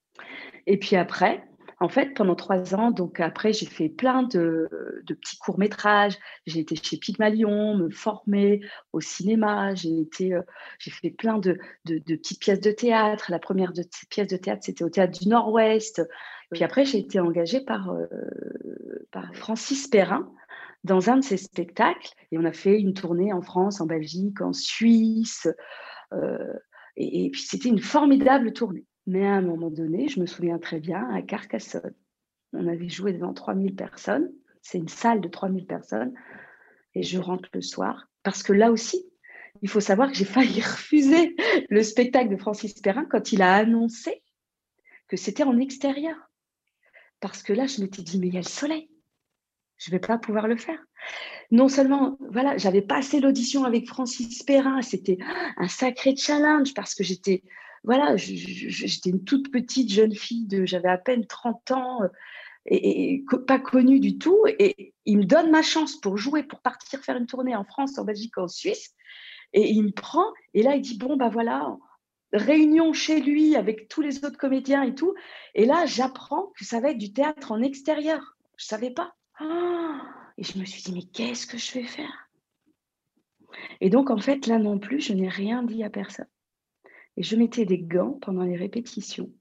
Et 0.65 0.77
puis 0.77 0.95
après, 0.95 1.43
en 1.83 1.89
fait, 1.89 2.13
pendant 2.13 2.35
trois 2.35 2.75
ans, 2.75 2.91
donc 2.91 3.19
après, 3.19 3.51
j'ai 3.51 3.65
fait 3.65 3.89
plein 3.89 4.23
de, 4.23 4.69
petits 5.05 5.37
courts-métrages. 5.37 6.17
J'ai 6.45 6.61
été 6.61 6.77
chez 6.77 6.95
Pygmalion, 6.95 7.75
me 7.75 7.89
former 7.89 8.61
au 8.93 9.01
cinéma. 9.01 9.75
J'ai 9.75 9.99
été, 9.99 10.33
euh, 10.33 10.41
j'ai 10.79 10.91
fait 10.91 11.09
plein 11.09 11.39
de, 11.39 11.59
petites 11.83 12.39
pièces 12.39 12.61
de 12.61 12.71
théâtre. 12.71 13.29
La 13.29 13.39
première 13.39 13.73
de 13.73 13.83
ces 13.91 14.07
pièces 14.07 14.29
de 14.29 14.37
théâtre, 14.37 14.61
c'était 14.63 14.85
au 14.85 14.89
Théâtre 14.89 15.19
du 15.19 15.27
Nord-Ouest. 15.27 16.01
Puis 16.53 16.63
après, 16.63 16.85
j'ai 16.85 16.99
été 16.99 17.19
engagée 17.19 17.59
par, 17.59 17.91
euh, 17.91 18.07
par 19.11 19.35
Francis 19.35 19.85
Perrin 19.89 20.31
dans 20.85 21.09
un 21.09 21.17
de 21.17 21.23
ses 21.23 21.35
spectacles. 21.35 22.13
Et 22.31 22.37
on 22.37 22.45
a 22.45 22.53
fait 22.53 22.79
une 22.79 22.93
tournée 22.93 23.33
en 23.33 23.41
France, 23.41 23.81
en 23.81 23.87
Belgique, 23.87 24.39
en 24.39 24.53
Suisse. 24.53 25.49
Euh, 26.13 26.53
et 26.95 27.29
puis, 27.29 27.41
c'était 27.41 27.67
une 27.67 27.79
formidable 27.79 28.53
tournée. 28.53 28.85
Mais 29.05 29.25
à 29.25 29.33
un 29.33 29.41
moment 29.41 29.69
donné, 29.69 30.07
je 30.07 30.19
me 30.19 30.25
souviens 30.25 30.59
très 30.59 30.79
bien, 30.79 31.09
à 31.09 31.21
Carcassonne, 31.21 31.93
on 32.53 32.67
avait 32.67 32.89
joué 32.89 33.13
devant 33.13 33.33
3000 33.33 33.75
personnes. 33.75 34.31
C'est 34.61 34.77
une 34.77 34.87
salle 34.87 35.19
de 35.19 35.27
3000 35.27 35.65
personnes. 35.65 36.13
Et 36.95 37.03
je 37.03 37.19
rentre 37.19 37.49
le 37.53 37.61
soir. 37.61 38.07
Parce 38.21 38.43
que 38.43 38.53
là 38.53 38.71
aussi, 38.71 39.03
il 39.61 39.69
faut 39.69 39.79
savoir 39.79 40.09
que 40.09 40.15
j'ai 40.15 40.25
failli 40.25 40.61
refuser 40.61 41.35
le 41.69 41.83
spectacle 41.83 42.29
de 42.29 42.37
Francis 42.37 42.73
Perrin 42.75 43.05
quand 43.05 43.31
il 43.31 43.41
a 43.41 43.55
annoncé 43.55 44.23
que 45.07 45.17
c'était 45.17 45.43
en 45.43 45.59
extérieur. 45.59 46.15
Parce 47.19 47.43
que 47.43 47.53
là, 47.53 47.67
je 47.67 47.81
m'étais 47.81 48.01
dit, 48.01 48.19
mais 48.19 48.27
il 48.27 48.33
y 48.33 48.37
a 48.37 48.41
le 48.41 48.47
soleil. 48.47 48.89
Je 49.77 49.89
ne 49.89 49.95
vais 49.95 49.99
pas 49.99 50.17
pouvoir 50.17 50.47
le 50.47 50.55
faire. 50.55 50.79
Non 51.51 51.67
seulement, 51.67 52.17
voilà, 52.31 52.57
j'avais 52.57 52.81
passé 52.81 53.19
l'audition 53.19 53.65
avec 53.65 53.87
Francis 53.87 54.43
Perrin, 54.43 54.81
c'était 54.81 55.17
un 55.57 55.67
sacré 55.67 56.15
challenge 56.15 56.73
parce 56.73 56.95
que 56.95 57.03
j'étais 57.03 57.43
voilà, 57.83 58.15
j'étais 58.15 59.09
une 59.09 59.23
toute 59.23 59.51
petite 59.51 59.91
jeune 59.91 60.15
fille, 60.15 60.47
de, 60.47 60.65
j'avais 60.65 60.89
à 60.89 60.97
peine 60.97 61.25
30 61.25 61.71
ans 61.71 62.03
euh, 62.03 62.07
et, 62.65 63.25
pas 63.45 63.59
connue 63.59 63.99
du 63.99 64.17
tout. 64.17 64.45
Et 64.59 64.93
il 65.05 65.17
me 65.17 65.25
donne 65.25 65.51
ma 65.51 65.61
chance 65.61 65.97
pour 65.97 66.17
jouer, 66.17 66.43
pour 66.43 66.61
partir 66.61 66.99
faire 67.01 67.17
une 67.17 67.25
tournée 67.25 67.55
en 67.55 67.65
France, 67.65 67.97
en 67.97 68.05
Belgique, 68.05 68.37
en 68.37 68.47
Suisse. 68.47 68.93
Et 69.51 69.69
il 69.71 69.83
me 69.83 69.91
prend, 69.91 70.25
et 70.53 70.63
là, 70.63 70.75
il 70.75 70.81
dit 70.81 70.97
Bon, 70.97 71.17
bah 71.17 71.29
voilà, 71.29 71.77
réunion 72.31 72.93
chez 72.93 73.19
lui 73.19 73.55
avec 73.55 73.87
tous 73.89 74.01
les 74.01 74.23
autres 74.25 74.37
comédiens 74.37 74.83
et 74.83 74.95
tout. 74.95 75.13
Et 75.53 75.65
là, 75.65 75.85
j'apprends 75.85 76.51
que 76.57 76.65
ça 76.65 76.79
va 76.79 76.91
être 76.91 76.97
du 76.97 77.13
théâtre 77.13 77.51
en 77.51 77.61
extérieur. 77.61 78.37
Je 78.57 78.65
ne 78.65 78.67
savais 78.67 78.91
pas. 78.91 79.13
Ah 79.39 80.01
et 80.37 80.43
je 80.43 80.57
me 80.57 80.65
suis 80.65 80.81
dit 80.83 80.93
Mais 80.93 81.03
qu'est-ce 81.03 81.45
que 81.45 81.57
je 81.57 81.73
vais 81.73 81.85
faire? 81.85 82.29
Et 83.81 83.89
donc, 83.89 84.09
en 84.09 84.17
fait, 84.17 84.47
là 84.47 84.57
non 84.57 84.79
plus, 84.79 84.99
je 84.99 85.13
n'ai 85.13 85.29
rien 85.29 85.63
dit 85.63 85.83
à 85.83 85.89
personne. 85.89 86.27
Et 87.17 87.23
je 87.23 87.35
mettais 87.35 87.65
des 87.65 87.79
gants 87.79 88.17
pendant 88.21 88.43
les 88.43 88.55
répétitions. 88.55 89.31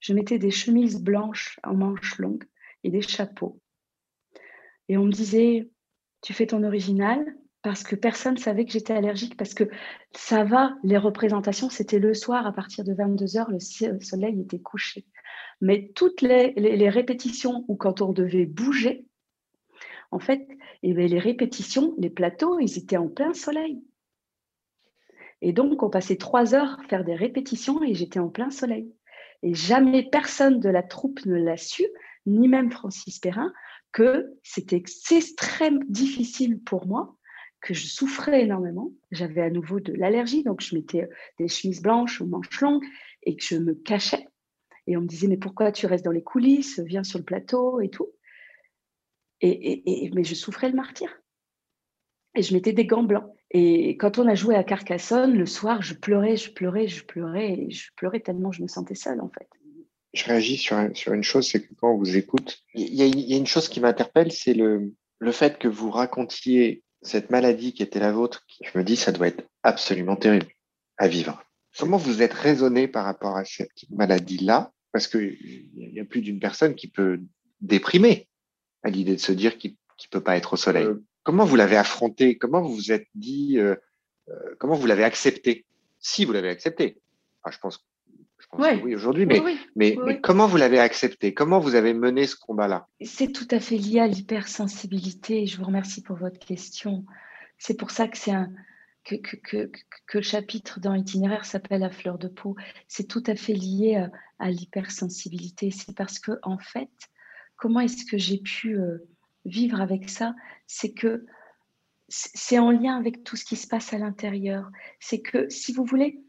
Je 0.00 0.12
mettais 0.14 0.38
des 0.38 0.50
chemises 0.50 1.00
blanches 1.02 1.58
en 1.64 1.74
manches 1.74 2.18
longues 2.18 2.44
et 2.84 2.90
des 2.90 3.02
chapeaux. 3.02 3.60
Et 4.88 4.96
on 4.96 5.04
me 5.04 5.12
disait, 5.12 5.70
tu 6.22 6.32
fais 6.32 6.46
ton 6.46 6.62
original 6.64 7.24
parce 7.62 7.82
que 7.82 7.96
personne 7.96 8.34
ne 8.34 8.38
savait 8.38 8.64
que 8.64 8.72
j'étais 8.72 8.92
allergique, 8.92 9.36
parce 9.36 9.52
que 9.52 9.64
ça 10.12 10.44
va, 10.44 10.76
les 10.84 10.96
représentations, 10.96 11.68
c'était 11.68 11.98
le 11.98 12.14
soir 12.14 12.46
à 12.46 12.52
partir 12.52 12.84
de 12.84 12.94
22h, 12.94 13.50
le 13.50 14.00
soleil 14.00 14.40
était 14.40 14.60
couché. 14.60 15.04
Mais 15.60 15.90
toutes 15.94 16.22
les, 16.22 16.88
répétitions 16.88 17.64
ou 17.68 17.76
quand 17.76 18.00
on 18.00 18.12
devait 18.12 18.46
bouger, 18.46 19.06
en 20.10 20.20
fait, 20.20 20.46
et 20.82 20.90
eh 20.90 21.08
les 21.08 21.18
répétitions, 21.18 21.94
les 21.98 22.10
plateaux, 22.10 22.60
ils 22.60 22.78
étaient 22.78 22.96
en 22.96 23.08
plein 23.08 23.34
soleil. 23.34 23.82
Et 25.40 25.52
donc, 25.52 25.82
on 25.82 25.90
passait 25.90 26.16
trois 26.16 26.54
heures 26.54 26.78
à 26.80 26.88
faire 26.88 27.04
des 27.04 27.14
répétitions 27.14 27.82
et 27.82 27.94
j'étais 27.94 28.18
en 28.18 28.28
plein 28.28 28.50
soleil. 28.50 28.92
Et 29.42 29.54
jamais 29.54 30.08
personne 30.08 30.58
de 30.58 30.68
la 30.68 30.82
troupe 30.82 31.24
ne 31.26 31.36
l'a 31.36 31.56
su, 31.56 31.86
ni 32.26 32.48
même 32.48 32.72
Francis 32.72 33.18
Perrin, 33.18 33.52
que 33.92 34.26
c'était 34.42 34.76
extrêmement 34.76 35.84
difficile 35.88 36.60
pour 36.60 36.86
moi, 36.86 37.16
que 37.60 37.72
je 37.72 37.86
souffrais 37.86 38.42
énormément. 38.42 38.92
J'avais 39.10 39.42
à 39.42 39.50
nouveau 39.50 39.80
de 39.80 39.92
l'allergie, 39.92 40.42
donc 40.42 40.60
je 40.60 40.74
mettais 40.74 41.08
des 41.38 41.48
chemises 41.48 41.82
blanches 41.82 42.20
ou 42.20 42.26
manches 42.26 42.60
longues 42.60 42.84
et 43.22 43.36
que 43.36 43.44
je 43.44 43.56
me 43.56 43.74
cachais. 43.74 44.26
Et 44.86 44.96
on 44.96 45.02
me 45.02 45.06
disait, 45.06 45.28
mais 45.28 45.36
pourquoi 45.36 45.70
tu 45.70 45.86
restes 45.86 46.04
dans 46.04 46.10
les 46.10 46.22
coulisses, 46.22 46.80
viens 46.80 47.04
sur 47.04 47.18
le 47.18 47.24
plateau 47.24 47.80
et 47.80 47.90
tout. 47.90 48.08
Et, 49.40 50.06
et 50.06 50.10
mais 50.14 50.24
je 50.24 50.34
souffrais 50.34 50.68
le 50.68 50.74
martyr. 50.74 51.08
Et 52.34 52.42
je 52.42 52.54
mettais 52.54 52.72
des 52.72 52.86
gants 52.86 53.04
blancs. 53.04 53.30
Et 53.50 53.96
quand 53.96 54.18
on 54.18 54.28
a 54.28 54.34
joué 54.34 54.56
à 54.56 54.64
Carcassonne, 54.64 55.36
le 55.36 55.46
soir, 55.46 55.80
je 55.82 55.94
pleurais, 55.94 56.36
je 56.36 56.50
pleurais, 56.50 56.86
je 56.86 57.04
pleurais, 57.04 57.52
et 57.52 57.70
je 57.70 57.90
pleurais 57.96 58.20
tellement 58.20 58.52
je 58.52 58.62
me 58.62 58.68
sentais 58.68 58.94
seule, 58.94 59.20
en 59.20 59.30
fait. 59.30 59.48
Je 60.12 60.24
réagis 60.24 60.56
sur, 60.56 60.76
sur 60.94 61.12
une 61.12 61.22
chose, 61.22 61.48
c'est 61.48 61.62
que 61.62 61.74
quand 61.74 61.92
on 61.92 61.98
vous 61.98 62.16
écoute, 62.16 62.58
il 62.74 62.94
y, 62.94 63.32
a, 63.34 63.36
une 63.36 63.46
chose 63.46 63.68
qui 63.68 63.80
m'interpelle, 63.80 64.32
c'est 64.32 64.54
le, 64.54 64.92
le 65.18 65.32
fait 65.32 65.58
que 65.58 65.68
vous 65.68 65.90
racontiez 65.90 66.82
cette 67.02 67.30
maladie 67.30 67.72
qui 67.72 67.82
était 67.82 68.00
la 68.00 68.12
vôtre. 68.12 68.46
Je 68.62 68.76
me 68.78 68.84
dis, 68.84 68.96
ça 68.96 69.12
doit 69.12 69.28
être 69.28 69.44
absolument 69.62 70.16
terrible 70.16 70.46
à 70.96 71.08
vivre. 71.08 71.42
Comment 71.78 71.96
vous 71.96 72.22
êtes 72.22 72.32
raisonné 72.32 72.88
par 72.88 73.04
rapport 73.04 73.36
à 73.36 73.44
cette 73.44 73.84
maladie-là? 73.90 74.72
Parce 74.92 75.06
qu'il 75.06 75.36
y 75.74 76.00
a 76.00 76.04
plus 76.04 76.22
d'une 76.22 76.40
personne 76.40 76.74
qui 76.74 76.88
peut 76.88 77.20
déprimer 77.60 78.28
à 78.82 78.90
l'idée 78.90 79.14
de 79.14 79.20
se 79.20 79.32
dire 79.32 79.58
qu'il 79.58 79.72
ne 79.72 80.08
peut 80.10 80.22
pas 80.22 80.36
être 80.36 80.54
au 80.54 80.56
soleil. 80.56 80.86
Euh, 80.86 81.04
Comment 81.28 81.44
vous 81.44 81.56
l'avez 81.56 81.76
affronté? 81.76 82.38
Comment 82.38 82.62
vous 82.62 82.74
vous 82.74 82.90
êtes 82.90 83.06
dit 83.14 83.58
euh, 83.58 83.76
euh, 84.30 84.54
Comment 84.58 84.76
vous 84.76 84.86
l'avez 84.86 85.04
accepté? 85.04 85.66
Si 85.98 86.24
vous 86.24 86.32
l'avez 86.32 86.48
accepté. 86.48 87.02
Ah, 87.42 87.50
je 87.50 87.58
pense, 87.58 87.86
je 88.38 88.46
pense 88.46 88.66
que 88.66 88.82
oui 88.82 88.94
aujourd'hui, 88.94 89.26
mais, 89.26 89.42
mais, 89.76 90.22
comment 90.22 90.46
vous 90.46 90.56
l'avez 90.56 90.78
accepté? 90.78 91.34
Comment 91.34 91.60
vous 91.60 91.74
avez 91.74 91.92
mené 91.92 92.26
ce 92.26 92.34
combat-là? 92.34 92.88
C'est 93.02 93.30
tout 93.30 93.46
à 93.50 93.60
fait 93.60 93.76
lié 93.76 94.00
à 94.00 94.06
l'hypersensibilité. 94.06 95.44
Je 95.44 95.58
vous 95.58 95.64
remercie 95.64 96.02
pour 96.02 96.16
votre 96.16 96.38
question. 96.38 97.04
C'est 97.58 97.76
pour 97.76 97.90
ça 97.90 98.08
que 98.08 98.16
c'est 98.16 98.32
un, 98.32 98.50
que, 99.04 99.16
que, 99.16 99.36
que, 99.36 99.70
que, 100.06 100.16
le 100.16 100.22
chapitre 100.22 100.80
dans 100.80 100.94
Itinéraire 100.94 101.44
s'appelle 101.44 101.82
La 101.82 101.90
fleur 101.90 102.16
de 102.16 102.28
peau. 102.28 102.56
C'est 102.86 103.06
tout 103.06 103.24
à 103.26 103.36
fait 103.36 103.52
lié 103.52 103.96
à, 103.96 104.10
à 104.38 104.50
l'hypersensibilité. 104.50 105.70
C'est 105.72 105.94
parce 105.94 106.20
que, 106.20 106.38
en 106.42 106.56
fait, 106.56 106.88
comment 107.58 107.80
est-ce 107.80 108.06
que 108.10 108.16
j'ai 108.16 108.38
pu 108.38 108.78
euh, 108.78 109.06
vivre 109.44 109.80
avec 109.80 110.08
ça, 110.08 110.34
c'est 110.66 110.92
que 110.92 111.26
c'est 112.08 112.58
en 112.58 112.70
lien 112.70 112.96
avec 112.96 113.22
tout 113.22 113.36
ce 113.36 113.44
qui 113.44 113.56
se 113.56 113.66
passe 113.66 113.92
à 113.92 113.98
l'intérieur. 113.98 114.70
C'est 114.98 115.20
que, 115.20 115.48
si 115.50 115.72
vous 115.72 115.84
voulez, 115.84 116.22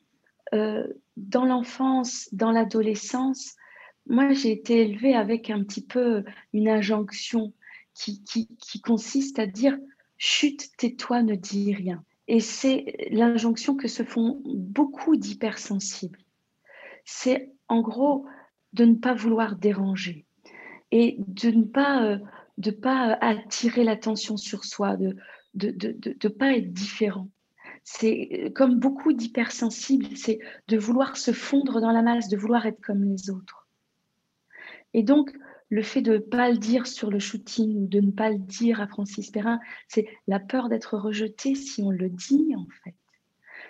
euh, 0.54 0.86
dans 1.16 1.46
l'enfance, 1.46 2.28
dans 2.34 2.52
l'adolescence, 2.52 3.56
moi, 4.08 4.34
j'ai 4.34 4.52
été 4.52 4.82
élevée 4.82 5.16
avec 5.16 5.50
un 5.50 5.64
petit 5.64 5.86
peu 5.86 6.24
une 6.52 6.68
injonction 6.68 7.54
qui, 7.94 8.24
qui 8.24 8.82
consiste 8.82 9.40
à 9.40 9.46
dire 9.46 9.78
chute, 10.18 10.70
tais-toi, 10.78 11.24
ne 11.24 11.36
dis 11.36 11.74
rien. 11.74 12.04
Et 12.28 12.42
c'est 12.42 13.08
l'injonction 13.10 13.76
que 13.76 13.88
se 13.88 14.04
font 14.04 14.42
beaucoup 14.46 15.16
d'hypersensibles. 15.16 16.20
C'est 17.04 17.52
en 17.68 17.82
gros 17.82 18.26
de 18.74 18.86
ne 18.86 18.94
pas 18.94 19.16
vouloir 19.16 19.56
déranger 19.56 20.28
et 20.92 21.16
de 21.20 21.50
ne 21.50 21.64
pas 21.64 22.04
euh, 22.04 22.20
de 22.60 22.72
pas 22.72 23.18
attirer 23.22 23.84
l'attention 23.84 24.38
sur 24.38 24.66
soi, 24.66 24.98
de 24.98 25.08
ne 25.08 25.14
de, 25.56 25.72
de, 25.72 26.14
de, 26.14 26.28
pas 26.28 26.54
être 26.56 26.72
différent. 26.72 27.30
C'est 27.84 28.52
comme 28.54 28.80
beaucoup 28.80 29.14
d'hypersensibles, 29.14 30.16
c'est 30.16 30.40
de 30.68 30.78
vouloir 30.78 31.18
se 31.18 31.32
fondre 31.32 31.82
dans 31.82 31.92
la 31.92 32.04
masse, 32.04 32.28
de 32.30 32.38
vouloir 32.38 32.66
être 32.66 32.82
comme 32.82 33.04
les 33.04 33.30
autres. 33.30 33.68
Et 34.94 35.04
donc, 35.04 35.32
le 35.70 35.82
fait 35.82 36.02
de 36.02 36.14
ne 36.14 36.18
pas 36.18 36.52
le 36.52 36.58
dire 36.58 36.86
sur 36.86 37.10
le 37.10 37.20
shooting 37.20 37.84
ou 37.84 37.88
de 37.88 38.00
ne 38.00 38.12
pas 38.12 38.30
le 38.30 38.40
dire 38.40 38.82
à 38.82 38.88
Francis 38.88 39.32
Perrin, 39.32 39.60
c'est 39.88 40.08
la 40.28 40.40
peur 40.40 40.68
d'être 40.68 40.98
rejeté 40.98 41.56
si 41.56 41.82
on 41.82 41.92
le 41.92 42.10
dit, 42.10 42.54
en 42.56 42.68
fait. 42.84 42.96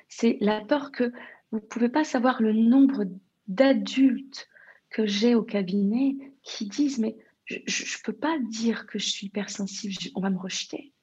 C'est 0.08 0.38
la 0.42 0.62
peur 0.62 0.92
que 0.92 1.12
vous 1.52 1.58
ne 1.58 1.66
pouvez 1.66 1.90
pas 1.90 2.04
savoir 2.04 2.42
le 2.42 2.54
nombre 2.54 3.06
d'adultes 3.48 4.48
que 4.90 5.06
j'ai 5.06 5.36
au 5.36 5.44
cabinet 5.44 6.16
qui 6.42 6.68
disent, 6.68 7.00
mais 7.00 7.18
je 7.50 7.84
ne 7.98 8.04
peux 8.04 8.14
pas 8.14 8.38
dire 8.40 8.86
que 8.86 9.00
je 9.00 9.10
suis 9.10 9.28
hypersensible, 9.28 9.96
on 10.16 10.22
va 10.22 10.30
me 10.30 10.38
rejeter. 10.38 10.94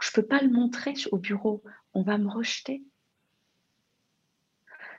Je 0.00 0.10
ne 0.10 0.14
peux 0.14 0.26
pas 0.26 0.40
le 0.40 0.50
montrer 0.50 0.94
au 1.10 1.18
bureau, 1.18 1.62
on 1.92 2.02
va 2.02 2.18
me 2.18 2.30
rejeter. 2.30 2.84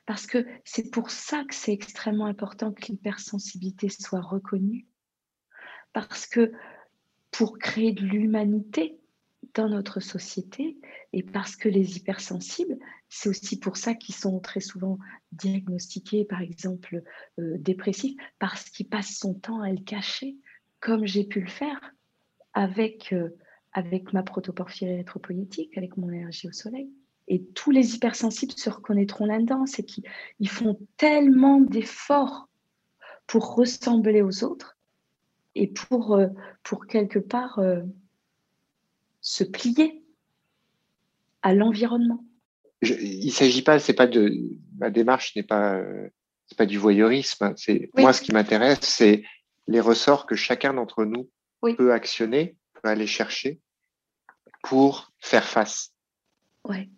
Parce 0.06 0.26
que 0.26 0.46
c'est 0.66 0.92
pour 0.92 1.12
ça 1.12 1.44
que 1.46 1.56
c'est 1.56 1.72
extrêmement 1.72 2.26
important 2.26 2.74
que 2.74 2.88
l'hypersensibilité 2.88 3.90
soit 3.90 4.22
reconnue. 4.22 4.88
Parce 5.94 6.26
que 6.26 6.52
pour 7.32 7.60
créer 7.60 7.94
de 7.94 8.02
l'humanité 8.02 9.00
dans 9.54 9.70
notre 9.70 10.00
société, 10.00 10.78
et 11.14 11.24
parce 11.24 11.56
que 11.56 11.70
les 11.70 11.98
hypersensibles, 11.98 12.78
c'est 13.08 13.30
aussi 13.30 13.60
pour 13.60 13.78
ça 13.78 13.96
qu'ils 13.96 14.16
sont 14.16 14.40
très 14.40 14.60
souvent 14.60 14.98
diagnostiqués, 15.32 16.26
par 16.26 16.42
exemple, 16.42 17.04
euh, 17.40 17.58
dépressifs, 17.58 18.20
parce 18.38 18.70
qu'ils 18.70 18.90
passent 18.90 19.18
son 19.18 19.34
temps 19.34 19.62
à 19.62 19.72
le 19.72 19.84
cacher, 19.84 20.38
comme 20.80 21.06
j'ai 21.06 21.24
pu 21.24 21.42
le 21.42 21.50
faire 21.50 21.94
avec, 22.54 23.14
euh, 23.14 23.30
avec 23.74 24.14
ma 24.14 24.24
protoporphyrie 24.24 24.94
érythropoïétique, 24.94 25.78
avec 25.78 25.98
mon 25.98 26.10
allergie 26.10 26.48
au 26.48 26.52
soleil. 26.52 26.90
Et 27.28 27.44
tous 27.54 27.72
les 27.72 27.96
hypersensibles 27.96 28.54
se 28.54 28.70
reconnaîtront 28.70 29.26
là-dedans, 29.26 29.66
c'est 29.66 29.84
qu'ils 29.84 30.50
font 30.50 30.80
tellement 30.98 31.62
d'efforts 31.62 32.50
pour 33.28 33.56
ressembler 33.56 34.22
aux 34.22 34.44
autres 34.44 34.78
et 35.54 35.68
pour, 35.68 36.16
euh, 36.16 36.28
pour 36.64 36.88
quelque 36.88 37.20
part 37.20 37.60
euh, 37.60 37.82
se 39.22 39.44
plier 39.44 40.04
à 41.44 41.54
l'environnement. 41.54 42.26
il 42.82 43.26
ne 43.26 43.32
s'agit 43.32 43.62
pas, 43.62 43.78
c'est 43.78 43.94
pas 43.94 44.08
de 44.08 44.34
ma 44.78 44.90
démarche 44.90 45.36
n'est 45.36 45.44
pas 45.44 45.82
c'est 46.50 46.58
pas 46.58 46.66
du 46.66 46.78
voyeurisme. 46.78 47.46
Hein. 47.46 47.54
C'est 47.56 47.90
moi 47.96 48.12
ce 48.12 48.22
qui 48.22 48.34
m'intéresse, 48.34 48.80
c'est 48.82 49.24
les 49.70 49.80
ressorts 49.80 50.26
que 50.26 50.36
chacun 50.36 50.74
d'entre 50.74 51.06
nous 51.06 51.30
peut 51.78 51.94
actionner, 51.94 52.58
peut 52.82 52.90
aller 52.90 53.08
chercher 53.08 53.60
pour 54.64 55.12
faire 55.20 55.46
face 55.46 55.94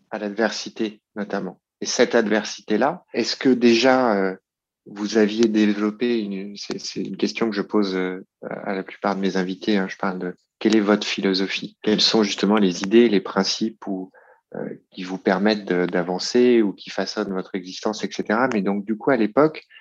à 0.09 0.19
l'adversité 0.19 1.01
notamment. 1.15 1.61
Et 1.81 1.85
cette 1.85 2.15
adversité-là, 2.15 3.03
est-ce 3.13 3.35
que 3.35 3.49
déjà 3.49 4.37
vous 4.85 5.17
aviez 5.17 5.47
développé 5.47 6.19
une, 6.19 6.55
c'est 6.57 7.01
une 7.01 7.17
question 7.17 7.49
que 7.49 7.55
je 7.55 7.61
pose 7.61 7.95
euh, 7.95 8.25
à 8.41 8.73
la 8.73 8.83
plupart 8.83 9.15
de 9.15 9.21
mes 9.21 9.37
invités. 9.37 9.77
Hein, 9.77 9.87
je 9.87 9.97
parle 9.97 10.19
de 10.19 10.35
quelle 10.59 10.75
est 10.75 10.81
votre 10.81 11.05
philosophie? 11.07 11.77
Quelles 11.81 12.01
sont 12.01 12.23
justement 12.23 12.55
les 12.55 12.83
idées, 12.83 13.09
les 13.09 13.21
principes 13.21 13.85
ou 13.87 14.11
euh, 14.55 14.69
qui 14.91 15.03
vous 15.03 15.17
permettent 15.17 15.65
d'avancer 15.65 16.61
ou 16.61 16.73
qui 16.73 16.89
façonnent 16.89 17.33
votre 17.33 17.55
existence, 17.55 18.03
etc. 18.03 18.47
Mais 18.53 18.61
donc 18.61 18.85
du 18.85 18.97
coup 18.97 19.11
à 19.11 19.17
l'époque, 19.17 19.63
euh, 19.63 19.80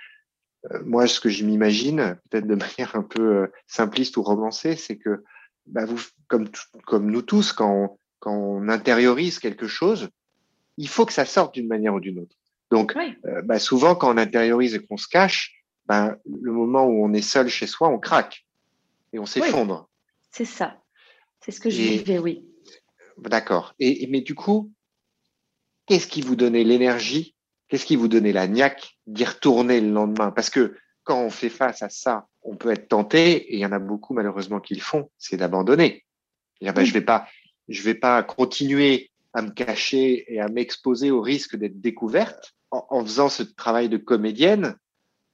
moi 0.85 1.07
ce 1.07 1.21
que 1.21 1.29
je 1.29 1.45
m'imagine, 1.45 2.19
peut-être 2.29 2.47
de 2.47 2.55
manière 2.79 2.95
un 2.95 3.03
peu 3.03 3.51
simpliste 3.67 4.17
ou 4.17 4.23
romancée, 4.23 4.77
c'est 4.77 4.97
que 4.97 5.25
bah, 5.67 5.85
vous, 5.85 6.01
comme 6.29 6.49
comme 6.87 7.11
nous 7.11 7.23
tous, 7.23 7.53
quand 7.53 7.73
on, 7.73 7.99
quand 8.19 8.35
on 8.35 8.69
intériorise 8.69 9.39
quelque 9.39 9.67
chose, 9.67 10.09
il 10.77 10.89
faut 10.89 11.07
que 11.07 11.13
ça 11.13 11.25
sorte 11.25 11.55
d'une 11.55 11.69
manière 11.69 11.95
ou 11.95 12.01
d'une 12.01 12.21
autre. 12.21 12.37
Donc, 12.71 12.95
euh, 12.97 13.43
bah, 13.43 13.59
souvent, 13.59 13.95
quand 13.95 14.15
on 14.15 14.17
intériorise 14.17 14.75
et 14.75 14.85
qu'on 14.85 14.97
se 14.97 15.09
cache, 15.09 15.65
bah, 15.87 16.17
le 16.25 16.53
moment 16.53 16.85
où 16.85 17.05
on 17.05 17.13
est 17.13 17.23
seul 17.23 17.49
chez 17.49 17.67
soi, 17.67 17.89
on 17.89 17.99
craque 17.99 18.47
et 19.13 19.19
on 19.19 19.27
s'effondre. 19.27 19.89
c'est 20.31 20.45
ça. 20.45 20.77
C'est 21.41 21.53
ce 21.53 21.61
que 21.61 21.71
je 21.71 21.81
vivais, 21.81 22.19
oui. 22.19 22.47
D'accord. 23.19 23.75
Et, 23.79 24.07
mais 24.09 24.21
du 24.21 24.35
coup, 24.35 24.73
qu'est-ce 25.87 26.07
qui 26.07 26.21
vous 26.21 26.37
donnait 26.37 26.65
l'énergie 26.65 27.35
Qu'est-ce 27.71 27.87
qui 27.87 27.97
vous 27.97 28.09
donnait 28.09 28.33
la 28.33 28.49
niaque 28.49 28.99
d'y 29.07 29.25
retourner 29.25 29.81
le 29.81 29.91
lendemain? 29.93 30.33
Parce 30.33 30.51
que 30.51 30.77
quand 31.05 31.23
on 31.23 31.31
fait 31.31 31.49
face 31.49 31.83
à 31.83 31.89
ça, 31.89 32.27
on 32.43 32.57
peut 32.57 32.71
être 32.71 32.89
tenté, 32.89 33.33
et 33.33 33.55
il 33.55 33.61
y 33.61 33.66
en 33.66 33.73
a 33.73 33.79
beaucoup 33.79 34.12
malheureusement 34.12 34.59
qui 34.61 34.75
le 34.75 34.81
font, 34.81 35.09
c'est 35.18 35.37
d'abandonner. 35.37 36.05
Bah, 36.61 36.85
je 36.85 36.93
vais 36.93 37.01
pas, 37.01 37.27
je 37.68 37.83
vais 37.83 37.95
pas 37.95 38.23
continuer 38.25 39.11
à 39.33 39.43
me 39.43 39.51
cacher 39.51 40.25
et 40.33 40.41
à 40.41 40.49
m'exposer 40.49 41.12
au 41.12 41.21
risque 41.21 41.57
d'être 41.57 41.81
découverte 41.81 42.55
en, 42.73 43.05
faisant 43.05 43.29
ce 43.29 43.45
travail 43.45 43.89
de 43.89 43.97
comédienne, 43.97 44.77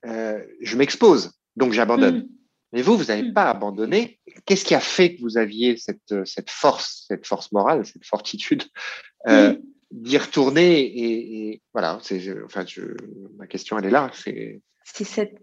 euh, 0.04 0.42
je 0.60 0.76
m'expose, 0.76 1.32
donc 1.56 1.72
j'abandonne. 1.72 2.18
Mm. 2.18 2.28
Mais 2.72 2.82
vous, 2.82 2.96
vous 2.96 3.04
n'avez 3.04 3.30
mm. 3.30 3.32
pas 3.32 3.50
abandonné. 3.50 4.20
Qu'est-ce 4.44 4.64
qui 4.64 4.74
a 4.74 4.80
fait 4.80 5.16
que 5.16 5.22
vous 5.22 5.38
aviez 5.38 5.76
cette, 5.78 6.24
cette 6.24 6.50
force, 6.50 7.06
cette 7.08 7.26
force 7.26 7.50
morale, 7.52 7.86
cette 7.86 8.04
fortitude? 8.04 8.64
Euh, 9.26 9.54
mm. 9.54 9.62
D'y 9.96 10.18
retourner 10.18 10.82
et, 10.84 11.62
voilà. 11.72 11.98
Enfin, 12.44 12.64
je, 12.66 12.82
ma 13.36 13.46
question, 13.46 13.78
elle 13.78 13.86
est 13.86 13.90
là. 13.90 14.10
C'est, 14.14 14.60
cette 14.84 15.38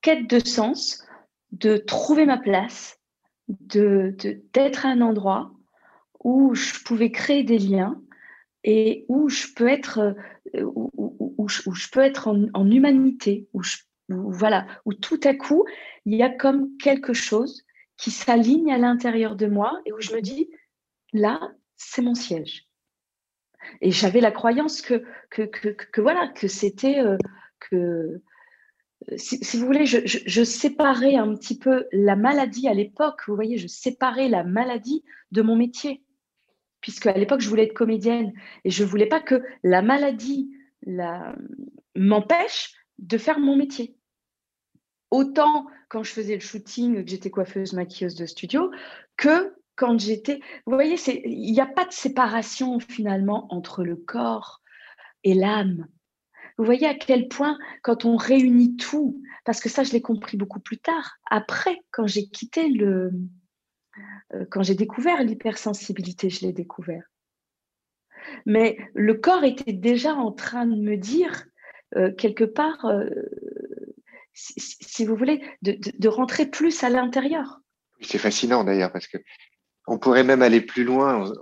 quête 0.00 0.28
de 0.28 0.40
sens, 0.40 1.04
de 1.52 1.76
trouver 1.76 2.26
ma 2.26 2.38
place, 2.38 2.98
de, 3.48 4.16
d'être 4.52 4.86
à 4.86 4.88
un 4.88 5.00
endroit 5.00 5.52
où 6.24 6.54
je 6.54 6.82
pouvais 6.82 7.12
créer 7.12 7.44
des 7.44 7.58
liens 7.58 8.02
et 8.64 9.04
où 9.08 9.28
je 9.28 9.46
peux 9.54 9.68
être, 9.68 10.16
euh, 10.54 10.64
où, 10.64 11.48
je, 11.48 11.90
peux 11.90 12.00
être 12.00 12.28
en, 12.28 12.70
humanité, 12.70 13.48
où, 13.52 13.62
voilà, 14.08 14.66
où 14.86 14.94
tout 14.94 15.20
à 15.22 15.34
coup, 15.34 15.64
il 16.04 16.14
y 16.14 16.22
a 16.22 16.30
comme 16.30 16.76
quelque 16.78 17.12
chose 17.12 17.64
qui 17.96 18.10
s'aligne 18.10 18.72
à 18.72 18.78
l'intérieur 18.78 19.36
de 19.36 19.46
moi 19.46 19.80
et 19.84 19.92
où 19.92 20.00
je 20.00 20.14
me 20.14 20.20
dis, 20.20 20.50
là, 21.12 21.40
c'est 21.76 22.02
mon 22.02 22.14
siège. 22.14 22.65
Et 23.80 23.90
j'avais 23.90 24.20
la 24.20 24.30
croyance 24.30 24.82
que, 24.82 25.02
voilà, 25.96 26.28
que 26.28 26.48
c'était, 26.48 27.00
euh, 27.00 27.16
que, 27.60 27.76
euh, 27.76 28.20
si, 29.16 29.58
vous 29.58 29.66
voulez, 29.66 29.86
je, 29.86 29.98
je, 30.04 30.44
séparais 30.44 31.16
un 31.16 31.34
petit 31.34 31.58
peu 31.58 31.86
la 31.92 32.16
maladie 32.16 32.68
à 32.68 32.74
l'époque, 32.74 33.22
vous 33.26 33.34
voyez, 33.34 33.58
je 33.58 33.66
séparais 33.66 34.28
la 34.28 34.44
maladie 34.44 35.04
de 35.32 35.42
mon 35.42 35.56
métier 35.56 36.02
puisque 36.86 37.06
à 37.08 37.18
l'époque, 37.18 37.40
je 37.40 37.48
voulais 37.48 37.64
être 37.64 37.74
comédienne 37.74 38.32
et 38.64 38.70
je 38.70 38.84
ne 38.84 38.88
voulais 38.88 39.06
pas 39.06 39.18
que 39.18 39.42
la 39.64 39.82
maladie 39.82 40.52
m'empêche 41.96 42.76
de 43.00 43.18
faire 43.18 43.40
mon 43.40 43.56
métier. 43.56 43.96
Autant 45.10 45.66
quand 45.88 46.04
je 46.04 46.12
faisais 46.12 46.34
le 46.34 46.40
shooting, 46.40 47.02
que 47.02 47.10
j'étais 47.10 47.28
coiffeuse, 47.28 47.72
maquilleuse 47.72 48.14
de 48.14 48.24
studio, 48.24 48.70
que 49.16 49.55
quand 49.76 49.98
j'étais... 50.00 50.40
Vous 50.66 50.74
voyez, 50.74 50.96
il 51.24 51.52
n'y 51.52 51.60
a 51.60 51.66
pas 51.66 51.84
de 51.84 51.92
séparation 51.92 52.80
finalement 52.80 53.46
entre 53.52 53.84
le 53.84 53.96
corps 53.96 54.62
et 55.24 55.34
l'âme. 55.34 55.86
Vous 56.58 56.64
voyez 56.64 56.86
à 56.86 56.94
quel 56.94 57.28
point, 57.28 57.58
quand 57.82 58.04
on 58.04 58.16
réunit 58.16 58.76
tout, 58.76 59.22
parce 59.44 59.60
que 59.60 59.68
ça, 59.68 59.82
je 59.82 59.92
l'ai 59.92 60.00
compris 60.00 60.36
beaucoup 60.36 60.60
plus 60.60 60.78
tard, 60.78 61.18
après, 61.30 61.78
quand 61.90 62.06
j'ai 62.06 62.26
quitté 62.26 62.68
le, 62.68 63.12
euh, 64.34 64.44
quand 64.50 64.62
j'ai 64.62 64.74
découvert 64.74 65.22
l'hypersensibilité, 65.22 66.30
je 66.30 66.46
l'ai 66.46 66.52
découvert. 66.52 67.04
Mais 68.44 68.78
le 68.94 69.14
corps 69.14 69.44
était 69.44 69.72
déjà 69.72 70.14
en 70.14 70.32
train 70.32 70.66
de 70.66 70.76
me 70.76 70.96
dire, 70.96 71.46
euh, 71.96 72.12
quelque 72.12 72.44
part, 72.44 72.84
euh, 72.86 73.08
si, 74.32 75.04
vous 75.04 75.16
voulez, 75.16 75.42
de, 75.62 76.08
rentrer 76.08 76.46
plus 76.46 76.82
à 76.82 76.90
l'intérieur. 76.90 77.60
C'est 78.00 78.18
fascinant 78.18 78.64
d'ailleurs, 78.64 78.92
parce 78.92 79.06
que 79.06 79.18
on 79.86 79.98
pourrait 79.98 80.24
même 80.24 80.42
aller 80.42 80.60
plus 80.60 80.84
loin 80.84 81.32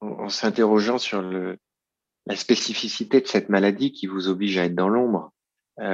en, 0.00 0.28
s'interrogeant 0.28 0.98
sur 0.98 1.22
le, 1.22 1.58
la 2.26 2.36
spécificité 2.36 3.20
de 3.20 3.26
cette 3.26 3.48
maladie 3.48 3.92
qui 3.92 4.06
vous 4.06 4.28
oblige 4.28 4.58
à 4.58 4.64
être 4.64 4.74
dans 4.74 4.88
l'ombre. 4.88 5.32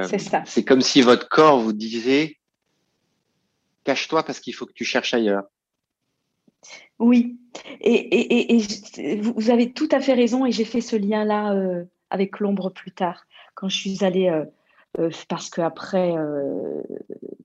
c'est 0.03 0.19
ça. 0.19 0.43
C'est 0.45 0.63
comme 0.63 0.81
si 0.81 1.01
votre 1.01 1.27
corps 1.29 1.59
vous 1.59 1.73
disait 1.73 2.37
cache-toi 3.83 4.23
parce 4.23 4.39
qu'il 4.39 4.53
faut 4.53 4.65
que 4.65 4.73
tu 4.73 4.83
cherches 4.83 5.13
ailleurs. 5.13 5.43
Oui, 6.99 7.37
et, 7.81 8.59
vous 9.21 9.49
avez 9.49 9.71
tout 9.71 9.89
à 9.91 9.99
fait 9.99 10.13
raison, 10.13 10.45
et 10.45 10.51
j'ai 10.51 10.65
fait 10.65 10.81
ce 10.81 10.95
lien-là 10.95 11.53
euh, 11.53 11.83
avec 12.09 12.39
l'ombre 12.39 12.69
plus 12.69 12.91
tard, 12.91 13.25
quand 13.53 13.69
je 13.69 13.77
suis 13.77 14.03
allée, 14.03 14.29
euh, 14.29 14.45
euh, 14.99 15.09
parce 15.29 15.49
qu'après 15.49 16.13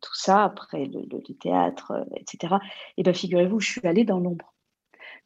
tout 0.00 0.14
ça, 0.14 0.44
après 0.44 0.86
le, 0.86 1.06
théâtre, 1.34 2.06
etc., 2.16 2.54
et 2.62 2.66
eh 2.98 3.02
bien 3.02 3.12
figurez-vous, 3.12 3.60
je 3.60 3.70
suis 3.70 3.86
allée 3.86 4.04
dans 4.04 4.18
l'ombre, 4.18 4.54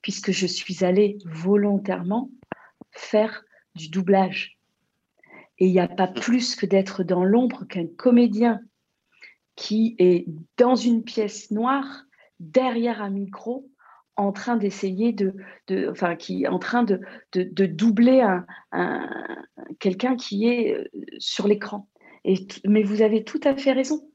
puisque 0.03 0.33
je 0.33 0.47
suis 0.47 0.85
allée 0.85 1.19
volontairement 1.25 2.31
faire 2.91 3.45
du 3.75 3.89
doublage. 3.89 4.59
Et 5.59 5.67
il 5.67 5.73
n'y 5.73 5.81
a 5.81 5.89
pas 5.89 6.09
mmh. 6.09 6.15
plus 6.15 6.57
que 6.57 6.67
d'être 6.67 7.05
dans 7.05 7.25
l'ombre 7.25 7.65
qu'un 7.65 7.87
comédien 7.87 8.61
qui 9.57 9.95
est 9.99 10.27
dans 10.57 10.75
une 10.75 11.05
pièce 11.05 11.51
noire, 11.51 12.05
derrière 12.41 13.01
un 13.01 13.11
micro, 13.11 13.71
en 14.17 14.33
train 14.33 14.57
d'essayer 14.57 15.13
de, 15.13 15.35
de, 15.67 15.89
enfin, 15.91 16.17
qui 16.17 16.45
est 16.45 16.49
en 16.49 16.59
train 16.59 16.85
de, 16.85 17.01
de, 17.33 17.67
doubler 17.67 18.21
un, 18.73 19.27
quelqu'un 19.81 20.17
qui 20.17 20.49
est 20.49 20.75
euh, 20.75 20.85
sur 21.19 21.49
l'écran. 21.49 21.89
Mais 22.67 22.83
vous 22.83 23.03
avez 23.03 23.25
tout 23.25 23.41
à 23.45 23.57
fait 23.57 23.73
raison. 23.73 24.11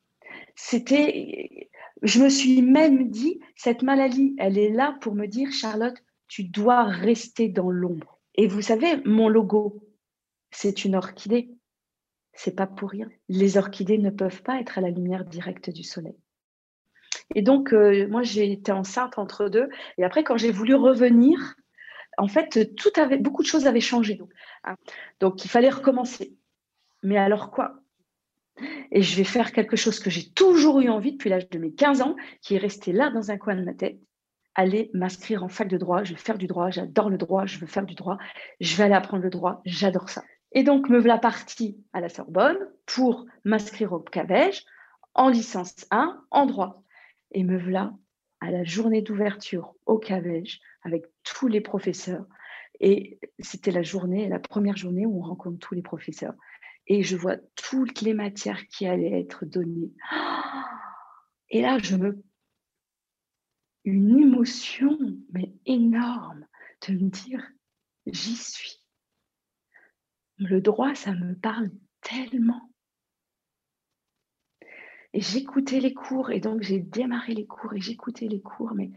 C'était, 0.55 1.69
je 2.01 2.21
me 2.21 2.29
suis 2.29 2.61
même 2.61 3.09
dit, 3.09 3.39
cette 3.55 3.83
maladie, 3.83 4.35
elle 4.37 4.57
est 4.57 4.71
là 4.71 4.97
pour 5.01 5.15
me 5.15 5.27
dire, 5.27 5.51
Charlotte, 5.51 5.97
tu 6.27 6.43
dois 6.43 6.83
rester 6.83 7.49
dans 7.49 7.71
l'ombre. 7.71 8.19
Et 8.35 8.47
vous 8.47 8.61
savez, 8.61 9.01
mon 9.05 9.29
logo, 9.29 9.83
c'est 10.51 10.85
une 10.85 10.95
orchidée 10.95 11.51
c'est 12.39 12.55
pas 12.55 12.67
pour 12.67 12.91
rien. 12.91 13.09
Les 13.27 13.57
orchidées 13.57 13.97
ne 13.97 14.09
peuvent 14.09 14.41
pas 14.43 14.61
être 14.61 14.77
à 14.77 14.81
la 14.81 14.91
lumière 14.91 15.25
directe 15.25 15.69
du 15.69 15.83
soleil. 15.83 16.15
Et 17.35 17.41
donc, 17.41 17.73
euh, 17.73 18.07
moi, 18.07 18.23
j'ai 18.23 18.49
été 18.49 18.71
enceinte 18.71 19.17
entre 19.17 19.49
deux. 19.49 19.67
Et 19.97 20.05
après, 20.05 20.23
quand 20.23 20.37
j'ai 20.37 20.53
voulu 20.53 20.73
revenir, 20.73 21.55
en 22.17 22.29
fait, 22.29 22.73
tout 22.77 22.91
avait, 22.95 23.17
beaucoup 23.17 23.43
de 23.43 23.47
choses 23.47 23.67
avaient 23.67 23.81
changé. 23.81 24.21
Hein. 24.63 24.75
Donc, 25.19 25.43
il 25.43 25.49
fallait 25.49 25.69
recommencer. 25.69 26.37
Mais 27.03 27.17
alors 27.17 27.51
quoi? 27.51 27.81
Et 28.91 29.01
je 29.01 29.15
vais 29.15 29.23
faire 29.23 29.51
quelque 29.51 29.75
chose 29.75 29.99
que 29.99 30.09
j'ai 30.09 30.29
toujours 30.31 30.79
eu 30.81 30.89
envie 30.89 31.13
depuis 31.13 31.29
l'âge 31.29 31.49
de 31.49 31.59
mes 31.59 31.73
15 31.73 32.01
ans, 32.01 32.15
qui 32.41 32.55
est 32.55 32.59
resté 32.59 32.91
là 32.91 33.09
dans 33.09 33.31
un 33.31 33.37
coin 33.37 33.55
de 33.55 33.63
ma 33.63 33.73
tête. 33.73 33.99
Aller 34.55 34.89
m'inscrire 34.93 35.43
en 35.43 35.47
fac 35.47 35.67
de 35.67 35.77
droit. 35.77 36.03
Je 36.03 36.13
vais 36.13 36.19
faire 36.19 36.37
du 36.37 36.47
droit. 36.47 36.69
J'adore 36.69 37.09
le 37.09 37.17
droit. 37.17 37.45
Je 37.45 37.59
veux 37.59 37.67
faire 37.67 37.85
du 37.85 37.95
droit. 37.95 38.17
Je 38.59 38.75
vais 38.75 38.83
aller 38.83 38.93
apprendre 38.93 39.23
le 39.23 39.29
droit. 39.29 39.61
J'adore 39.65 40.09
ça. 40.09 40.23
Et 40.51 40.63
donc, 40.63 40.89
me 40.89 40.97
voilà 40.97 41.17
partie 41.17 41.77
à 41.93 42.01
la 42.01 42.09
Sorbonne 42.09 42.57
pour 42.85 43.25
m'inscrire 43.45 43.93
au 43.93 43.99
CAVEJ 43.99 44.65
en 45.13 45.29
licence 45.29 45.85
1 45.91 46.21
en 46.31 46.45
droit. 46.45 46.83
Et 47.31 47.43
me 47.43 47.57
voilà 47.57 47.93
à 48.41 48.51
la 48.51 48.63
journée 48.63 49.01
d'ouverture 49.01 49.75
au 49.85 49.97
CAVEJ 49.97 50.59
avec 50.83 51.05
tous 51.23 51.47
les 51.47 51.61
professeurs. 51.61 52.25
Et 52.79 53.19
c'était 53.39 53.71
la 53.71 53.83
journée, 53.83 54.29
la 54.29 54.39
première 54.39 54.77
journée 54.77 55.05
où 55.05 55.19
on 55.19 55.27
rencontre 55.27 55.59
tous 55.59 55.75
les 55.75 55.81
professeurs. 55.81 56.33
Et 56.89 57.03
je 57.03 57.15
vois 57.15 57.37
toutes 57.55 58.01
les 58.01 58.15
matières 58.15 58.67
qui 58.67 58.87
allaient 58.87 59.19
être 59.19 59.45
données. 59.45 59.93
Et 61.51 61.61
là, 61.61 61.77
je 61.77 61.95
me. 61.95 62.23
Une 63.85 64.19
émotion, 64.19 64.97
mais 65.31 65.53
énorme, 65.65 66.45
de 66.87 66.93
me 66.93 67.09
dire 67.09 67.47
j'y 68.07 68.35
suis. 68.35 68.81
Le 70.37 70.61
droit, 70.61 70.95
ça 70.95 71.13
me 71.13 71.35
parle 71.35 71.71
tellement. 72.01 72.71
Et 75.13 75.21
j'écoutais 75.21 75.79
les 75.79 75.93
cours, 75.93 76.31
et 76.31 76.39
donc 76.39 76.61
j'ai 76.61 76.79
démarré 76.79 77.33
les 77.33 77.47
cours, 77.47 77.73
et 77.73 77.81
j'écoutais 77.81 78.27
les 78.27 78.41
cours, 78.41 78.73
mais. 78.75 78.91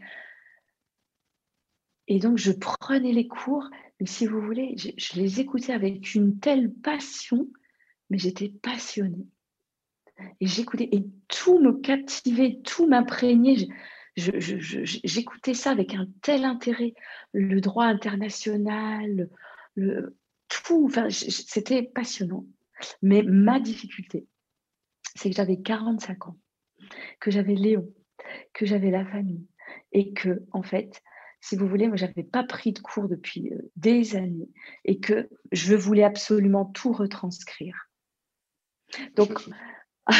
Et 2.07 2.19
donc 2.19 2.37
je 2.37 2.51
prenais 2.51 3.13
les 3.13 3.27
cours, 3.27 3.69
mais 3.99 4.05
si 4.05 4.27
vous 4.27 4.41
voulez, 4.41 4.75
je, 4.77 4.89
je 4.97 5.19
les 5.19 5.39
écoutais 5.39 5.73
avec 5.73 6.13
une 6.13 6.39
telle 6.39 6.71
passion, 6.71 7.47
mais 8.13 8.19
j'étais 8.19 8.49
passionnée. 8.49 9.25
Et 10.39 10.45
j'écoutais, 10.45 10.87
et 10.91 11.03
tout 11.29 11.57
me 11.57 11.73
captivait, 11.81 12.59
tout 12.63 12.85
m'imprégnait. 12.85 13.67
J'écoutais 14.15 15.55
ça 15.55 15.71
avec 15.71 15.95
un 15.95 16.05
tel 16.21 16.45
intérêt, 16.45 16.93
le 17.33 17.59
droit 17.59 17.85
international, 17.85 19.31
le, 19.73 20.15
tout, 20.47 20.85
enfin, 20.85 21.09
c'était 21.09 21.81
passionnant. 21.81 22.45
Mais 23.01 23.23
ma 23.23 23.59
difficulté, 23.59 24.27
c'est 25.15 25.31
que 25.31 25.35
j'avais 25.35 25.59
45 25.59 26.27
ans, 26.27 26.37
que 27.19 27.31
j'avais 27.31 27.55
Léon, 27.55 27.91
que 28.53 28.67
j'avais 28.67 28.91
la 28.91 29.05
famille, 29.07 29.47
et 29.91 30.13
que, 30.13 30.43
en 30.51 30.61
fait, 30.61 31.01
si 31.41 31.55
vous 31.55 31.67
voulez, 31.67 31.87
moi, 31.87 31.97
j'avais 31.97 32.23
pas 32.23 32.43
pris 32.43 32.73
de 32.73 32.79
cours 32.79 33.09
depuis 33.09 33.51
euh, 33.51 33.71
des 33.75 34.15
années, 34.15 34.49
et 34.85 34.99
que 34.99 35.27
je 35.51 35.73
voulais 35.73 36.03
absolument 36.03 36.65
tout 36.65 36.93
retranscrire. 36.93 37.89
Donc, 39.15 39.31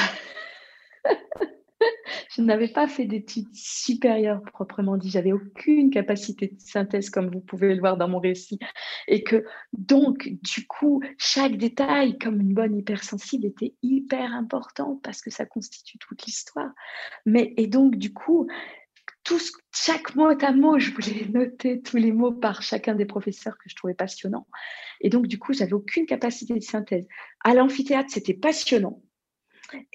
je 2.36 2.42
n'avais 2.42 2.68
pas 2.68 2.88
fait 2.88 3.06
d'études 3.06 3.54
supérieures 3.54 4.42
proprement 4.44 4.98
dit. 4.98 5.10
J'avais 5.10 5.32
aucune 5.32 5.90
capacité 5.90 6.48
de 6.48 6.60
synthèse, 6.60 7.10
comme 7.10 7.30
vous 7.30 7.42
pouvez 7.42 7.74
le 7.74 7.80
voir 7.80 7.98
dans 7.98 8.08
mon 8.08 8.20
récit. 8.20 8.60
Et 9.08 9.24
que 9.24 9.46
donc, 9.74 10.30
du 10.42 10.66
coup, 10.68 11.02
chaque 11.18 11.58
détail, 11.58 12.18
comme 12.18 12.42
une 12.42 12.54
bonne 12.54 12.78
hypersensible, 12.78 13.46
était 13.46 13.76
hyper 13.82 14.34
important 14.34 15.00
parce 15.04 15.22
que 15.22 15.30
ça 15.30 15.46
constitue 15.46 15.98
toute 16.00 16.26
l'histoire. 16.26 16.72
Mais, 17.26 17.54
et 17.58 17.68
donc, 17.68 17.96
du 17.96 18.14
coup, 18.14 18.48
chaque 19.74 20.16
mot 20.16 20.28
à 20.28 20.52
mot, 20.52 20.80
je 20.80 20.92
voulais 20.92 21.26
noter 21.30 21.82
tous 21.82 21.98
les 21.98 22.12
mots 22.12 22.32
par 22.32 22.62
chacun 22.62 22.96
des 22.96 23.06
professeurs 23.06 23.58
que 23.58 23.70
je 23.70 23.76
trouvais 23.76 23.94
passionnants. 23.94 24.48
Et 25.02 25.10
donc, 25.10 25.28
du 25.28 25.40
coup, 25.40 25.54
j'avais 25.54 25.74
aucune 25.74 26.06
capacité 26.06 26.54
de 26.54 26.64
synthèse. 26.64 27.08
À 27.44 27.54
l'amphithéâtre, 27.54 28.10
c'était 28.12 28.34
passionnant. 28.34 29.02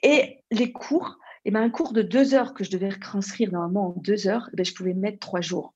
Et 0.02 0.42
les 0.50 0.72
cours, 0.72 1.18
eh 1.44 1.50
ben, 1.50 1.62
un 1.62 1.70
cours 1.70 1.92
de 1.92 2.02
deux 2.02 2.34
heures 2.34 2.54
que 2.54 2.64
je 2.64 2.70
devais 2.70 2.88
retranscrire 2.88 3.52
normalement 3.52 3.88
en 3.88 4.00
deux 4.00 4.26
heures, 4.26 4.48
eh 4.52 4.56
ben, 4.56 4.64
je 4.64 4.74
pouvais 4.74 4.94
mettre 4.94 5.18
trois 5.18 5.40
jours. 5.40 5.74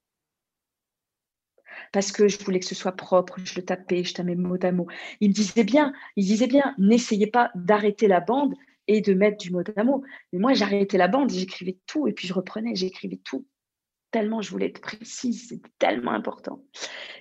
Parce 1.93 2.13
que 2.13 2.29
je 2.29 2.39
voulais 2.43 2.61
que 2.61 2.67
ce 2.67 2.75
soit 2.75 2.93
propre, 2.93 3.39
je 3.45 3.55
le 3.57 3.65
tapais, 3.65 4.05
je 4.05 4.15
tapais 4.15 4.35
mot 4.35 4.57
à 4.63 4.73
mot. 4.73 4.87
Il 5.21 5.31
me 5.31 5.35
disait 5.35 5.65
bien, 5.65 5.93
il 6.17 6.25
disait 6.25 6.47
bien, 6.47 6.75
n'essayez 6.79 7.27
pas 7.27 7.51
d'arrêter 7.55 8.09
la 8.09 8.21
bande 8.21 8.55
et 8.89 9.01
de 9.01 9.15
mettre 9.15 9.39
du 9.39 9.51
mot 9.51 9.63
à 9.77 9.85
mot. 9.85 10.03
Mais 10.33 10.39
moi, 10.39 10.55
j'arrêtais 10.55 10.99
la 10.99 11.09
bande, 11.09 11.31
j'écrivais 11.31 11.79
tout 11.87 12.07
et 12.07 12.13
puis 12.13 12.27
je 12.27 12.35
reprenais, 12.35 12.75
j'écrivais 12.75 13.21
tout. 13.25 13.47
Tellement 14.11 14.43
je 14.43 14.51
voulais 14.51 14.67
être 14.67 14.81
précise, 14.81 15.49
c'était 15.49 15.71
tellement 15.79 16.11
important. 16.11 16.63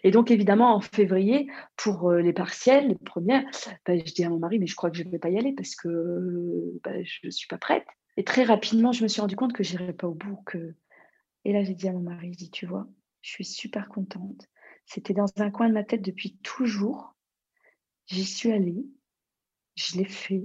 Et 0.03 0.11
donc, 0.11 0.29
évidemment, 0.29 0.75
en 0.75 0.81
février, 0.81 1.49
pour 1.77 2.09
euh, 2.09 2.21
les 2.21 2.33
partiels, 2.33 2.89
les 2.89 2.95
premières, 2.95 3.43
ben, 3.85 4.01
je 4.05 4.13
dis 4.13 4.25
à 4.25 4.29
mon 4.29 4.39
mari, 4.39 4.59
mais 4.59 4.67
je 4.67 4.75
crois 4.75 4.91
que 4.91 4.97
je 4.97 5.03
ne 5.03 5.09
vais 5.09 5.19
pas 5.19 5.29
y 5.29 5.37
aller 5.37 5.53
parce 5.53 5.75
que 5.75 6.79
ben, 6.83 7.03
je 7.05 7.19
ne 7.23 7.31
suis 7.31 7.47
pas 7.47 7.57
prête. 7.57 7.85
Et 8.17 8.23
très 8.23 8.43
rapidement, 8.43 8.91
je 8.91 9.03
me 9.03 9.07
suis 9.07 9.21
rendu 9.21 9.35
compte 9.37 9.53
que 9.53 9.63
je 9.63 9.77
n'irais 9.77 9.93
pas 9.93 10.07
au 10.07 10.13
bout. 10.13 10.37
Que... 10.45 10.75
Et 11.45 11.53
là, 11.53 11.63
j'ai 11.63 11.75
dit 11.75 11.87
à 11.87 11.93
mon 11.93 12.01
mari, 12.01 12.35
je 12.37 12.45
tu 12.47 12.65
vois, 12.65 12.87
je 13.21 13.29
suis 13.29 13.45
super 13.45 13.87
contente. 13.87 14.49
C'était 14.85 15.13
dans 15.13 15.27
un 15.37 15.51
coin 15.51 15.69
de 15.69 15.73
ma 15.73 15.83
tête 15.83 16.01
depuis 16.01 16.35
toujours. 16.43 17.15
J'y 18.07 18.25
suis 18.25 18.51
allée, 18.51 18.85
je 19.75 19.97
l'ai 19.97 20.05
fait, 20.05 20.43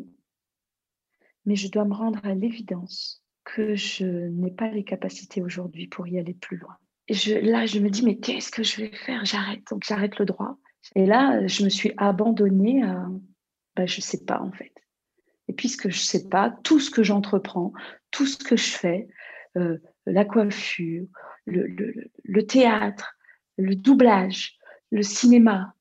mais 1.47 1.57
je 1.57 1.71
dois 1.71 1.85
me 1.85 1.95
rendre 1.95 2.21
à 2.25 2.35
l'évidence 2.35 3.23
que 3.45 3.75
je 3.75 4.05
n'ai 4.05 4.51
pas 4.51 4.69
les 4.69 4.85
capacités 4.85 5.43
aujourd'hui 5.43 5.87
pour 5.87 6.07
y 6.07 6.19
aller 6.19 6.35
plus 6.35 6.57
loin. 6.57 6.77
Et 7.09 7.41
là, 7.41 7.67
je 7.67 7.79
me 7.79 7.89
dis, 7.89 8.05
mais 8.05 8.19
qu'est-ce 8.19 8.51
que 8.51 8.65
je 8.65 8.83
vais 8.83 8.93
faire? 8.93 9.25
J'arrête, 9.25 9.63
donc 9.71 9.85
j'arrête 9.87 10.19
le 10.19 10.27
droit. 10.27 10.59
Et 10.97 11.07
là, 11.07 11.47
je 11.47 11.65
me 11.65 11.69
suis 11.69 11.93
abandonnée 11.97 12.83
à, 12.83 13.07
ben, 13.77 13.87
je 13.87 13.99
ne 13.99 14.03
sais 14.03 14.25
pas 14.25 14.41
en 14.41 14.53
fait. 14.53 14.73
Et 15.49 15.53
puisque 15.53 15.89
je 15.91 15.99
ne 15.99 16.05
sais 16.05 16.29
pas, 16.29 16.51
tout 16.65 16.81
ce 16.81 16.91
que 16.91 17.03
j'entreprends, 17.03 17.73
tout 18.11 18.27
ce 18.27 18.39
que 18.39 18.57
je 18.57 18.71
fais, 18.71 19.09
euh, 19.57 19.79
la 20.07 20.25
coiffure, 20.25 21.07
le, 21.47 21.67
le, 22.25 22.47
théâtre, 22.47 23.17
le 23.57 23.77
doublage, 23.77 24.57
le 24.91 25.03
cinéma, 25.03 25.75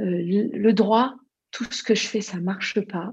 euh, 0.00 0.04
le, 0.04 0.72
droit, 0.72 1.14
tout 1.50 1.66
ce 1.70 1.82
que 1.82 1.94
je 1.94 2.06
fais, 2.06 2.20
ça 2.20 2.38
ne 2.38 2.42
marche 2.42 2.80
pas. 2.80 3.12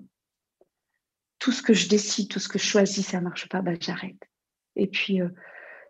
Tout 1.40 1.52
ce 1.52 1.62
que 1.62 1.74
je 1.74 1.88
décide, 1.88 2.30
tout 2.30 2.40
ce 2.40 2.48
que 2.48 2.60
je 2.60 2.66
choisis, 2.66 3.08
ça 3.08 3.20
ne 3.20 3.24
marche 3.24 3.48
pas, 3.50 3.62
bah, 3.62 3.72
j'arrête. 3.80 4.22
Et 4.76 4.88
puis, 4.88 5.22
euh, 5.22 5.30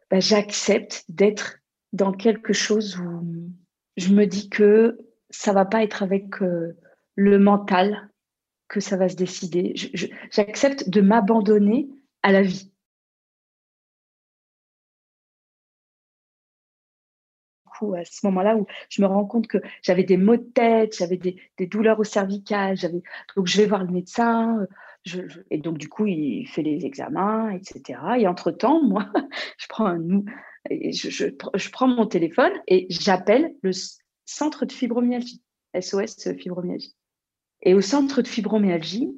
bah, 0.10 0.20
j'accepte 0.20 1.06
d'être 1.10 1.60
dans 1.94 2.12
quelque 2.14 2.54
chose 2.54 2.98
où 3.00 3.50
je 3.98 4.14
me 4.14 4.26
dis 4.26 4.50
que 4.50 4.98
ça 5.30 5.54
va 5.54 5.66
pas 5.66 5.84
être 5.84 6.04
avec 6.04 6.36
le 6.40 7.40
mental 7.40 8.10
que 8.68 8.80
ça 8.80 8.96
va 8.96 9.10
se 9.10 9.16
décider. 9.16 9.74
J'accepte 10.32 10.90
de 10.90 11.02
m'abandonner 11.02 11.90
à 12.24 12.32
la 12.32 12.42
vie. 12.42 12.72
à 17.96 18.04
ce 18.04 18.26
moment-là 18.26 18.58
où 18.58 18.66
je 18.90 19.02
me 19.02 19.08
rends 19.08 19.26
compte 19.26 19.48
que 19.48 19.58
j'avais 19.82 20.04
des 20.04 20.18
maux 20.18 20.36
de 20.36 20.44
tête, 20.44 20.98
j'avais 20.98 21.18
des, 21.18 21.68
douleurs 21.68 22.00
au 22.00 22.04
cervical, 22.04 22.78
donc 23.36 23.48
je 23.48 23.58
vais 23.58 23.68
voir 23.68 23.84
le 23.84 23.92
médecin, 23.92 24.68
et 25.50 25.58
donc 25.58 25.78
du 25.78 25.90
coup 25.90 26.08
il 26.08 26.48
fait 26.48 26.62
les 26.62 26.86
examens, 26.86 27.52
etc. 27.52 28.00
Et 28.20 28.28
entre-temps, 28.28 28.82
moi, 28.88 29.12
je 29.58 29.68
prends, 31.70 31.88
mon 31.88 32.06
téléphone 32.06 32.52
et 32.68 32.88
j'appelle 32.90 33.56
le 33.62 33.72
centre 34.26 34.66
de 34.66 34.72
fibromyalgie, 34.72 35.42
SOS 35.80 36.34
fibromyalgie. 36.38 36.96
Et 37.62 37.74
au 37.74 37.82
centre 37.82 38.22
de 38.22 38.28
fibromyalgie, 38.28 39.10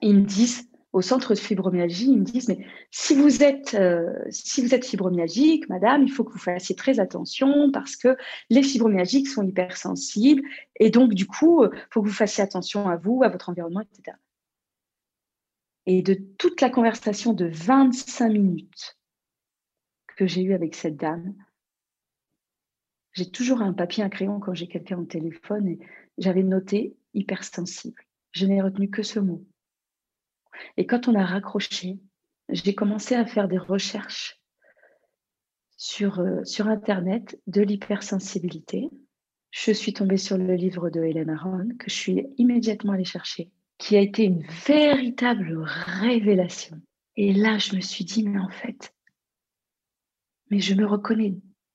ils 0.00 0.16
me 0.16 0.24
disent, 0.24 0.68
au 0.92 1.00
centre 1.00 1.34
de 1.34 1.38
fibromyalgie, 1.38 2.06
ils 2.06 2.18
me 2.18 2.24
disent, 2.24 2.48
mais 2.48 2.66
si 2.90 3.14
vous 3.14 3.42
êtes, 3.42 3.74
euh, 3.74 4.12
si 4.30 4.60
vous 4.60 4.74
êtes 4.74 4.84
fibromyalgique, 4.84 5.68
madame, 5.68 6.02
il 6.02 6.10
faut 6.10 6.22
que 6.22 6.32
vous 6.32 6.38
fassiez 6.38 6.76
très 6.76 7.00
attention 7.00 7.70
parce 7.72 7.96
que 7.96 8.16
les 8.50 8.62
fibromyalgiques 8.62 9.28
sont 9.28 9.46
hypersensibles 9.46 10.42
et 10.76 10.90
donc, 10.90 11.14
du 11.14 11.26
coup, 11.26 11.64
il 11.64 11.70
faut 11.90 12.02
que 12.02 12.08
vous 12.08 12.14
fassiez 12.14 12.44
attention 12.44 12.88
à 12.88 12.96
vous, 12.96 13.22
à 13.22 13.28
votre 13.28 13.48
environnement, 13.48 13.80
etc. 13.80 14.16
Et 15.86 16.02
de 16.02 16.14
toute 16.14 16.60
la 16.60 16.70
conversation 16.70 17.32
de 17.32 17.46
25 17.46 18.28
minutes 18.28 18.98
que 20.16 20.26
j'ai 20.26 20.42
eue 20.42 20.54
avec 20.54 20.74
cette 20.74 20.96
dame, 20.96 21.34
j'ai 23.14 23.30
toujours 23.30 23.62
un 23.62 23.72
papier, 23.72 24.04
un 24.04 24.08
crayon 24.08 24.40
quand 24.40 24.54
j'ai 24.54 24.68
quelqu'un 24.68 24.98
au 24.98 25.04
téléphone 25.04 25.68
et 25.68 25.78
j'avais 26.18 26.42
noté 26.42 26.96
hypersensible. 27.14 28.02
Je 28.30 28.46
n'ai 28.46 28.62
retenu 28.62 28.90
que 28.90 29.02
ce 29.02 29.18
mot. 29.20 29.44
Et 30.76 30.86
quand 30.86 31.08
on 31.08 31.14
a 31.14 31.24
raccroché, 31.24 31.98
j'ai 32.48 32.74
commencé 32.74 33.14
à 33.14 33.26
faire 33.26 33.48
des 33.48 33.58
recherches 33.58 34.40
sur, 35.76 36.20
euh, 36.20 36.44
sur 36.44 36.68
Internet 36.68 37.40
de 37.46 37.62
l'hypersensibilité. 37.62 38.88
Je 39.50 39.72
suis 39.72 39.92
tombée 39.92 40.16
sur 40.16 40.38
le 40.38 40.54
livre 40.54 40.90
de 40.90 41.02
Hélène 41.02 41.30
Aron 41.30 41.68
que 41.78 41.90
je 41.90 41.94
suis 41.94 42.26
immédiatement 42.38 42.92
allée 42.92 43.04
chercher, 43.04 43.50
qui 43.78 43.96
a 43.96 44.00
été 44.00 44.24
une 44.24 44.44
véritable 44.66 45.62
révélation. 45.64 46.80
Et 47.16 47.32
là, 47.32 47.58
je 47.58 47.76
me 47.76 47.80
suis 47.80 48.04
dit, 48.04 48.26
mais 48.26 48.38
en 48.38 48.48
fait, 48.48 48.94
mais 50.50 50.60
je 50.60 50.74
me 50.74 50.86
reconnais 50.86 51.34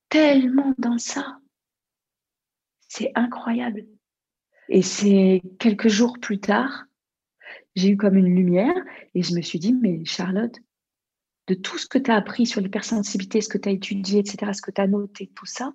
tellement 0.09 0.73
dans 0.77 0.97
ça. 0.97 1.39
C'est 2.87 3.11
incroyable. 3.15 3.85
Et 4.69 4.81
c'est 4.81 5.41
quelques 5.59 5.87
jours 5.87 6.17
plus 6.19 6.39
tard, 6.39 6.86
j'ai 7.77 7.89
eu 7.89 7.97
comme 7.97 8.17
une 8.17 8.35
lumière 8.35 8.75
et 9.13 9.21
je 9.21 9.35
me 9.35 9.41
suis 9.41 9.59
dit, 9.59 9.71
mais 9.71 10.03
Charlotte, 10.03 10.55
de 11.45 11.53
tout 11.53 11.77
ce 11.77 11.85
que 11.85 11.99
tu 11.99 12.09
as 12.09 12.15
appris 12.15 12.47
sur 12.47 12.59
l'hypersensibilité, 12.59 13.39
ce 13.39 13.49
que 13.49 13.59
tu 13.59 13.69
as 13.69 13.71
étudié, 13.71 14.19
etc., 14.19 14.51
ce 14.53 14.63
que 14.63 14.71
tu 14.71 14.81
as 14.81 14.87
noté, 14.87 15.31
tout 15.35 15.45
ça, 15.45 15.73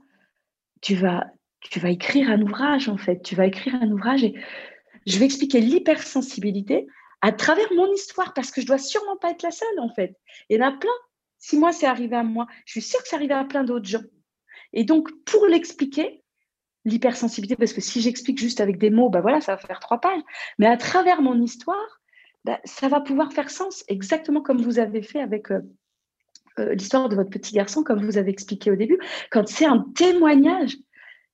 tu 0.80 0.96
vas, 0.96 1.26
tu 1.60 1.78
vas 1.78 1.90
écrire 1.90 2.28
un 2.28 2.42
ouvrage 2.42 2.88
en 2.88 2.96
fait. 2.96 3.22
Tu 3.22 3.36
vas 3.36 3.46
écrire 3.46 3.76
un 3.76 3.88
ouvrage 3.92 4.24
et 4.24 4.34
je 5.06 5.16
vais 5.16 5.26
expliquer 5.26 5.60
l'hypersensibilité 5.60 6.88
à 7.20 7.30
travers 7.30 7.72
mon 7.72 7.90
histoire 7.92 8.34
parce 8.34 8.50
que 8.50 8.60
je 8.60 8.66
dois 8.66 8.78
sûrement 8.78 9.16
pas 9.16 9.30
être 9.30 9.44
la 9.44 9.52
seule 9.52 9.78
en 9.78 9.94
fait. 9.94 10.18
Il 10.50 10.58
y 10.58 10.62
en 10.62 10.66
a 10.66 10.72
plein. 10.72 10.90
Si 11.38 11.56
moi 11.56 11.70
c'est 11.70 11.86
arrivé 11.86 12.16
à 12.16 12.24
moi, 12.24 12.48
je 12.66 12.72
suis 12.72 12.82
sûre 12.82 13.00
que 13.00 13.08
c'est 13.08 13.16
arrivé 13.16 13.34
à 13.34 13.44
plein 13.44 13.62
d'autres 13.62 13.88
gens. 13.88 14.02
Et 14.72 14.82
donc 14.82 15.08
pour 15.24 15.46
l'expliquer, 15.46 16.21
l'hypersensibilité, 16.84 17.56
parce 17.56 17.72
que 17.72 17.80
si 17.80 18.00
j'explique 18.00 18.38
juste 18.38 18.60
avec 18.60 18.78
des 18.78 18.90
mots, 18.90 19.08
ben 19.08 19.20
voilà, 19.20 19.40
ça 19.40 19.54
va 19.54 19.58
faire 19.58 19.80
trois 19.80 20.00
pages. 20.00 20.22
Mais 20.58 20.66
à 20.66 20.76
travers 20.76 21.22
mon 21.22 21.40
histoire, 21.40 22.00
bah, 22.44 22.60
ça 22.64 22.88
va 22.88 23.00
pouvoir 23.00 23.32
faire 23.32 23.50
sens, 23.50 23.84
exactement 23.88 24.42
comme 24.42 24.60
vous 24.60 24.78
avez 24.78 25.02
fait 25.02 25.20
avec 25.20 25.52
euh, 25.52 25.60
euh, 26.58 26.74
l'histoire 26.74 27.08
de 27.08 27.14
votre 27.14 27.30
petit 27.30 27.54
garçon, 27.54 27.82
comme 27.82 28.04
vous 28.04 28.18
avez 28.18 28.30
expliqué 28.30 28.70
au 28.70 28.76
début. 28.76 28.98
Quand 29.30 29.48
c'est 29.48 29.64
un 29.64 29.86
témoignage, 29.94 30.76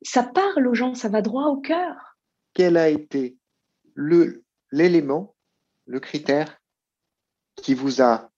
ça 0.02 0.22
parle 0.22 0.66
aux 0.66 0.74
gens, 0.74 0.94
ça 0.94 1.08
va 1.08 1.22
droit 1.22 1.46
au 1.46 1.56
cœur. 1.56 2.16
Quel 2.54 2.76
a 2.76 2.88
été 2.88 3.36
l'élément, 4.70 5.34
le, 5.86 5.98
critère 5.98 6.60
qui 7.56 7.74
vous 7.74 8.00
a 8.00 8.30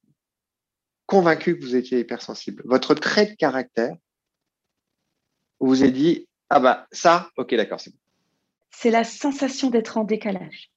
convaincu 1.07 1.59
que 1.59 1.65
vous 1.65 1.77
étiez 1.77 2.01
hypersensible? 2.01 2.63
Votre 2.65 2.95
trait 2.95 3.27
de 3.27 3.35
caractère, 3.35 3.97
vous 5.59 5.83
avez 5.83 5.93
dit, 5.93 6.29
ah 6.51 6.61
bah 6.61 6.89
ça, 6.91 7.31
ok, 7.37 7.55
d'accord, 7.55 7.81
c'est 7.81 7.91
bon. 7.91 7.99
C'est 8.71 8.91
la 8.91 9.05
sensation 9.05 9.71
d'être 9.71 9.97
en 9.99 10.05
décalage. 10.05 10.71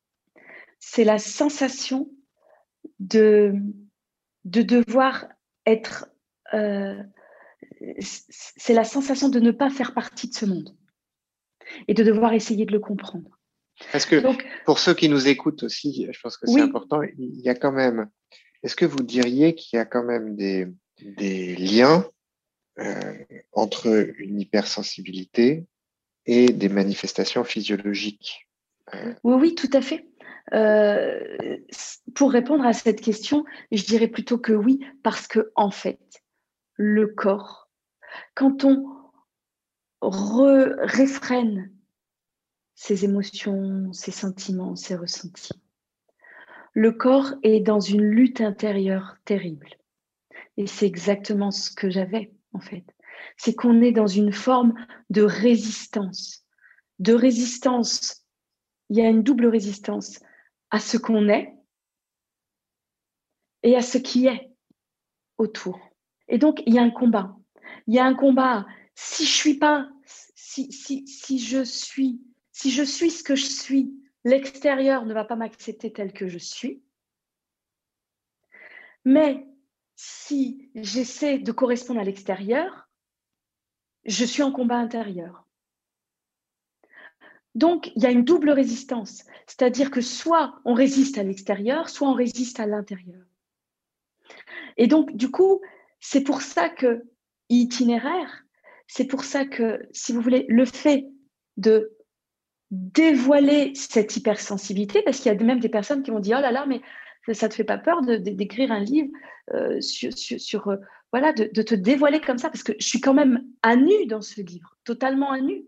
C'est 0.80 1.03
la 1.03 1.19
sensation 1.19 2.09
de, 2.99 3.53
de 4.45 4.61
devoir 4.61 5.28
être... 5.65 6.07
Euh, 6.53 7.01
c'est 7.99 8.74
la 8.74 8.84
sensation 8.84 9.30
de 9.30 9.39
ne 9.39 9.51
pas 9.51 9.69
faire 9.69 9.93
partie 9.93 10.30
de 10.30 10.36
ce 10.36 10.45
monde 10.45 10.76
et 11.88 11.93
de 11.93 12.03
devoir 12.03 12.34
essayer 12.34 12.65
de 12.65 12.71
le 12.71 12.80
comprendre. 12.80 13.39
Parce 13.91 14.05
que 14.05 14.21
pour 14.65 14.80
ceux 14.80 14.93
qui 14.93 15.09
nous 15.09 15.28
écoutent 15.28 15.63
aussi, 15.63 16.07
je 16.11 16.19
pense 16.21 16.38
que 16.38 16.45
c'est 16.47 16.61
important, 16.61 17.01
il 17.01 17.41
y 17.41 17.49
a 17.49 17.55
quand 17.55 17.71
même, 17.71 18.09
est-ce 18.61 18.76
que 18.76 18.86
vous 18.86 19.01
diriez 19.01 19.55
qu'il 19.55 19.78
y 19.78 19.80
a 19.80 19.86
quand 19.86 20.03
même 20.03 20.36
des, 20.36 20.67
des 20.99 21.55
liens 21.55 22.05
euh, 22.80 23.13
entre 23.51 24.13
une 24.17 24.39
hypersensibilité 24.39 25.65
et 26.26 26.47
des 26.47 26.69
manifestations 26.69 27.43
physiologiques 27.43 28.47
euh? 28.93 29.13
Oui, 29.24 29.36
oui, 29.39 29.55
tout 29.55 29.69
à 29.74 29.82
fait. 29.82 30.07
Euh, 30.53 31.59
pour 32.15 32.32
répondre 32.32 32.65
à 32.65 32.74
cette 32.74 33.01
question, 33.01 33.45
je 33.71 33.84
dirais 33.84 34.07
plutôt 34.07 34.38
que 34.38 34.53
oui, 34.53 34.80
parce 35.03 35.28
que 35.28 35.51
en 35.55 35.71
fait, 35.71 36.21
le 36.76 37.07
corps, 37.07 37.69
quand 38.36 38.63
on 38.63 38.86
réfrène 40.01 41.71
ses 42.76 43.05
émotions, 43.05 43.93
ses 43.93 44.11
sentiments, 44.11 44.76
ses 44.76 44.95
ressentis. 44.95 45.61
Le 46.74 46.91
corps 46.91 47.34
est 47.43 47.59
dans 47.59 47.80
une 47.80 48.03
lutte 48.03 48.41
intérieure 48.41 49.15
terrible. 49.26 49.78
Et 50.57 50.67
c'est 50.67 50.88
exactement 50.88 51.51
ce 51.51 51.71
que 51.71 51.89
j'avais, 51.89 52.34
en 52.54 52.60
fait. 52.60 52.86
C'est 53.38 53.56
qu'on 53.56 53.82
est 53.82 53.91
dans 53.91 54.08
une 54.08 54.32
forme 54.32 54.74
de 55.10 55.24
résistance. 55.24 56.45
De 56.99 57.14
résistance. 57.14 58.26
Il 58.89 58.97
y 58.97 59.01
a 59.01 59.10
une 59.10 59.24
double 59.24 59.47
résistance 59.47 60.20
à 60.70 60.80
ce 60.80 60.97
qu'on 60.97 61.30
est 61.30 61.54
et 63.64 63.76
à 63.76 63.82
ce 63.82 63.97
qui 63.97 64.28
est 64.28 64.51
autour. 65.38 65.80
Et 66.28 66.38
donc, 66.38 66.62
il 66.66 66.74
y 66.74 66.80
a 66.80 66.84
un 66.84 66.91
combat. 66.91 67.36
Il 67.88 67.93
y 67.93 67.99
a 67.99 68.06
un 68.06 68.16
combat. 68.16 68.66
Si 68.95 69.26
je 69.26 69.32
suis 69.32 69.58
pas, 69.58 69.89
si, 70.06 70.72
si, 70.72 71.08
si 71.08 71.39
je 71.39 71.64
suis 71.64 72.22
si 72.54 72.72
je 72.72 72.84
suis 72.84 73.12
ce 73.12 73.24
que 73.24 73.36
je 73.36 73.45
suis, 73.45 73.91
l'extérieur 74.24 75.06
ne 75.06 75.14
va 75.14 75.26
pas 75.26 75.36
m'accepter 75.36 75.91
tel 75.91 76.14
que 76.14 76.28
je 76.28 76.38
suis. 76.38 76.82
Mais 79.04 79.45
si 80.06 80.70
j'essaie 80.76 81.39
de 81.39 81.54
correspondre 81.54 82.01
à 82.01 82.04
l'extérieur, 82.04 82.89
je 84.04 84.26
suis 84.26 84.43
en 84.43 84.51
combat 84.51 84.76
intérieur. 84.76 85.47
Donc, 87.56 87.89
il 87.95 88.04
y 88.04 88.06
a 88.06 88.12
une 88.12 88.26
double 88.26 88.49
résistance, 88.49 89.24
c'est-à-dire 89.47 89.91
que 89.91 90.01
soit 90.01 90.60
on 90.66 90.74
résiste 90.74 91.18
à 91.18 91.24
l'extérieur, 91.24 91.88
soit 91.88 92.10
on 92.10 92.14
résiste 92.14 92.60
à 92.60 92.66
l'intérieur. 92.66 93.24
Et 94.76 94.88
donc, 94.88 95.16
du 95.16 95.32
coup, 95.32 95.62
c'est 96.01 96.24
pour 96.24 96.41
ça 96.41 96.68
que 96.68 97.06
itinéraire, 97.47 98.43
c'est 98.88 99.06
pour 99.06 99.24
ça 99.24 99.45
que, 99.45 99.88
si 99.93 100.12
vous 100.12 100.20
voulez, 100.20 100.45
le 100.49 100.66
fait 100.66 101.08
de 101.56 101.95
dévoiler 102.72 103.74
cette 103.76 104.18
hypersensibilité, 104.18 105.01
parce 105.04 105.20
qu'il 105.20 105.32
y 105.32 105.36
a 105.36 105.41
même 105.41 105.62
des 105.62 105.70
personnes 105.70 106.04
qui 106.04 106.12
vont 106.12 106.20
dire, 106.20 106.39
oh 106.39 106.41
là 106.41 106.51
là, 106.51 106.66
mais 106.66 106.82
ça 107.32 107.47
te 107.47 107.53
fait 107.53 107.63
pas 107.63 107.78
peur 107.78 108.01
d'écrire 108.01 108.71
un 108.71 108.82
livre 108.82 109.09
euh, 109.53 109.80
sur, 109.80 110.67
euh, 110.67 110.78
voilà, 111.11 111.32
de, 111.32 111.61
te 111.61 111.76
dévoiler 111.76 112.19
comme 112.19 112.38
ça, 112.38 112.49
parce 112.49 112.63
que 112.63 112.74
je 112.80 112.86
suis 112.86 112.99
quand 112.99 113.13
même 113.13 113.45
à 113.61 113.76
nu 113.76 114.05
dans 114.07 114.21
ce 114.21 114.41
livre, 114.41 114.76
totalement 114.84 115.32
à 115.32 115.39
nu, 115.39 115.65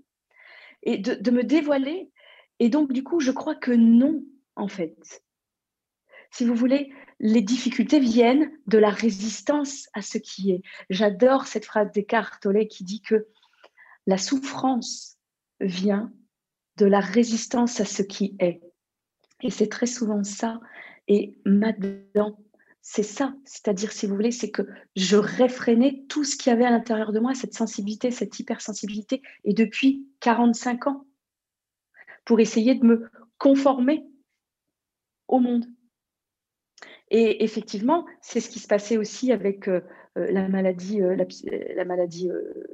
et 0.83 0.97
de, 0.97 1.31
me 1.31 1.43
dévoiler. 1.43 2.11
Et 2.59 2.69
donc, 2.69 2.91
du 2.91 3.03
coup, 3.03 3.19
je 3.19 3.31
crois 3.31 3.55
que 3.55 3.71
non, 3.71 4.23
en 4.55 4.67
fait. 4.67 5.23
Si 6.31 6.45
vous 6.45 6.55
voulez, 6.55 6.91
les 7.19 7.41
difficultés 7.41 7.99
viennent 7.99 8.51
de 8.67 8.77
la 8.77 8.89
résistance 8.89 9.87
à 9.93 10.01
ce 10.01 10.17
qui 10.17 10.51
est. 10.51 10.61
J'adore 10.89 11.47
cette 11.47 11.65
phrase 11.65 11.91
d'Eckhart 11.91 12.39
Tolle 12.41 12.67
qui 12.67 12.83
dit 12.83 13.01
que 13.01 13.27
la 14.05 14.17
souffrance 14.17 15.17
vient 15.61 16.11
de 16.77 16.85
la 16.85 16.99
résistance 16.99 17.79
à 17.79 17.85
ce 17.85 18.01
qui 18.01 18.35
est. 18.39 18.61
Et 19.41 19.49
c'est 19.49 19.69
très 19.69 19.85
souvent 19.85 20.23
ça. 20.23 20.59
Et 21.07 21.37
maintenant, 21.45 22.37
c'est 22.81 23.03
ça. 23.03 23.35
C'est-à-dire, 23.45 23.91
si 23.91 24.05
vous 24.05 24.15
voulez, 24.15 24.31
c'est 24.31 24.51
que 24.51 24.63
je 24.95 25.17
réfrénais 25.17 26.03
tout 26.07 26.23
ce 26.23 26.35
qu'il 26.35 26.51
y 26.51 26.53
avait 26.53 26.65
à 26.65 26.71
l'intérieur 26.71 27.11
de 27.11 27.19
moi, 27.19 27.33
cette 27.33 27.53
sensibilité, 27.53 28.11
cette 28.11 28.39
hypersensibilité, 28.39 29.21
et 29.43 29.53
depuis 29.53 30.07
45 30.19 30.87
ans, 30.87 31.05
pour 32.25 32.39
essayer 32.39 32.75
de 32.75 32.85
me 32.85 33.09
conformer 33.37 34.05
au 35.27 35.39
monde. 35.39 35.65
Et 37.11 37.43
effectivement, 37.43 38.05
c'est 38.21 38.39
ce 38.39 38.49
qui 38.49 38.59
se 38.59 38.67
passait 38.67 38.97
aussi 38.97 39.31
avec 39.31 39.67
euh, 39.67 39.81
euh, 40.17 40.31
la 40.31 40.47
maladie, 40.47 41.01
euh, 41.01 41.15
la, 41.15 41.85
maladie 41.85 42.29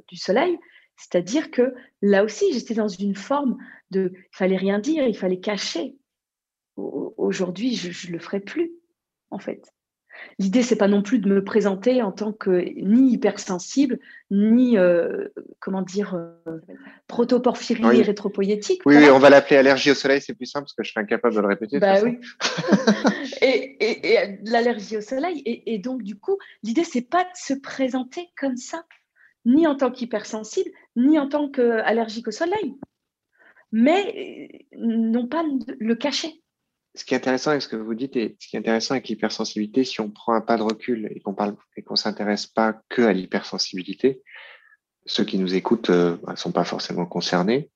du 0.08 0.16
soleil, 0.16 0.58
c'est-à-dire 0.96 1.50
que 1.50 1.74
là 2.00 2.24
aussi, 2.24 2.52
j'étais 2.52 2.74
dans 2.74 2.88
une 2.88 3.14
forme 3.14 3.58
de, 3.90 4.12
il 4.14 4.36
fallait 4.36 4.56
rien 4.56 4.78
dire, 4.78 5.06
il 5.06 5.16
fallait 5.16 5.40
cacher. 5.40 5.96
Aujourd'hui, 6.76 7.74
je 7.76 8.08
ne 8.08 8.12
le 8.12 8.18
ferai 8.18 8.40
plus, 8.40 8.72
en 9.30 9.38
fait. 9.38 9.62
L'idée, 10.38 10.62
c'est 10.62 10.76
pas 10.76 10.88
non 10.88 11.02
plus 11.02 11.18
de 11.18 11.28
me 11.28 11.44
présenter 11.44 12.02
en 12.02 12.12
tant 12.12 12.32
que 12.32 12.64
ni 12.76 13.12
hypersensible, 13.12 13.98
ni, 14.30 14.78
euh, 14.78 15.28
comment 15.60 15.82
dire, 15.82 16.14
euh, 16.14 16.58
protoporphyrie 17.06 17.84
oui. 17.84 18.02
rétropoïétique. 18.02 18.82
Oui, 18.86 18.96
on 19.10 19.18
va 19.18 19.30
l'appeler 19.30 19.56
allergie 19.56 19.90
au 19.90 19.94
soleil, 19.94 20.20
c'est 20.20 20.34
plus 20.34 20.46
simple 20.46 20.64
parce 20.64 20.74
que 20.74 20.84
je 20.84 20.90
suis 20.90 21.00
incapable 21.00 21.34
de 21.34 21.40
le 21.40 21.48
répéter. 21.48 21.78
Bah 21.78 22.02
oui. 22.02 22.18
et, 23.42 23.76
et, 23.80 24.38
l'allergie 24.44 24.96
au 24.96 25.00
soleil. 25.00 25.42
Et, 25.44 25.78
donc, 25.78 26.02
du 26.02 26.18
coup, 26.18 26.38
l'idée, 26.62 26.84
c'est 26.84 27.08
pas 27.08 27.24
de 27.24 27.30
se 27.34 27.54
présenter 27.54 28.28
comme 28.38 28.56
ça, 28.56 28.84
ni 29.44 29.66
en 29.66 29.76
tant 29.76 29.90
qu'hypersensible, 29.90 30.70
ni 30.96 31.18
en 31.18 31.28
tant 31.28 31.50
qu'allergique 31.50 32.28
au 32.28 32.32
soleil, 32.32 32.76
mais 33.70 34.52
euh, 34.72 34.78
non 34.78 35.26
pas 35.26 35.44
le 35.78 35.94
cacher. 35.94 36.41
Ce 36.94 37.04
qui 37.04 37.14
est 37.14 37.16
intéressant 37.16 37.50
avec 37.50 37.62
ce 37.62 37.68
que 37.68 37.76
vous 37.76 37.94
dites 37.94 38.16
et 38.16 38.36
ce 38.38 38.48
qui 38.48 38.56
est 38.56 38.58
intéressant 38.58 38.94
avec 38.94 39.08
l'hypersensibilité, 39.08 39.84
si 39.84 40.00
on 40.00 40.10
prend 40.10 40.34
un 40.34 40.40
pas 40.42 40.58
de 40.58 40.62
recul 40.62 41.10
et 41.14 41.20
qu'on 41.20 41.34
parle 41.34 41.56
et 41.76 41.82
qu'on 41.82 41.96
s'intéresse 41.96 42.46
pas 42.46 42.74
que 42.88 43.02
à 43.02 43.12
l'hypersensibilité, 43.12 44.22
ceux 45.06 45.24
qui 45.24 45.38
nous 45.38 45.54
écoutent 45.54 45.90
ne 45.90 45.94
euh, 45.94 46.16
bah, 46.22 46.36
sont 46.36 46.52
pas 46.52 46.64
forcément 46.64 47.06
concernés, 47.06 47.70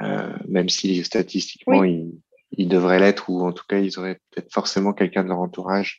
euh, 0.00 0.32
même 0.48 0.68
si 0.68 1.02
statistiquement 1.02 1.82
ils, 1.82 2.12
ils, 2.52 2.68
devraient 2.68 3.00
l'être 3.00 3.30
ou 3.30 3.44
en 3.44 3.52
tout 3.52 3.64
cas 3.68 3.78
ils 3.78 3.98
auraient 3.98 4.20
peut-être 4.30 4.52
forcément 4.52 4.92
quelqu'un 4.92 5.24
de 5.24 5.28
leur 5.28 5.40
entourage 5.40 5.98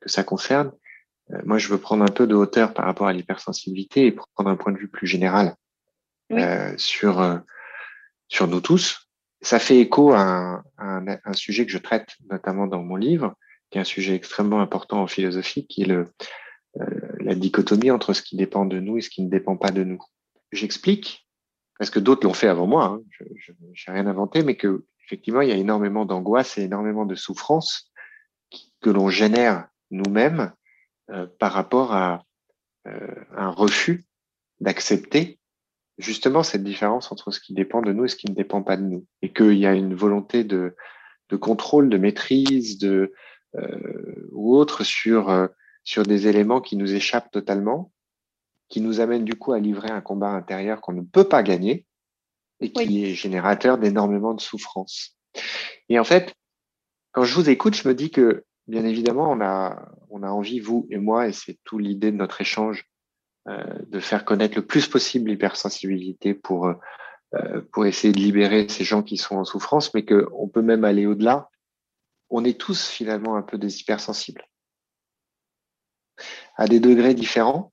que 0.00 0.10
ça 0.10 0.22
concerne. 0.22 0.72
Euh, 1.32 1.40
moi, 1.44 1.58
je 1.58 1.68
veux 1.68 1.78
prendre 1.78 2.04
un 2.04 2.12
peu 2.12 2.26
de 2.26 2.34
hauteur 2.34 2.74
par 2.74 2.84
rapport 2.84 3.06
à 3.06 3.12
l'hypersensibilité 3.12 4.06
et 4.06 4.12
prendre 4.12 4.50
un 4.50 4.56
point 4.56 4.72
de 4.72 4.78
vue 4.78 4.88
plus 4.88 5.06
général 5.06 5.56
euh, 6.32 6.74
sur 6.76 7.20
euh, 7.20 7.38
sur 8.28 8.48
nous 8.48 8.60
tous. 8.60 9.03
Ça 9.44 9.58
fait 9.58 9.78
écho 9.78 10.12
à 10.12 10.62
un, 10.78 11.32
sujet 11.34 11.66
que 11.66 11.72
je 11.72 11.76
traite 11.76 12.16
notamment 12.30 12.66
dans 12.66 12.82
mon 12.82 12.96
livre, 12.96 13.34
qui 13.70 13.76
est 13.76 13.80
un 13.82 13.84
sujet 13.84 14.14
extrêmement 14.14 14.62
important 14.62 15.02
en 15.02 15.06
philosophie, 15.06 15.66
qui 15.66 15.82
est 15.82 15.90
euh, 15.90 16.06
la 17.20 17.34
dichotomie 17.34 17.90
entre 17.90 18.14
ce 18.14 18.22
qui 18.22 18.36
dépend 18.36 18.64
de 18.64 18.80
nous 18.80 18.96
et 18.96 19.02
ce 19.02 19.10
qui 19.10 19.22
ne 19.22 19.28
dépend 19.28 19.58
pas 19.58 19.70
de 19.70 19.84
nous. 19.84 20.00
J'explique, 20.50 21.28
parce 21.78 21.90
que 21.90 21.98
d'autres 21.98 22.26
l'ont 22.26 22.32
fait 22.32 22.48
avant 22.48 22.66
moi, 22.66 22.84
hein, 22.86 23.02
je 23.36 23.52
n'ai 23.52 23.74
rien 23.86 24.06
inventé, 24.06 24.42
mais 24.42 24.56
que 24.56 24.86
effectivement, 25.04 25.42
il 25.42 25.50
y 25.50 25.52
a 25.52 25.56
énormément 25.56 26.06
d'angoisse 26.06 26.56
et 26.56 26.62
énormément 26.62 27.04
de 27.04 27.14
souffrance 27.14 27.92
que 28.80 28.88
l'on 28.88 29.10
génère 29.10 29.68
nous-mêmes 29.90 30.52
euh, 31.10 31.26
par 31.38 31.52
rapport 31.52 31.92
à 31.92 32.24
euh, 32.86 33.14
un 33.36 33.50
refus 33.50 34.04
d'accepter 34.60 35.38
justement 35.98 36.42
cette 36.42 36.64
différence 36.64 37.12
entre 37.12 37.30
ce 37.30 37.40
qui 37.40 37.54
dépend 37.54 37.82
de 37.82 37.92
nous 37.92 38.04
et 38.04 38.08
ce 38.08 38.16
qui 38.16 38.28
ne 38.28 38.34
dépend 38.34 38.62
pas 38.62 38.76
de 38.76 38.82
nous. 38.82 39.06
Et 39.22 39.32
qu'il 39.32 39.58
y 39.58 39.66
a 39.66 39.74
une 39.74 39.94
volonté 39.94 40.44
de, 40.44 40.76
de 41.28 41.36
contrôle, 41.36 41.88
de 41.88 41.98
maîtrise, 41.98 42.78
de, 42.78 43.12
euh, 43.56 44.28
ou 44.32 44.56
autre 44.56 44.84
sur, 44.84 45.30
euh, 45.30 45.46
sur 45.84 46.02
des 46.02 46.26
éléments 46.26 46.60
qui 46.60 46.76
nous 46.76 46.94
échappent 46.94 47.30
totalement, 47.30 47.92
qui 48.68 48.80
nous 48.80 49.00
amènent 49.00 49.24
du 49.24 49.34
coup 49.34 49.52
à 49.52 49.60
livrer 49.60 49.90
un 49.90 50.00
combat 50.00 50.30
intérieur 50.30 50.80
qu'on 50.80 50.92
ne 50.92 51.02
peut 51.02 51.28
pas 51.28 51.42
gagner 51.42 51.86
et 52.60 52.72
qui 52.72 53.04
est 53.04 53.14
générateur 53.14 53.78
d'énormément 53.78 54.34
de 54.34 54.40
souffrance. 54.40 55.16
Et 55.88 55.98
en 55.98 56.04
fait, 56.04 56.34
quand 57.12 57.24
je 57.24 57.34
vous 57.34 57.50
écoute, 57.50 57.74
je 57.74 57.86
me 57.86 57.94
dis 57.94 58.10
que 58.10 58.44
bien 58.66 58.84
évidemment, 58.84 59.30
on 59.30 59.40
a, 59.40 59.92
on 60.10 60.22
a 60.22 60.30
envie, 60.30 60.60
vous 60.60 60.86
et 60.90 60.96
moi, 60.96 61.28
et 61.28 61.32
c'est 61.32 61.58
tout 61.64 61.78
l'idée 61.78 62.10
de 62.10 62.16
notre 62.16 62.40
échange, 62.40 62.86
de 63.46 64.00
faire 64.00 64.24
connaître 64.24 64.56
le 64.56 64.64
plus 64.64 64.88
possible 64.88 65.30
l'hypersensibilité 65.30 66.32
pour, 66.32 66.72
euh, 67.34 67.60
pour 67.72 67.86
essayer 67.86 68.12
de 68.12 68.18
libérer 68.18 68.68
ces 68.68 68.84
gens 68.84 69.02
qui 69.02 69.16
sont 69.16 69.36
en 69.36 69.44
souffrance, 69.44 69.92
mais 69.94 70.04
qu'on 70.04 70.48
peut 70.48 70.62
même 70.62 70.84
aller 70.84 71.06
au-delà. 71.06 71.50
On 72.30 72.44
est 72.44 72.58
tous 72.58 72.86
finalement 72.86 73.36
un 73.36 73.42
peu 73.42 73.58
des 73.58 73.80
hypersensibles, 73.80 74.46
à 76.56 76.68
des 76.68 76.80
degrés 76.80 77.14
différents, 77.14 77.72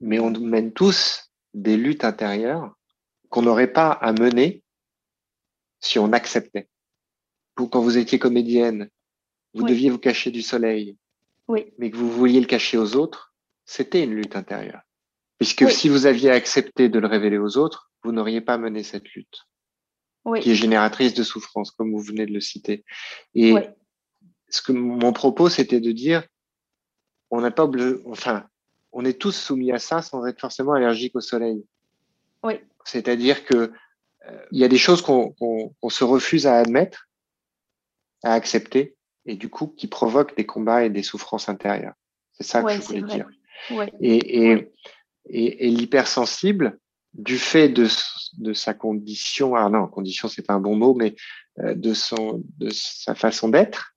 mais 0.00 0.18
on 0.18 0.30
mène 0.30 0.72
tous 0.72 1.30
des 1.54 1.76
luttes 1.76 2.04
intérieures 2.04 2.74
qu'on 3.28 3.42
n'aurait 3.42 3.72
pas 3.72 3.90
à 3.90 4.12
mener 4.12 4.64
si 5.80 5.98
on 5.98 6.12
acceptait. 6.12 6.68
Quand 7.54 7.80
vous 7.80 7.98
étiez 7.98 8.18
comédienne, 8.18 8.88
vous 9.54 9.64
deviez 9.64 9.90
vous 9.90 9.98
cacher 9.98 10.30
du 10.30 10.42
soleil, 10.42 10.96
oui. 11.48 11.72
mais 11.78 11.90
que 11.90 11.96
vous 11.96 12.10
vouliez 12.10 12.40
le 12.40 12.46
cacher 12.46 12.78
aux 12.78 12.96
autres, 12.96 13.34
c'était 13.66 14.02
une 14.02 14.14
lutte 14.14 14.36
intérieure. 14.36 14.82
Puisque 15.40 15.70
si 15.70 15.88
vous 15.88 16.04
aviez 16.04 16.30
accepté 16.30 16.90
de 16.90 16.98
le 16.98 17.06
révéler 17.06 17.38
aux 17.38 17.56
autres, 17.56 17.90
vous 18.04 18.12
n'auriez 18.12 18.42
pas 18.42 18.58
mené 18.58 18.82
cette 18.82 19.08
lutte, 19.14 19.46
qui 20.38 20.50
est 20.50 20.54
génératrice 20.54 21.14
de 21.14 21.22
souffrance, 21.22 21.70
comme 21.70 21.92
vous 21.92 22.02
venez 22.02 22.26
de 22.26 22.32
le 22.32 22.40
citer. 22.40 22.84
Et 23.34 23.54
ce 24.50 24.60
que 24.60 24.72
mon 24.72 25.14
propos, 25.14 25.48
c'était 25.48 25.80
de 25.80 25.92
dire, 25.92 26.22
on 27.30 27.40
n'a 27.40 27.50
pas, 27.50 27.66
enfin, 28.04 28.44
on 28.92 29.06
est 29.06 29.18
tous 29.18 29.32
soumis 29.32 29.72
à 29.72 29.78
ça 29.78 30.02
sans 30.02 30.26
être 30.26 30.38
forcément 30.38 30.74
allergique 30.74 31.16
au 31.16 31.22
soleil. 31.22 31.64
Oui. 32.42 32.60
C'est-à-dire 32.84 33.46
que 33.46 33.72
euh, 34.26 34.46
il 34.52 34.58
y 34.58 34.64
a 34.64 34.68
des 34.68 34.76
choses 34.76 35.00
qu'on 35.00 35.74
se 35.88 36.04
refuse 36.04 36.46
à 36.46 36.58
admettre, 36.58 37.08
à 38.22 38.34
accepter, 38.34 38.94
et 39.24 39.36
du 39.36 39.48
coup 39.48 39.68
qui 39.68 39.86
provoquent 39.86 40.36
des 40.36 40.44
combats 40.44 40.84
et 40.84 40.90
des 40.90 41.02
souffrances 41.02 41.48
intérieures. 41.48 41.94
C'est 42.32 42.44
ça 42.44 42.62
que 42.62 42.72
je 42.72 42.80
voulais 42.80 43.02
dire. 43.02 43.26
Et, 44.00 44.50
et, 44.50 44.72
et, 45.32 45.70
l'hypersensible, 45.70 46.78
du 47.14 47.38
fait 47.38 47.68
de, 47.68 47.86
sa 48.52 48.74
condition, 48.74 49.54
ah 49.54 49.68
non, 49.68 49.86
condition 49.88 50.28
c'est 50.28 50.46
pas 50.46 50.54
un 50.54 50.60
bon 50.60 50.76
mot, 50.76 50.94
mais 50.94 51.16
euh, 51.58 51.74
de 51.74 51.94
son 51.94 52.42
de 52.58 52.70
sa 52.70 53.14
façon 53.14 53.48
d'être, 53.48 53.94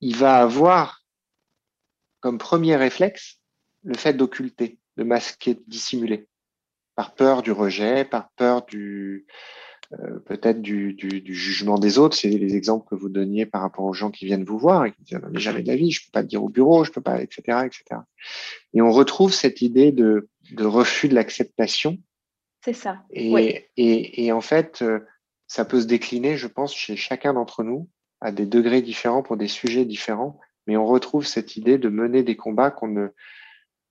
il 0.00 0.16
va 0.16 0.36
avoir 0.36 1.04
comme 2.20 2.38
premier 2.38 2.76
réflexe 2.76 3.38
le 3.84 3.96
fait 3.96 4.14
d'occulter, 4.14 4.78
de 4.96 5.04
masquer, 5.04 5.54
de 5.54 5.62
dissimuler, 5.66 6.26
par 6.96 7.14
peur 7.14 7.42
du 7.42 7.52
rejet, 7.52 8.04
par 8.04 8.30
peur 8.32 8.66
du 8.66 9.26
euh, 9.94 10.18
peut-être 10.26 10.60
du, 10.60 10.94
jugement 11.28 11.78
des 11.78 11.98
autres. 11.98 12.14
C'est 12.14 12.28
les 12.28 12.54
exemples 12.56 12.86
que 12.90 12.94
vous 12.94 13.08
donniez 13.08 13.46
par 13.46 13.62
rapport 13.62 13.86
aux 13.86 13.94
gens 13.94 14.10
qui 14.10 14.26
viennent 14.26 14.44
vous 14.44 14.58
voir 14.58 14.84
et 14.84 14.92
qui 14.92 15.02
disent 15.02 15.20
mais 15.30 15.40
jamais 15.40 15.62
de 15.62 15.68
la 15.68 15.76
vie, 15.76 15.90
je 15.90 16.04
peux 16.04 16.10
pas 16.12 16.20
le 16.20 16.26
dire 16.26 16.44
au 16.44 16.50
bureau, 16.50 16.84
je 16.84 16.92
peux 16.92 17.00
pas, 17.00 17.22
etc., 17.22 17.60
etc. 17.64 18.00
Et 18.74 18.82
on 18.82 18.90
retrouve 18.90 19.32
cette 19.32 19.62
idée 19.62 19.90
de, 19.90 20.28
de 20.52 20.64
refus 20.64 21.08
de 21.08 21.14
l'acceptation. 21.14 21.98
C'est 22.64 22.72
ça. 22.72 23.02
Et, 23.10 23.68
et, 23.76 24.24
et, 24.24 24.32
en 24.32 24.40
fait, 24.40 24.82
euh, 24.82 25.00
ça 25.46 25.64
peut 25.64 25.80
se 25.80 25.86
décliner, 25.86 26.36
je 26.36 26.46
pense, 26.46 26.74
chez 26.74 26.96
chacun 26.96 27.34
d'entre 27.34 27.62
nous 27.62 27.88
à 28.20 28.32
des 28.32 28.46
degrés 28.46 28.82
différents 28.82 29.22
pour 29.22 29.36
des 29.36 29.48
sujets 29.48 29.84
différents, 29.84 30.40
mais 30.66 30.76
on 30.76 30.86
retrouve 30.86 31.26
cette 31.26 31.56
idée 31.56 31.78
de 31.78 31.88
mener 31.88 32.22
des 32.22 32.36
combats 32.36 32.70
qu'on 32.70 32.88
ne 32.88 33.08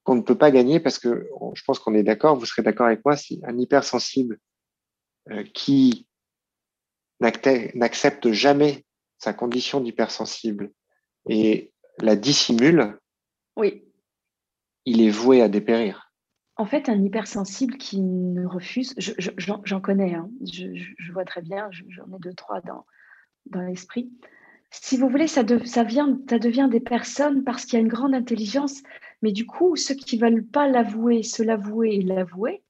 qu'on 0.03 0.15
ne 0.15 0.21
peut 0.21 0.37
pas 0.37 0.51
gagner 0.51 0.79
parce 0.79 0.99
que 0.99 1.29
je 1.53 1.63
pense 1.65 1.79
qu'on 1.79 1.93
est 1.93 2.03
d'accord, 2.03 2.37
vous 2.37 2.45
serez 2.45 2.61
d'accord 2.61 2.85
avec 2.85 3.03
moi, 3.03 3.17
si 3.17 3.41
un 3.43 3.57
hypersensible 3.57 4.39
euh, 5.31 5.43
qui 5.53 6.07
n'accepte 7.19 8.31
jamais 8.31 8.85
sa 9.17 9.33
condition 9.33 9.81
d'hypersensible 9.81 10.71
et 11.27 11.73
la 11.99 12.15
dissimule, 12.15 12.97
oui. 13.57 13.83
il 14.85 15.01
est 15.01 15.09
voué 15.09 15.41
à 15.41 15.49
dépérir. 15.49 16.06
En 16.57 16.65
fait, 16.65 16.89
un 16.89 17.03
hypersensible 17.03 17.77
qui 17.77 18.01
ne 18.01 18.45
refuse, 18.45 18.95
j'en 18.97 19.81
connais, 19.81 20.15
hein, 20.15 20.29
je, 20.41 21.11
vois 21.11 21.23
très 21.23 21.41
bien, 21.41 21.69
j'en 21.71 22.05
ai 22.05 22.19
deux, 22.19 22.33
trois 22.33 22.61
dans, 22.61 22.85
dans 23.45 23.61
l'esprit. 23.61 24.11
Si 24.71 24.97
vous 24.97 25.07
voulez, 25.07 25.27
ça, 25.27 25.43
ça, 25.65 25.83
vient, 25.83 26.19
ça 26.29 26.39
devient 26.39 26.67
des 26.69 26.79
personnes 26.79 27.43
parce 27.43 27.65
qu'il 27.65 27.75
y 27.75 27.77
a 27.77 27.81
une 27.81 27.87
grande 27.87 28.15
intelligence, 28.15 28.81
mais 29.21 29.31
du 29.31 29.45
coup, 29.45 29.75
ceux 29.75 29.93
qui 29.93 30.17
ne 30.17 30.21
veulent 30.21 30.45
pas 30.45 30.67
l'avouer, 30.67 31.23
se 31.23 31.43
l'avouer 31.43 31.95
et 31.95 32.01
l'avouer, 32.01 32.63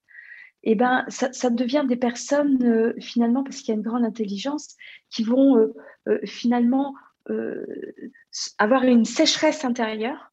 eh 0.64 0.76
ben, 0.76 1.06
ça, 1.08 1.50
devient 1.50 1.86
des 1.88 1.96
personnes, 1.96 2.62
euh, 2.64 2.94
finalement, 3.00 3.44
parce 3.44 3.58
qu'il 3.58 3.70
y 3.70 3.72
a 3.72 3.76
une 3.76 3.88
grande 3.88 4.04
intelligence, 4.04 4.76
qui 5.10 5.24
vont 5.24 5.58
euh, 5.58 5.74
euh, 6.10 6.20
finalement 6.26 6.94
avoir 8.58 8.84
une 8.84 9.04
sécheresse 9.04 9.66
intérieure, 9.66 10.32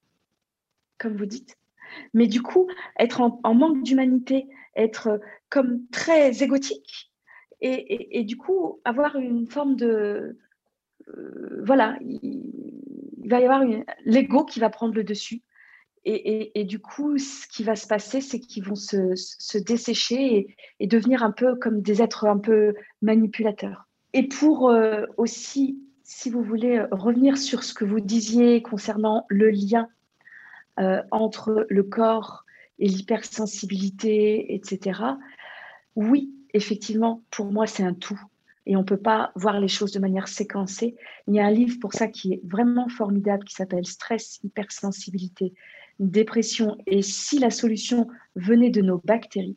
comme 0.98 1.16
vous 1.16 1.26
dites, 1.26 1.56
mais 2.12 2.26
du 2.26 2.42
coup, 2.42 2.68
être 2.98 3.20
en, 3.20 3.54
manque 3.54 3.82
d'humanité, 3.82 4.46
être 4.76 5.20
comme 5.50 5.86
très 5.90 6.42
égotique, 6.42 7.12
et, 7.60 8.24
du 8.24 8.36
coup, 8.36 8.80
avoir 8.84 9.16
une 9.16 9.46
forme 9.46 9.74
de... 9.74 10.38
voilà, 11.62 11.96
il, 12.02 12.42
va 13.24 13.40
y 13.40 13.44
avoir 13.44 13.62
l'ego 14.04 14.44
qui 14.44 14.60
va 14.60 14.68
prendre 14.68 14.94
le 14.94 15.02
dessus 15.02 15.42
et, 16.06 16.64
du 16.64 16.80
coup, 16.80 17.16
ce 17.16 17.48
qui 17.48 17.64
va 17.64 17.76
se 17.76 17.86
passer, 17.86 18.20
c'est 18.20 18.38
qu'ils 18.38 18.64
vont 18.64 18.74
se, 18.74 19.58
dessécher 19.58 20.54
et, 20.78 20.86
devenir 20.86 21.22
un 21.22 21.30
peu 21.30 21.56
comme 21.56 21.80
des 21.80 22.02
êtres 22.02 22.26
un 22.26 22.38
peu 22.38 22.74
manipulateurs. 23.00 23.88
Et 24.12 24.28
pour 24.28 24.68
euh, 24.70 25.06
aussi, 25.16 25.78
si 26.02 26.28
vous 26.28 26.42
voulez, 26.42 26.84
revenir 26.90 27.38
sur 27.38 27.64
ce 27.64 27.72
que 27.72 27.84
vous 27.84 28.00
disiez 28.00 28.62
concernant 28.62 29.24
le 29.28 29.50
lien 29.50 29.88
euh, 30.80 31.02
entre 31.10 31.66
le 31.68 31.82
corps 31.82 32.44
et 32.78 32.88
l'hypersensibilité, 32.88 34.54
etc. 34.54 35.00
Oui, 35.96 36.32
effectivement, 36.52 37.22
pour 37.30 37.46
moi, 37.46 37.66
c'est 37.66 37.84
un 37.84 37.94
tout. 37.94 38.20
Et 38.66 38.76
on 38.76 38.80
ne 38.80 38.84
peut 38.84 38.96
pas 38.96 39.30
voir 39.34 39.60
les 39.60 39.68
choses 39.68 39.92
de 39.92 40.00
manière 40.00 40.26
séquencée. 40.26 40.96
Il 41.28 41.34
y 41.34 41.40
a 41.40 41.46
un 41.46 41.50
livre 41.50 41.78
pour 41.80 41.92
ça 41.92 42.08
qui 42.08 42.32
est 42.32 42.40
vraiment 42.44 42.88
formidable 42.88 43.44
qui 43.44 43.54
s'appelle 43.54 43.86
Stress, 43.86 44.40
hypersensibilité 44.42 45.52
dépression 46.00 46.76
et 46.86 47.02
si 47.02 47.38
la 47.38 47.50
solution 47.50 48.08
venait 48.36 48.70
de 48.70 48.82
nos 48.82 49.00
bactéries, 49.04 49.56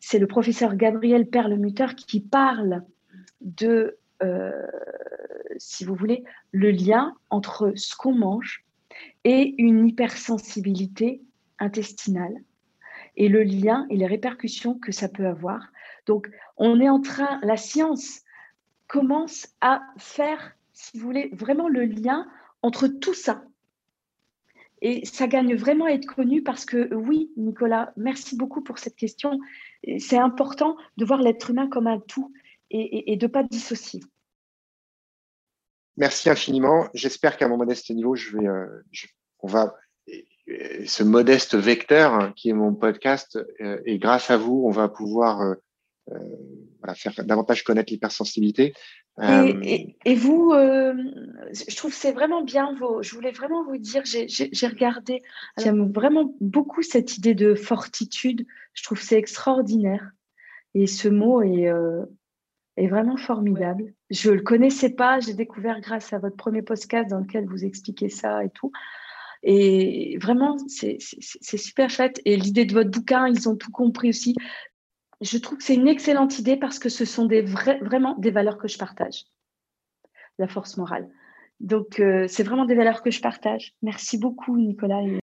c'est 0.00 0.18
le 0.18 0.26
professeur 0.26 0.76
Gabriel 0.76 1.26
Perlemutter 1.26 1.86
qui 1.96 2.20
parle 2.20 2.82
de, 3.40 3.98
euh, 4.22 4.66
si 5.56 5.84
vous 5.84 5.94
voulez, 5.94 6.24
le 6.50 6.70
lien 6.70 7.14
entre 7.30 7.72
ce 7.76 7.96
qu'on 7.96 8.14
mange 8.14 8.64
et 9.24 9.54
une 9.58 9.86
hypersensibilité 9.88 11.22
intestinale 11.58 12.42
et 13.16 13.28
le 13.28 13.42
lien 13.42 13.86
et 13.90 13.96
les 13.96 14.06
répercussions 14.06 14.78
que 14.78 14.92
ça 14.92 15.08
peut 15.08 15.26
avoir. 15.26 15.72
Donc, 16.06 16.30
on 16.56 16.80
est 16.80 16.88
en 16.88 17.00
train, 17.00 17.40
la 17.42 17.56
science 17.56 18.22
commence 18.86 19.48
à 19.60 19.82
faire, 19.98 20.56
si 20.72 20.98
vous 20.98 21.04
voulez, 21.04 21.30
vraiment 21.32 21.68
le 21.68 21.84
lien 21.84 22.26
entre 22.62 22.88
tout 22.88 23.14
ça. 23.14 23.44
Et 24.80 25.04
ça 25.04 25.28
gagne 25.28 25.54
vraiment 25.54 25.84
à 25.84 25.90
être 25.90 26.06
connu 26.06 26.42
parce 26.42 26.64
que 26.64 26.92
oui, 26.92 27.30
Nicolas, 27.36 27.92
merci 27.96 28.36
beaucoup 28.36 28.62
pour 28.62 28.78
cette 28.78 28.96
question. 28.96 29.38
C'est 29.98 30.18
important 30.18 30.76
de 30.96 31.04
voir 31.04 31.22
l'être 31.22 31.50
humain 31.50 31.68
comme 31.68 31.86
un 31.86 32.00
tout 32.00 32.32
et, 32.70 33.16
de 33.16 33.26
ne 33.26 33.30
pas 33.30 33.44
dissocier. 33.44 34.00
Merci 35.96 36.30
infiniment. 36.30 36.88
J'espère 36.94 37.36
qu'à 37.36 37.48
mon 37.48 37.56
modeste 37.56 37.90
niveau, 37.90 38.14
je 38.14 38.36
vais, 38.36 38.46
euh, 38.46 38.66
on 39.40 39.48
va, 39.48 39.74
ce 40.86 41.02
modeste 41.02 41.54
vecteur 41.54 42.14
hein, 42.14 42.32
qui 42.34 42.50
est 42.50 42.54
mon 42.54 42.74
podcast, 42.74 43.38
euh, 43.60 43.80
et 43.84 43.98
grâce 43.98 44.30
à 44.30 44.36
vous, 44.36 44.64
on 44.66 44.70
va 44.70 44.88
pouvoir 44.88 45.40
euh, 45.40 45.54
voilà, 46.80 46.94
faire 46.94 47.12
davantage 47.24 47.62
connaître 47.62 47.92
l'hypersensibilité. 47.92 48.74
Euh, 49.20 49.60
et, 49.62 50.14
vous, 50.14 50.52
euh, 50.52 50.94
je 51.52 51.76
trouve 51.76 51.92
c'est 51.92 52.12
vraiment 52.12 52.42
bien. 52.42 52.74
Vos, 52.76 53.02
je 53.02 53.14
voulais 53.14 53.30
vraiment 53.30 53.62
vous 53.64 53.76
dire, 53.76 54.02
j'ai 54.04 54.66
regardé, 54.66 55.22
j'aime 55.58 55.92
vraiment 55.92 56.34
beaucoup 56.40 56.82
cette 56.82 57.18
idée 57.18 57.34
de 57.34 57.54
fortitude. 57.54 58.46
Je 58.72 58.82
trouve 58.82 59.00
c'est 59.00 59.18
extraordinaire. 59.18 60.10
Et 60.74 60.86
ce 60.86 61.08
mot 61.08 61.42
est, 61.42 61.68
euh, 61.68 62.06
est 62.76 62.86
vraiment 62.86 63.18
formidable. 63.18 63.92
Je 64.12 64.30
ne 64.30 64.36
le 64.36 64.42
connaissais 64.42 64.90
pas, 64.90 65.18
j'ai 65.18 65.34
découvert 65.34 65.80
grâce 65.80 66.12
à 66.12 66.18
votre 66.18 66.36
premier 66.36 66.62
podcast 66.62 67.10
dans 67.10 67.18
lequel 67.18 67.46
vous 67.46 67.64
expliquez 67.64 68.08
ça 68.08 68.44
et 68.44 68.50
tout. 68.50 68.70
Et 69.42 70.16
vraiment, 70.20 70.56
c'est 70.68 70.98
super 71.00 71.90
chouette. 71.90 72.20
Et 72.24 72.36
l'idée 72.36 72.64
de 72.64 72.74
votre 72.74 72.90
bouquin, 72.90 73.26
ils 73.26 73.48
ont 73.48 73.56
tout 73.56 73.72
compris 73.72 74.10
aussi 74.10 74.36
je 75.22 75.38
trouve 75.38 75.58
que 75.58 75.64
c'est 75.64 75.74
une 75.74 75.88
excellente 75.88 76.38
idée 76.38 76.56
parce 76.56 76.78
que 76.78 76.88
ce 76.88 77.04
sont 77.04 77.26
des 77.26 77.42
vraiment 77.42 78.16
des 78.18 78.30
valeurs 78.30 78.58
que 78.58 78.68
je 78.68 78.76
partage, 78.76 79.24
la 80.38 80.48
force 80.48 80.76
morale. 80.76 81.08
Donc, 81.60 82.00
euh, 82.00 82.26
c'est 82.28 82.42
vraiment 82.42 82.64
des 82.64 82.74
valeurs 82.74 83.02
que 83.02 83.12
je 83.12 83.20
partage. 83.20 83.72
Merci 83.82 84.18
beaucoup, 84.18 84.58
Nicolas. 84.58 85.00